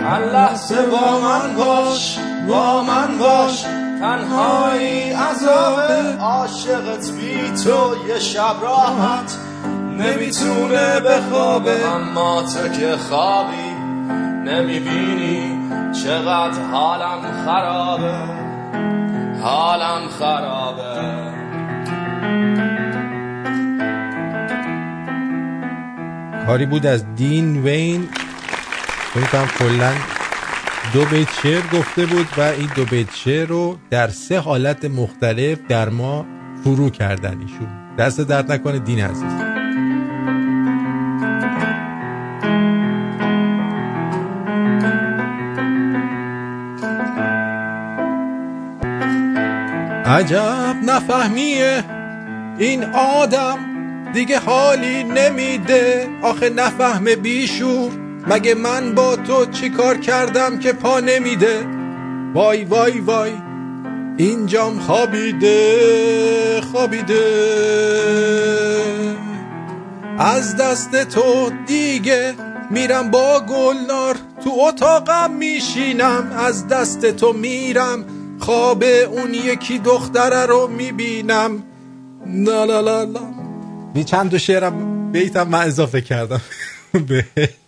[0.00, 2.18] هر لحظه با من باش
[2.48, 3.64] با من باش.
[4.02, 5.80] تنهایی عذاب
[6.20, 9.36] عاشقت بی تو یه شب راحت
[9.98, 11.86] نمی‌تونه بخوابه.
[11.86, 13.70] اما تو که خوابی
[14.44, 15.58] نمی‌بینی
[15.92, 18.14] چقدر حالم خرابه.
[19.42, 21.02] حالم خرابه.
[26.46, 28.08] کاری بود از دین وین.
[29.14, 29.92] فکر کنم کلا
[30.92, 35.58] دو بیت شعر گفته بود و این دو بیت شعر رو در سه حالت مختلف
[35.68, 36.26] در ما
[36.64, 37.96] فرو کردن ایشون.
[37.98, 39.32] دست درد نکنه دین عزیز.
[50.06, 51.84] عجب نفهمیه
[52.58, 53.58] این آدم
[54.12, 56.08] دیگه حالی نمیده.
[56.22, 58.01] آخه نفهم بیشور.
[58.26, 61.66] مگه من با تو چی کار کردم که پا نمیده؟
[62.34, 63.32] وای وای وای
[64.16, 67.22] اینجام خوابیده خوابیده.
[70.18, 72.34] از دست تو دیگه
[72.70, 78.04] میرم با گلنار تو اتاقم میشینم از دست تو میرم
[78.38, 81.62] خواب اون یکی دختره رو می‌بینم.
[82.26, 83.20] لا لا لا لا.
[83.94, 86.40] بی چند تا شعرم بیتم من اضافه کردم.
[87.08, 87.61] بهش.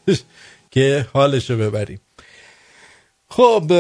[0.75, 2.01] که حالشو ببریم.
[3.29, 3.73] خب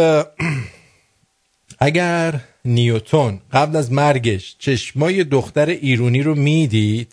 [1.78, 7.12] اگر نیوتون قبل از مرگش چشمای دختر ایرونی رو می‌دید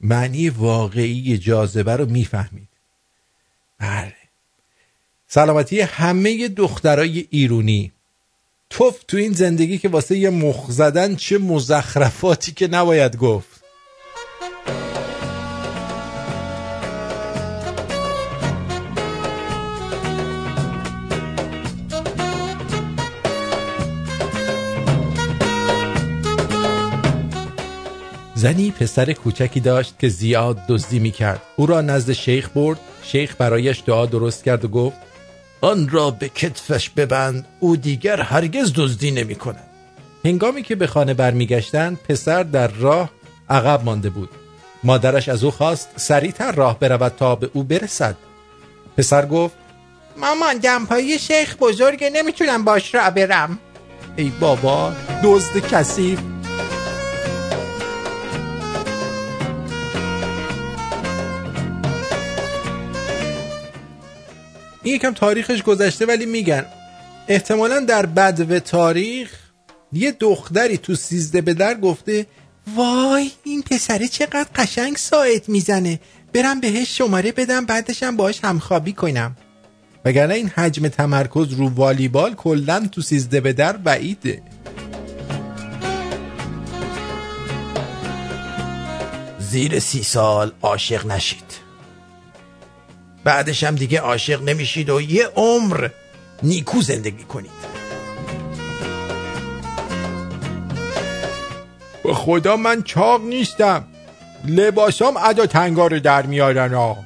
[0.00, 2.68] معنی واقعی جاذبه رو می‌فهمید.
[3.78, 4.14] بله
[5.26, 7.92] سلامتی همه دخترای ایرونی.
[8.70, 13.57] توف تو این زندگی که واسه یه مخ زدن چه مزخرفاتی که نباید گفت.
[28.38, 32.78] زنی پسر کوچکی داشت که زیاد دزدی می کرد او را نزد شیخ برد.
[33.02, 34.96] شیخ برایش دعا درست کرد و گفت
[35.60, 37.46] آن را به کتفش ببند.
[37.60, 39.66] او دیگر هرگز دزدی نمی کند
[40.24, 43.10] هنگامی که به خانه برمیگشتند پسر در راه
[43.50, 44.30] عقب مانده بود.
[44.84, 48.16] مادرش از او خواست سریعتر راه برود تا به او برسد.
[48.96, 49.54] پسر گفت
[50.16, 53.58] مامان دمپایی شیخ بزرگه نمی‌تونم باش را برم.
[54.16, 54.92] ای بابا
[55.24, 56.18] دزد کثیف.
[64.88, 66.66] این یکم تاریخش گذشته ولی میگن.
[67.28, 69.30] احتمالا در بدو تاریخ
[69.92, 72.26] یه دختری تو سیزده به در گفته
[72.76, 76.00] وای این پسره چقدر قشنگ ساعت می‌زنه.
[76.32, 79.36] برم بهش شماره بدم بعدشم باش همخوابی کنم.
[80.04, 84.42] وگرنه این حجم تمرکز رو والیبال کلا تو سیزده به در بعیده.
[89.38, 91.67] زیر سی سال عاشق نشید.
[93.28, 95.88] بعدش هم دیگه عاشق نمیشید و یه عمر
[96.42, 97.50] نیکو زندگی کنید.
[102.04, 103.84] به خدا من چاق نیستم.
[104.44, 106.96] لباسام ادا تنگا رو در میارن ها.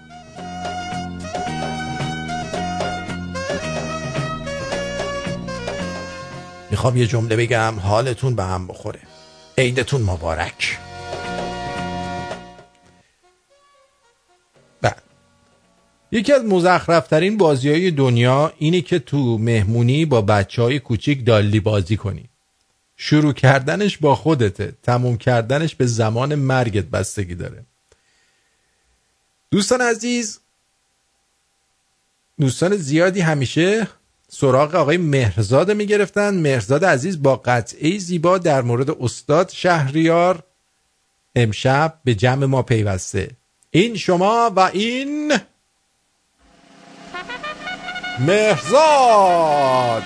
[6.71, 9.01] می‌خوام یه جمله بگم حالتون به هم بخوره.
[9.59, 10.79] عیدتون مبارک.
[16.13, 21.61] یکی از مزخرفترین بازی های دنیا اینه که تو مهمونی با بچه های کوچیک دالی
[21.61, 22.29] بازی کنی.
[22.97, 27.65] شروع کردنش با خودته تموم کردنش به زمان مرگت بستگی داره.
[29.51, 30.41] دوستان عزیز
[32.41, 33.89] دوستان زیادی همیشه
[34.29, 36.35] سراغ آقای مهرزاد می‌گرفتن.
[36.35, 40.43] مهرزاد عزیز با قطعه زیبا در مورد استاد شهریار
[41.37, 43.31] امشب به جمع ما پیوسته.
[43.71, 45.33] این شما و این
[48.27, 50.03] مهرزاد.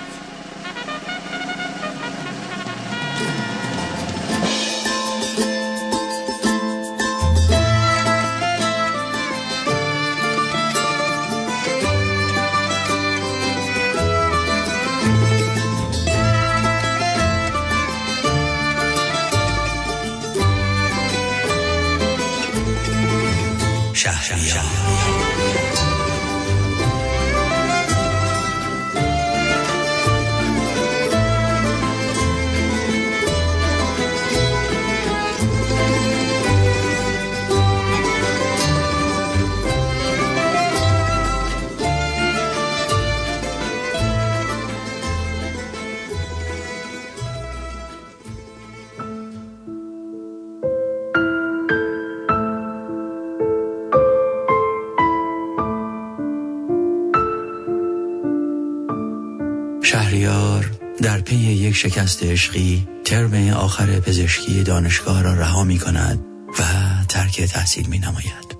[60.27, 60.71] شهریار
[61.01, 66.25] در پی یک شکست عشقی ترم آخر پزشکی دانشگاه را رها می کند
[66.59, 66.63] و
[67.09, 68.57] ترک تحصیل می نماید.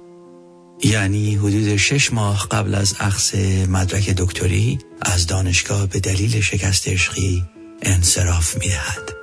[0.83, 3.35] یعنی حدود شش ماه قبل از اخذ
[3.69, 7.43] مدرک دکتری از دانشگاه به دلیل شکست عشقی
[7.81, 9.13] انصراف می دهد.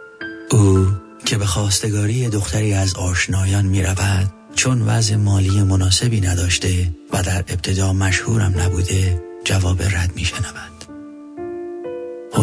[0.51, 0.87] او
[1.27, 7.39] که به خواستگاری دختری از آشنایان می رود چون وضع مالی مناسبی نداشته و در
[7.39, 10.74] ابتدا مشهورم نبوده جواب رد می شنود.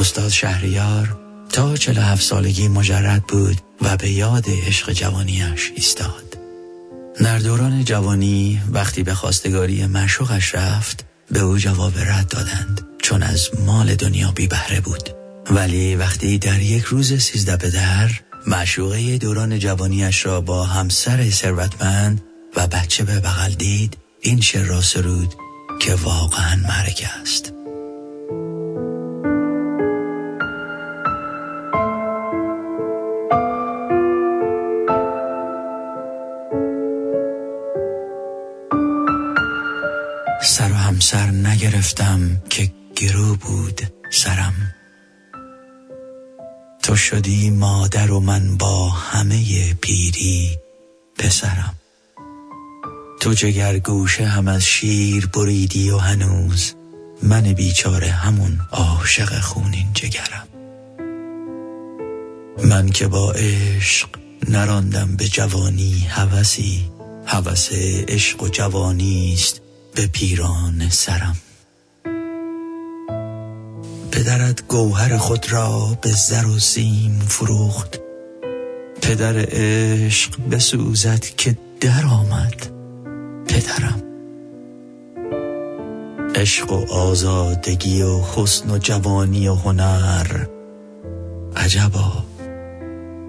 [0.01, 1.19] استاد شهریار
[1.49, 6.37] تا 47 سالگی مجرد بود و به یاد عشق جوانیش ایستاد.
[7.23, 13.49] در دوران جوانی وقتی به خواستگاری معشوقش رفت به او جواب رد دادند چون از
[13.65, 15.09] مال دنیا بی بهره بود
[15.49, 18.11] ولی وقتی در یک روز سیزده به در
[18.47, 22.21] معشوقه دوران جوانیش را با همسر ثروتمند
[22.55, 25.35] و بچه به بغل دید این شعر را سرود
[25.81, 27.53] که واقعا مرگ است
[41.01, 44.53] سر نگرفتم که گرو بود سرم.
[46.83, 50.57] تو شدی مادر و من با همه پیری
[51.17, 51.75] پسرم.
[53.19, 56.73] تو جگر گوشه هم از شیر بریدی و هنوز
[57.23, 60.47] من بیچاره همون عاشق خونین جگرم.
[62.63, 64.09] من که با عشق
[64.49, 66.89] نراندم به جوانی هوسی
[67.25, 67.69] هوس
[68.07, 69.60] عشق و جوانی است
[69.95, 71.35] به پیران سرم.
[74.11, 77.99] پدرت گوهر خود را به زر و سیم فروخت.
[79.01, 82.67] پدر عشق بسوزد که در آمد
[83.47, 84.03] پدرم.
[86.35, 90.45] عشق و آزادگی و حسن و جوانی و هنر.
[91.55, 92.13] عجبا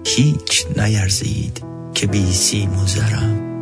[0.05, 1.63] هیچ نیرزید
[1.93, 3.52] که بی سیم و زرم.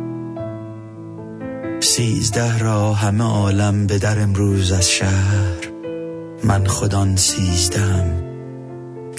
[1.82, 5.56] سیزده را همه عالم به در امروز از شهر.
[6.44, 8.22] من خودان سیزدم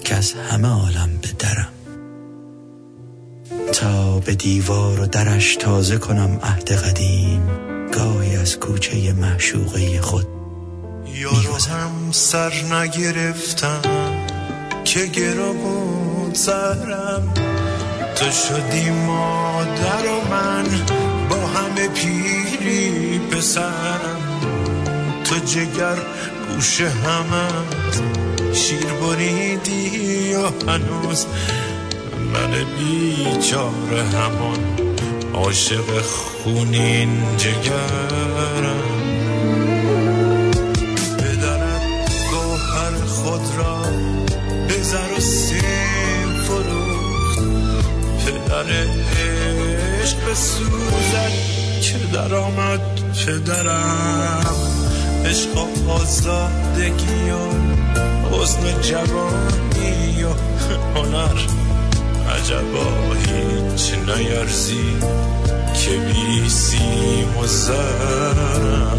[0.04, 1.74] که از همه عالم به درم.
[3.74, 7.42] تا به دیوار و درش تازه کنم عهد قدیم
[7.92, 10.28] گاهی از کوچه معشوقه خود.
[11.16, 13.82] یارو هم سر نگرفتم
[14.84, 17.34] که گرا بود سرم.
[18.16, 20.66] تو شدی مادر و من
[21.30, 24.22] با همه پیری پسرم.
[25.24, 25.98] تو جگر
[26.50, 28.02] گوش همت
[28.54, 31.26] شیر بریدی و هنوز
[32.34, 34.60] من بیچاره همان
[35.34, 38.84] عاشق خونین جگرم.
[41.18, 41.82] پدرت
[42.32, 43.82] گوهر خود را
[44.68, 47.40] به زر و سیم فروخت.
[48.26, 48.88] پدر
[50.04, 51.32] عشق به سوزد
[51.82, 52.80] که در آمد
[53.26, 54.46] پدرم
[55.26, 60.30] عشق و آزادگی و حسن جوانی و
[60.96, 61.40] هنر.
[62.36, 64.96] عجبا هیچ نیرزی
[65.74, 68.98] که بی سیم و زرم.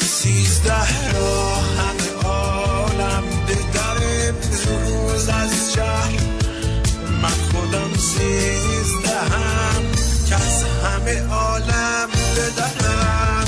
[0.00, 1.73] سیزده را
[5.28, 6.20] از شهر
[7.22, 7.90] من خودم
[10.84, 13.44] همه عالم بدرم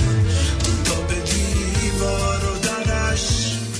[0.84, 2.46] تا به دیوار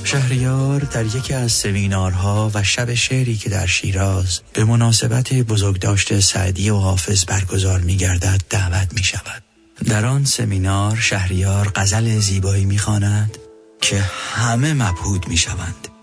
[0.05, 6.71] شهریار در یکی از سمینارها و شب شعری که در شیراز به مناسبت بزرگداشت سعدی
[6.71, 9.43] و حافظ برگزار می گردد دعوت می شود.
[9.87, 12.81] در آن سمینار شهریار غزل زیبایی می
[13.81, 14.01] که
[14.35, 15.96] همه مبهود می شوند.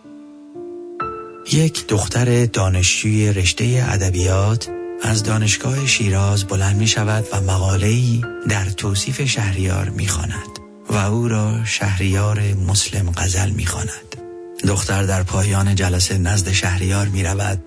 [1.52, 4.70] یک دختر دانشجوی رشته ادبیات
[5.04, 10.08] از دانشگاه شیراز بلند می شود و مقاله‌ای در توصیف شهریار می
[10.90, 13.68] و او را شهریار مسلم غزل می
[14.68, 17.64] دختر در پایان جلسه نزد شهریار می رود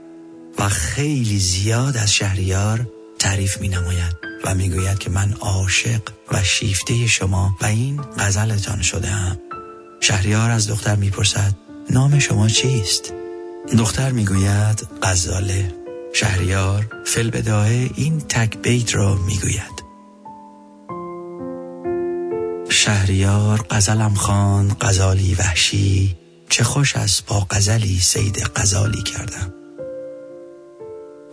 [0.58, 2.88] و خیلی زیاد از شهریار
[3.18, 6.00] تعریف می نماید و می گوید که من عاشق
[6.32, 9.38] و شیفته شما و این غزلتان شده هم.
[10.00, 11.54] شهریار از دختر می پرسد
[11.90, 13.12] نام شما چیست؟
[13.72, 15.74] دختر می گوید غزاله.
[16.14, 19.86] شهریار فلبداه این تک بیت را می گوید
[22.68, 26.16] شهریار غزلم خان غزالی وحشی.
[26.48, 29.54] چه خوش است با غزلی سید غزالی کردم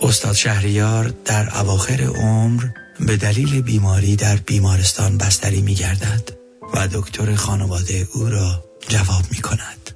[0.01, 2.64] استاد شهریار در اواخر عمر
[2.99, 6.30] به دلیل بیماری در بیمارستان بستری می گردد
[6.73, 9.91] و دکتر خانواده او را جواب می کند.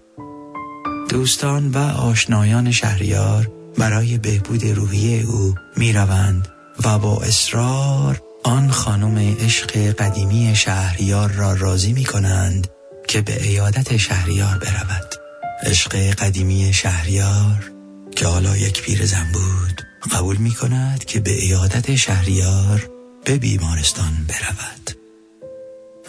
[1.09, 6.47] دوستان و آشنایان شهریار برای بهبود روحی او می روند
[6.83, 12.67] و با اصرار آن خانم عشق قدیمی شهریار را راضی می کنند
[13.07, 15.15] که به ایادت شهریار برود.
[15.63, 17.71] عشق قدیمی شهریار
[18.15, 19.81] که حالا یک پیر زن بود
[20.11, 22.89] قبول می کند که به ایادت شهریار
[23.25, 24.91] به بیمارستان برود.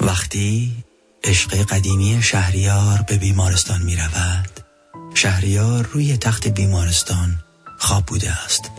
[0.00, 0.72] وقتی
[1.24, 4.67] عشق قدیمی شهریار به بیمارستان می رود
[5.18, 7.38] شهریار روی تخت بیمارستان
[7.78, 8.70] خواب بوده است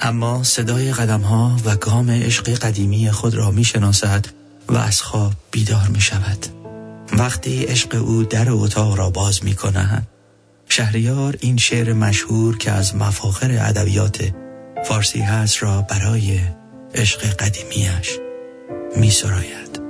[0.00, 4.26] اما صدای قدم ها و گام عشق قدیمی خود را می شناسد
[4.68, 6.46] و از خواب بیدار می شود
[7.12, 10.08] وقتی عشق او در اتاق را باز می کند
[10.68, 14.32] شهریار این شعر مشهور که از مفاخر ادبیات
[14.88, 16.40] فارسی هست را برای
[16.94, 18.18] عشق قدیمیش
[18.96, 19.85] می سراید.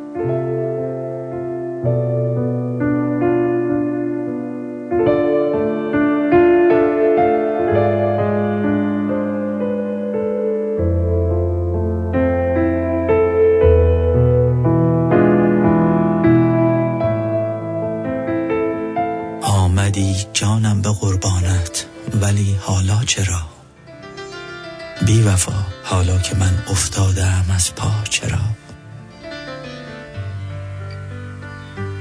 [22.27, 23.43] ولی حالا چرا؟
[25.07, 28.39] بی وفا حالا که من افتادم از پا چرا؟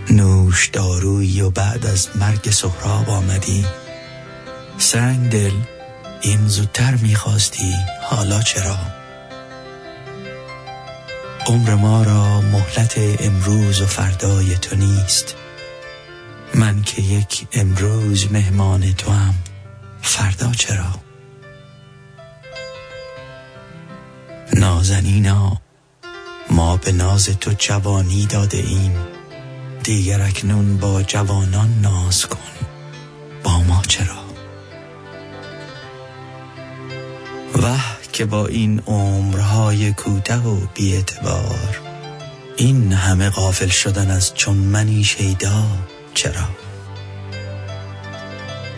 [0.10, 3.66] نوش دارویی و بعد از مرگ سهراب آمدی؟
[4.78, 5.52] سنگ دل
[6.22, 7.74] این زودتر می‌خواستی
[8.04, 8.78] حالا چرا؟
[11.48, 15.36] عمر ما را مهلت امروز و فردای تو نیست.
[16.56, 19.36] من که یک امروز مهمان تو هم
[20.06, 20.86] فردا چرا؟
[24.54, 25.62] نازنینا
[26.50, 28.96] ما به ناز تو جوانی داده ایم.
[29.84, 32.40] دیگر اکنون با جوانان ناز کن.
[33.44, 34.26] با ما چرا؟
[37.56, 41.82] وه که با این عمرهای کوته و بیعتبار
[42.58, 45.64] این همه غافل شدن از چون منی شیدا
[46.14, 46.65] چرا؟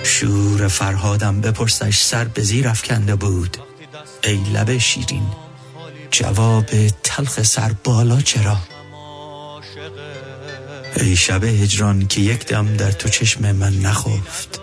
[0.07, 3.57] شور فرهادم بپرسش سر به زیر افکنده بود.
[4.23, 5.27] ای لب شیرین
[6.11, 6.65] جواب
[7.03, 8.57] تلخ سر بالا چرا؟
[10.95, 14.61] ای شب هجران که یک دم در تو چشم من نخفت.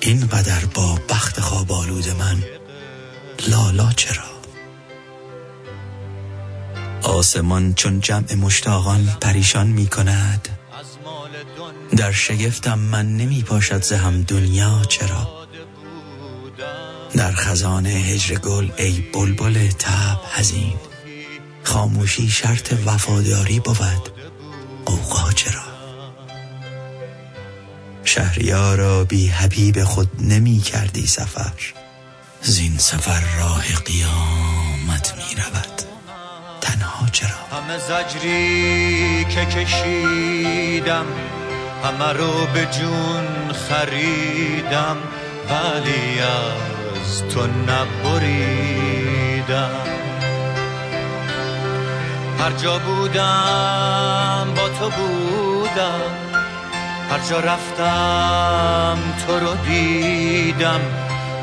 [0.00, 2.44] اینقدر با بخت خواب آلود من
[3.48, 4.30] لالا چرا؟
[7.02, 10.59] آسمان چون جمع مشتاقان پریشان می کند
[11.96, 15.46] در شگفتم من نمی پاشد زهم دنیا چرا؟
[17.14, 20.74] در خزانه هجر گل ای بلبل تب هزین
[21.64, 24.08] خاموشی شرط وفاداری بود
[24.86, 25.62] قوقا چرا؟
[28.04, 31.52] شهریارا بی حبیب خود نمی کردی سفر
[32.42, 35.82] زین سفر راه قیامت می رود
[36.60, 41.06] تنها چرا؟ همه زجری که کشیدم
[41.84, 44.96] همه رو به جون خریدم
[45.50, 49.10] ولی از تو نبریدم.
[52.38, 56.10] هر جا بودم با تو بودم
[57.10, 60.80] هر جا رفتم تو رو دیدم.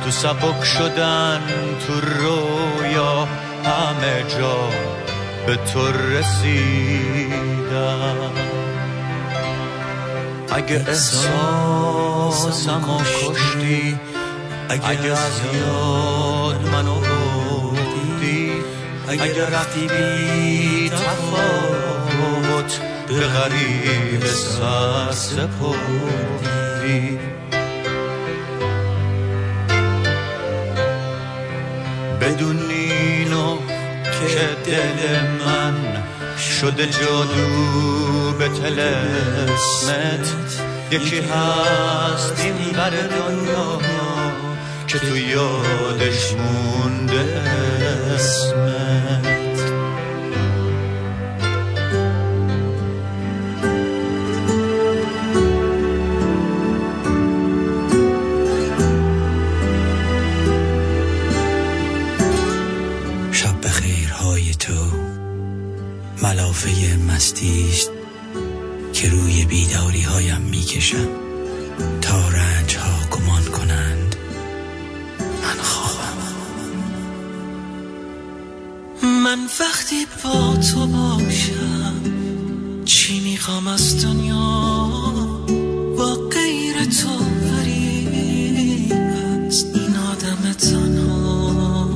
[0.04, 1.42] تو سبک شدن
[1.88, 3.28] تو رویا
[3.66, 4.70] همه جا
[5.48, 7.28] به تو رسیدم.
[10.52, 14.00] اگه احساسم کشتی
[14.70, 18.52] اگه از یاد منو بردی
[19.08, 26.38] اگه رفتی بی تفاوت به غریب سر سپردی.
[32.22, 33.58] بدون اینو
[34.04, 35.97] که دل من
[36.48, 40.34] شده جادو به تلسمت
[40.92, 43.80] یکی هست این بر دنیا
[44.88, 47.42] که تو یادش مونده.
[48.16, 49.27] اسمت
[66.28, 67.92] ملافه مستیست
[68.94, 71.08] که روی بیداری هایم می کشم
[72.02, 74.16] تا رنج ها گمان کنند.
[75.44, 76.18] من خوابم.
[79.24, 82.02] من وقتی با تو باشم
[82.86, 84.88] چی می‌خوام از دنیا؟
[85.98, 87.10] با غیر تو
[87.50, 88.14] غریب
[89.48, 89.66] است.
[89.76, 91.90] این آدم تنها.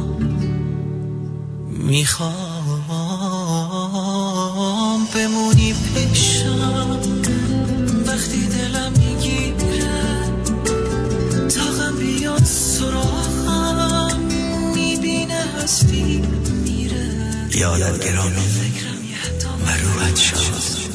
[1.70, 2.51] می‌خوام
[17.56, 18.36] یادت گرامی
[19.66, 20.92] و روحت شاد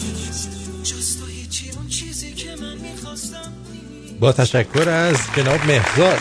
[4.20, 6.18] با تشکر از جناب مهزاد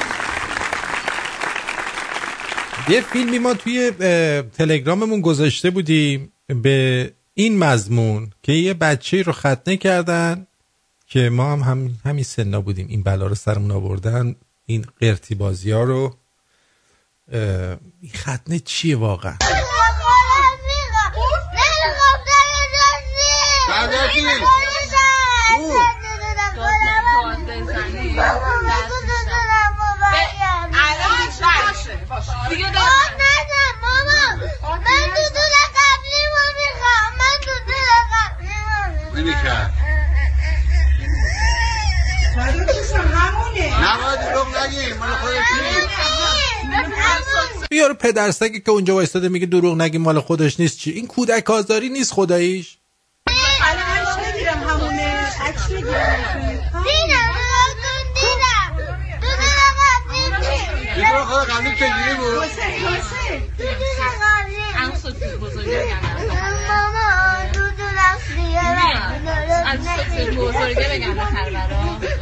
[2.89, 3.91] یه فیلمی ما توی
[4.57, 10.47] تلگراممون گذاشته بودیم به این مضمون که یه بچه رو ختنه کردن
[11.07, 12.87] که ما هم, هم همین سنا بودیم.
[12.89, 16.15] این بلا رو سرمون آوردن این قرتی بازی ها رو.
[17.31, 19.37] این ختنه چیه واقعا؟
[32.49, 32.71] دیگه
[33.81, 34.35] ماما
[34.77, 39.73] من دودول قبلی ما می‌خوام من دودول قبلی ما نمی‌کرد
[43.81, 45.84] نباید دروغ نگیم مال خودش
[47.71, 51.89] یارو پدرسگی که اونجا وایستاده میگه دروغ نگی مال خودش نیست چی این کودک آزاری
[51.89, 52.77] نیست خداییش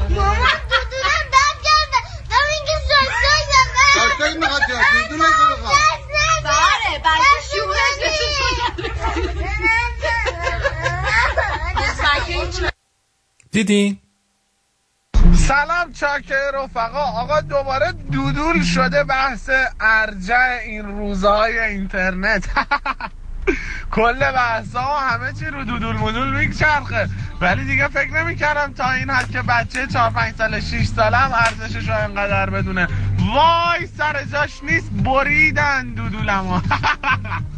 [0.09, 0.62] الان
[13.51, 13.99] دیدین
[15.47, 16.99] سلام چاکر رفقا.
[16.99, 19.49] آقا دوباره دودول شده بحث
[19.79, 22.49] ارجع این روزهای اینترنت.
[23.91, 27.09] کل بحثا و همه چی رو دودول مدول میچرخه.
[27.41, 31.31] ولی دیگه فکر نمی‌کردم تا این حد که بچه 4 5 ساله 6 ساله هم
[31.33, 32.87] ارزشش رو انقدر بدونه.
[33.33, 36.61] وای سر جاش نیست بریدن دودولمو.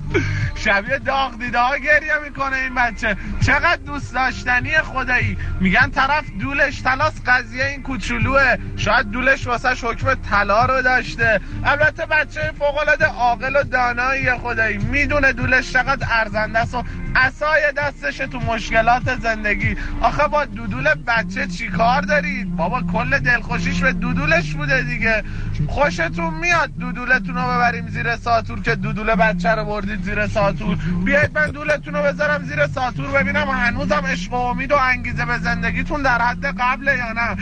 [0.55, 3.17] شبیه داغ دیده ها گریه می‌کنه این بچه.
[3.45, 5.37] چقدر دوست داشتنی خدایی.
[5.59, 8.55] میگن طرف دولش تلاس قضیه این کوچولوه.
[8.77, 11.41] شاید دولش واسه حکم طلا رو داشته.
[11.63, 14.77] البته بچه فوقالعاده عاقل و دانایی خدایی.
[14.77, 16.83] می‌دونه دولش چقدر ارزنده است و
[17.15, 19.77] اسای دستش تو مشکلات زندگی.
[20.01, 25.23] آخه با دودول بچه چی کار دارید؟ بابا کل دلخوشیش به دودولش بوده دیگه.
[25.67, 30.77] خوشتون میاد دودولتون رو ببریم زیر ساتور که دودول بچه رو بردید زیر ساتور.
[31.05, 35.37] بیاید من دولتون رو بذارم زیر ساتور ببینم هنوزم عشق و امید و انگیزه به
[35.37, 37.37] زندگیتون در حد قبله یا نه.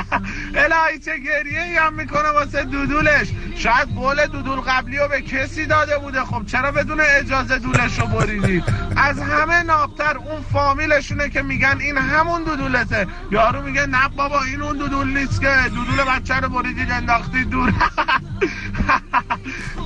[0.64, 3.28] الهی چه گریه ای هم می‌کنه واسه دودولش.
[3.56, 6.24] شاید قول دودول قبلی رو به کسی داده بوده.
[6.24, 8.64] خب چرا بدون اجازه دولش رو بریدید
[8.96, 13.06] از همه نابتر اون فامیلشونه که میگن این همون دودولته.
[13.30, 15.54] یارو میگه نه بابا این اون دودول نیست که.
[15.74, 17.72] دودول بچه رو بریدید انداختید دور.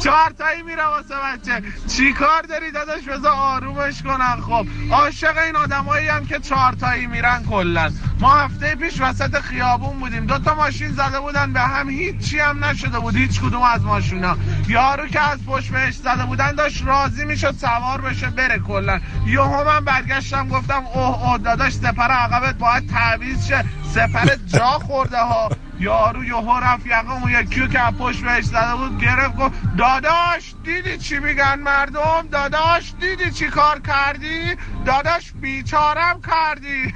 [0.03, 1.63] چهار تایی میره واسه بچه.
[1.89, 4.41] چی کار داری داداش بذار آرومش کنن.
[4.41, 7.91] خب عاشق این آدمایی هم که چهار تایی میرن کلا
[8.21, 10.27] ما هفته پیش وسط خیابون بودیم.
[10.27, 11.91] دو تا ماشین زده بودن به هم.
[11.91, 13.17] هیچی هم نشده بود.
[13.17, 14.37] هیچ کدوم از ماشینا.
[14.69, 19.65] یارو که از پشت بهش زده بودن داشت راضی می‌شد سوار بشه بره کلا یهو
[19.65, 23.65] من برگشتم گفتم اوه اوه داداش سپر عقبت باید تعویض شه.
[23.95, 25.49] سپرت جا خورده ها.
[25.81, 31.19] یارو یهو رفت اون یکیو که پشت بهش زده بود گرفت گفت داداش دیدی چی
[31.19, 36.95] میگن مردم؟ داداش دیدی چی کار کردی؟ داداش بیچارم کردی.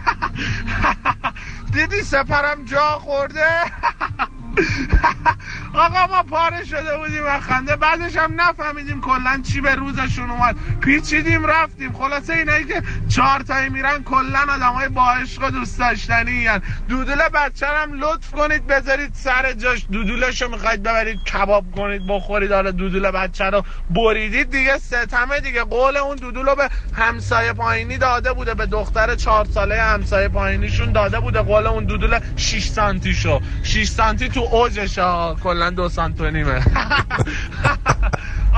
[1.75, 3.49] دیدی سپرم جا خورده؟
[5.75, 7.77] آقا ما پاره شده بودیم و خنده.
[7.77, 10.57] بعدش هم نفهمیدیم کلا چی به روزشون اومد.
[10.81, 11.93] پیچیدیم رفتیم.
[11.93, 16.63] خلاصه اینایی که چهار تایی میرن کلا آدم های با عشق و دوست داشتنی هن.
[16.89, 19.87] دودول بچه هم لطف کنید بذارید سر جاش.
[19.93, 22.53] دودولش رو می‌خواید ببرید کباب کنید بخورید.
[22.53, 24.79] حالا دودول بچه رو بریدید دیگه.
[24.79, 25.65] ستمه دیگه.
[25.65, 28.55] قول اون دودول به همسایه پایینی داده بوده.
[28.55, 31.43] به دختر چهار ساله همسایه پایینیشون داده بوده.
[31.43, 33.41] قول اون دودول 6 سانتی شو.
[33.63, 36.63] 6 سانتی تو اوجش ها کلا دو سانت و نیمه.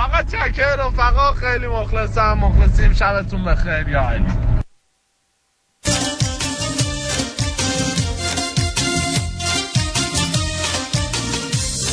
[0.05, 2.33] آقا چکر رفقا خیلی مخلصم.
[2.33, 2.95] مخلصیم.
[2.95, 3.89] شبتون بخیر.
[3.89, 4.25] یا علی.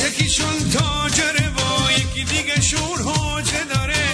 [0.06, 4.04] یکیشون تاجره و یکی دیگه شور حاجه داره.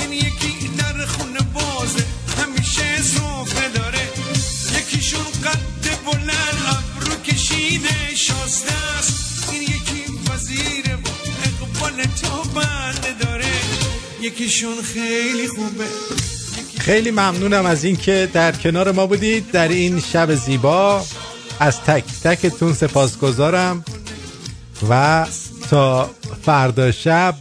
[0.00, 2.04] این یکی در خونه بازه.
[2.42, 4.02] همیشه سفره داره.
[4.78, 6.89] یکیشون قد بلند
[7.30, 9.52] کشیده شاسته است.
[9.52, 11.08] این یکی وزیره و
[11.44, 13.44] اقبال تا بنده داره.
[14.20, 15.84] یکیشون خیلی خوبه.
[16.78, 19.50] خیلی ممنونم از اینکه در کنار ما بودید.
[19.50, 21.04] در این شب زیبا
[21.60, 23.84] از تک تکتون سپاسگزارم.
[24.88, 25.26] و
[25.70, 26.10] تا
[26.42, 27.34] فردا شب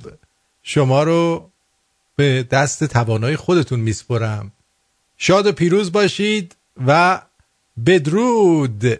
[0.63, 1.51] شما رو
[2.15, 4.51] به دست توانای خودتون میسپرم.
[5.17, 6.55] شاد و پیروز باشید
[6.87, 7.21] و
[7.85, 8.99] بدرود.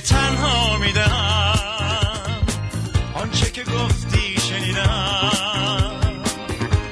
[0.00, 1.58] تنها میدم
[3.14, 5.30] آنچه که گفتی شنیدم.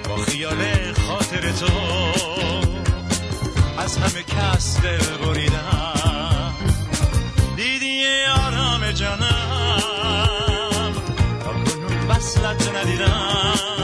[0.09, 1.73] با خیال خاطر تو
[3.79, 6.55] از همه کس دل بریدم.
[7.57, 8.05] دیدی
[8.47, 9.33] آرام جانم.
[11.45, 13.76] تا کنون وصلت ندیدم.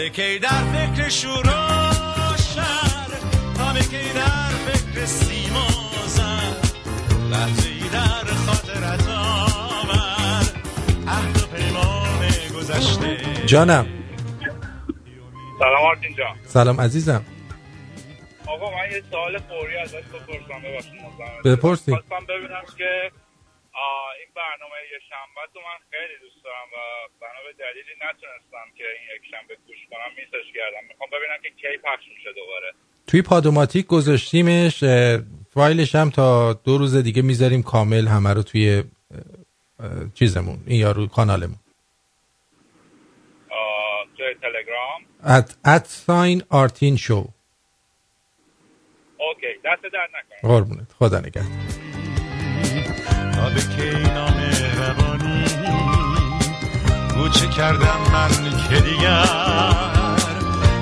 [0.00, 3.10] به کی در فکر شور و شر
[3.56, 5.68] تا به کی در فکر سیما
[6.06, 6.66] زد
[7.30, 10.44] لحظه ای در خاطرت آور
[11.08, 13.46] عهد و پیمان گذشته.
[13.46, 13.86] جانم.
[15.58, 16.36] سلام آرتین جان.
[16.46, 17.24] سلام عزیزم.
[18.46, 20.62] آقا من یه سوال فوری ازش بپرسم.
[20.64, 20.92] ببخشید.
[21.44, 21.94] بپرسید.
[21.94, 23.10] خواستم ببینم که
[24.42, 26.78] برنامه یه شنبه تو من خیلی دوست دارم و
[27.20, 30.82] بنا به دلیلی نتونستم که این یک شنبه گوش کنم missش کردم.
[30.88, 32.68] می‌خوام ببینم که کی پخش میشه دوباره.
[33.06, 34.84] توی پادوماتیک گذاشتیمش
[35.54, 38.84] فایلش هم تا دو روز دیگه می‌ذاریم کامل همه رو توی
[40.14, 41.56] چیزمون این یارو کانالمون.
[44.16, 47.28] توی تلگرام؟ At, at sign آرتین شو
[49.18, 50.50] okay دست در نکنه.
[50.50, 51.99] قربونت خدا نگهدار.
[53.40, 55.44] تا به کی نامهربانی
[57.56, 58.28] کردم من
[58.68, 59.24] که دیگر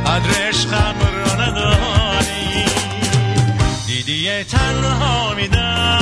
[0.07, 2.65] قدر عشقم را ندانی.
[3.87, 6.01] دیدی تنها میدم.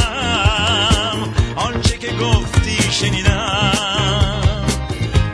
[1.57, 3.73] آنچه که گفتی شنیدم.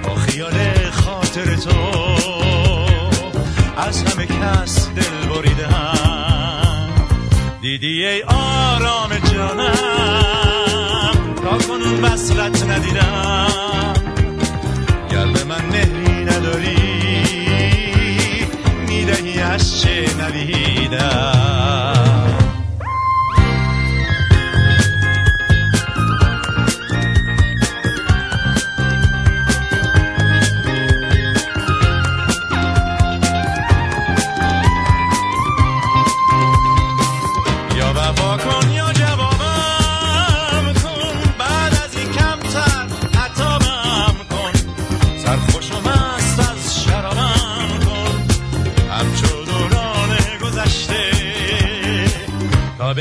[0.03, 0.55] با خیال
[0.91, 1.71] خاطر تو
[3.77, 6.89] از همه کس دل بریدم.
[7.63, 9.92] دیدی ای آرام جانم.
[11.69, 13.95] کنون وصلت ندیدم.
[15.11, 16.77] گر به من مهری نداری
[18.89, 21.62] می‌دهی از چه ندیدم.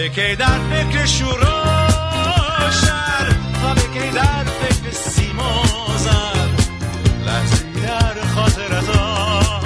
[0.02, 3.28] به کی در فکر شور و شر
[3.62, 5.64] تا به در فکر سیما
[5.98, 6.50] زد
[7.26, 8.90] لحظه در خاطرت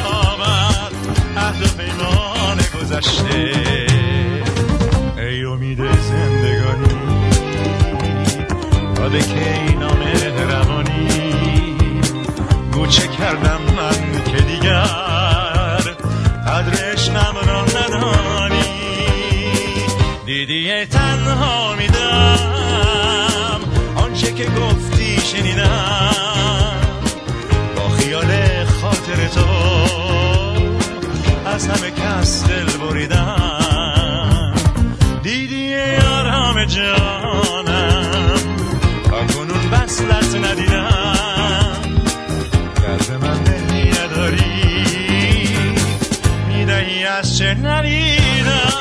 [0.04, 0.94] آمد
[1.38, 3.56] عهد و پیمان گذشته.
[5.18, 6.96] ای امید زندگانی
[8.96, 11.10] تا به کی نامهربانی
[12.74, 15.05] گوچه کردم من که دیگر
[21.36, 22.40] تنها میدم.
[23.96, 26.78] آنچه که گفتی شنیدم.
[27.76, 29.46] با خیال خاطر تو
[31.46, 34.54] از همه کس دل بریدم.
[35.24, 38.40] دیدی یارم جانم.
[39.04, 41.78] تا کنون وصلت ندیدم.
[43.10, 45.58] به من مهری نداری
[46.48, 48.75] می‌دهی از چه ندیدم.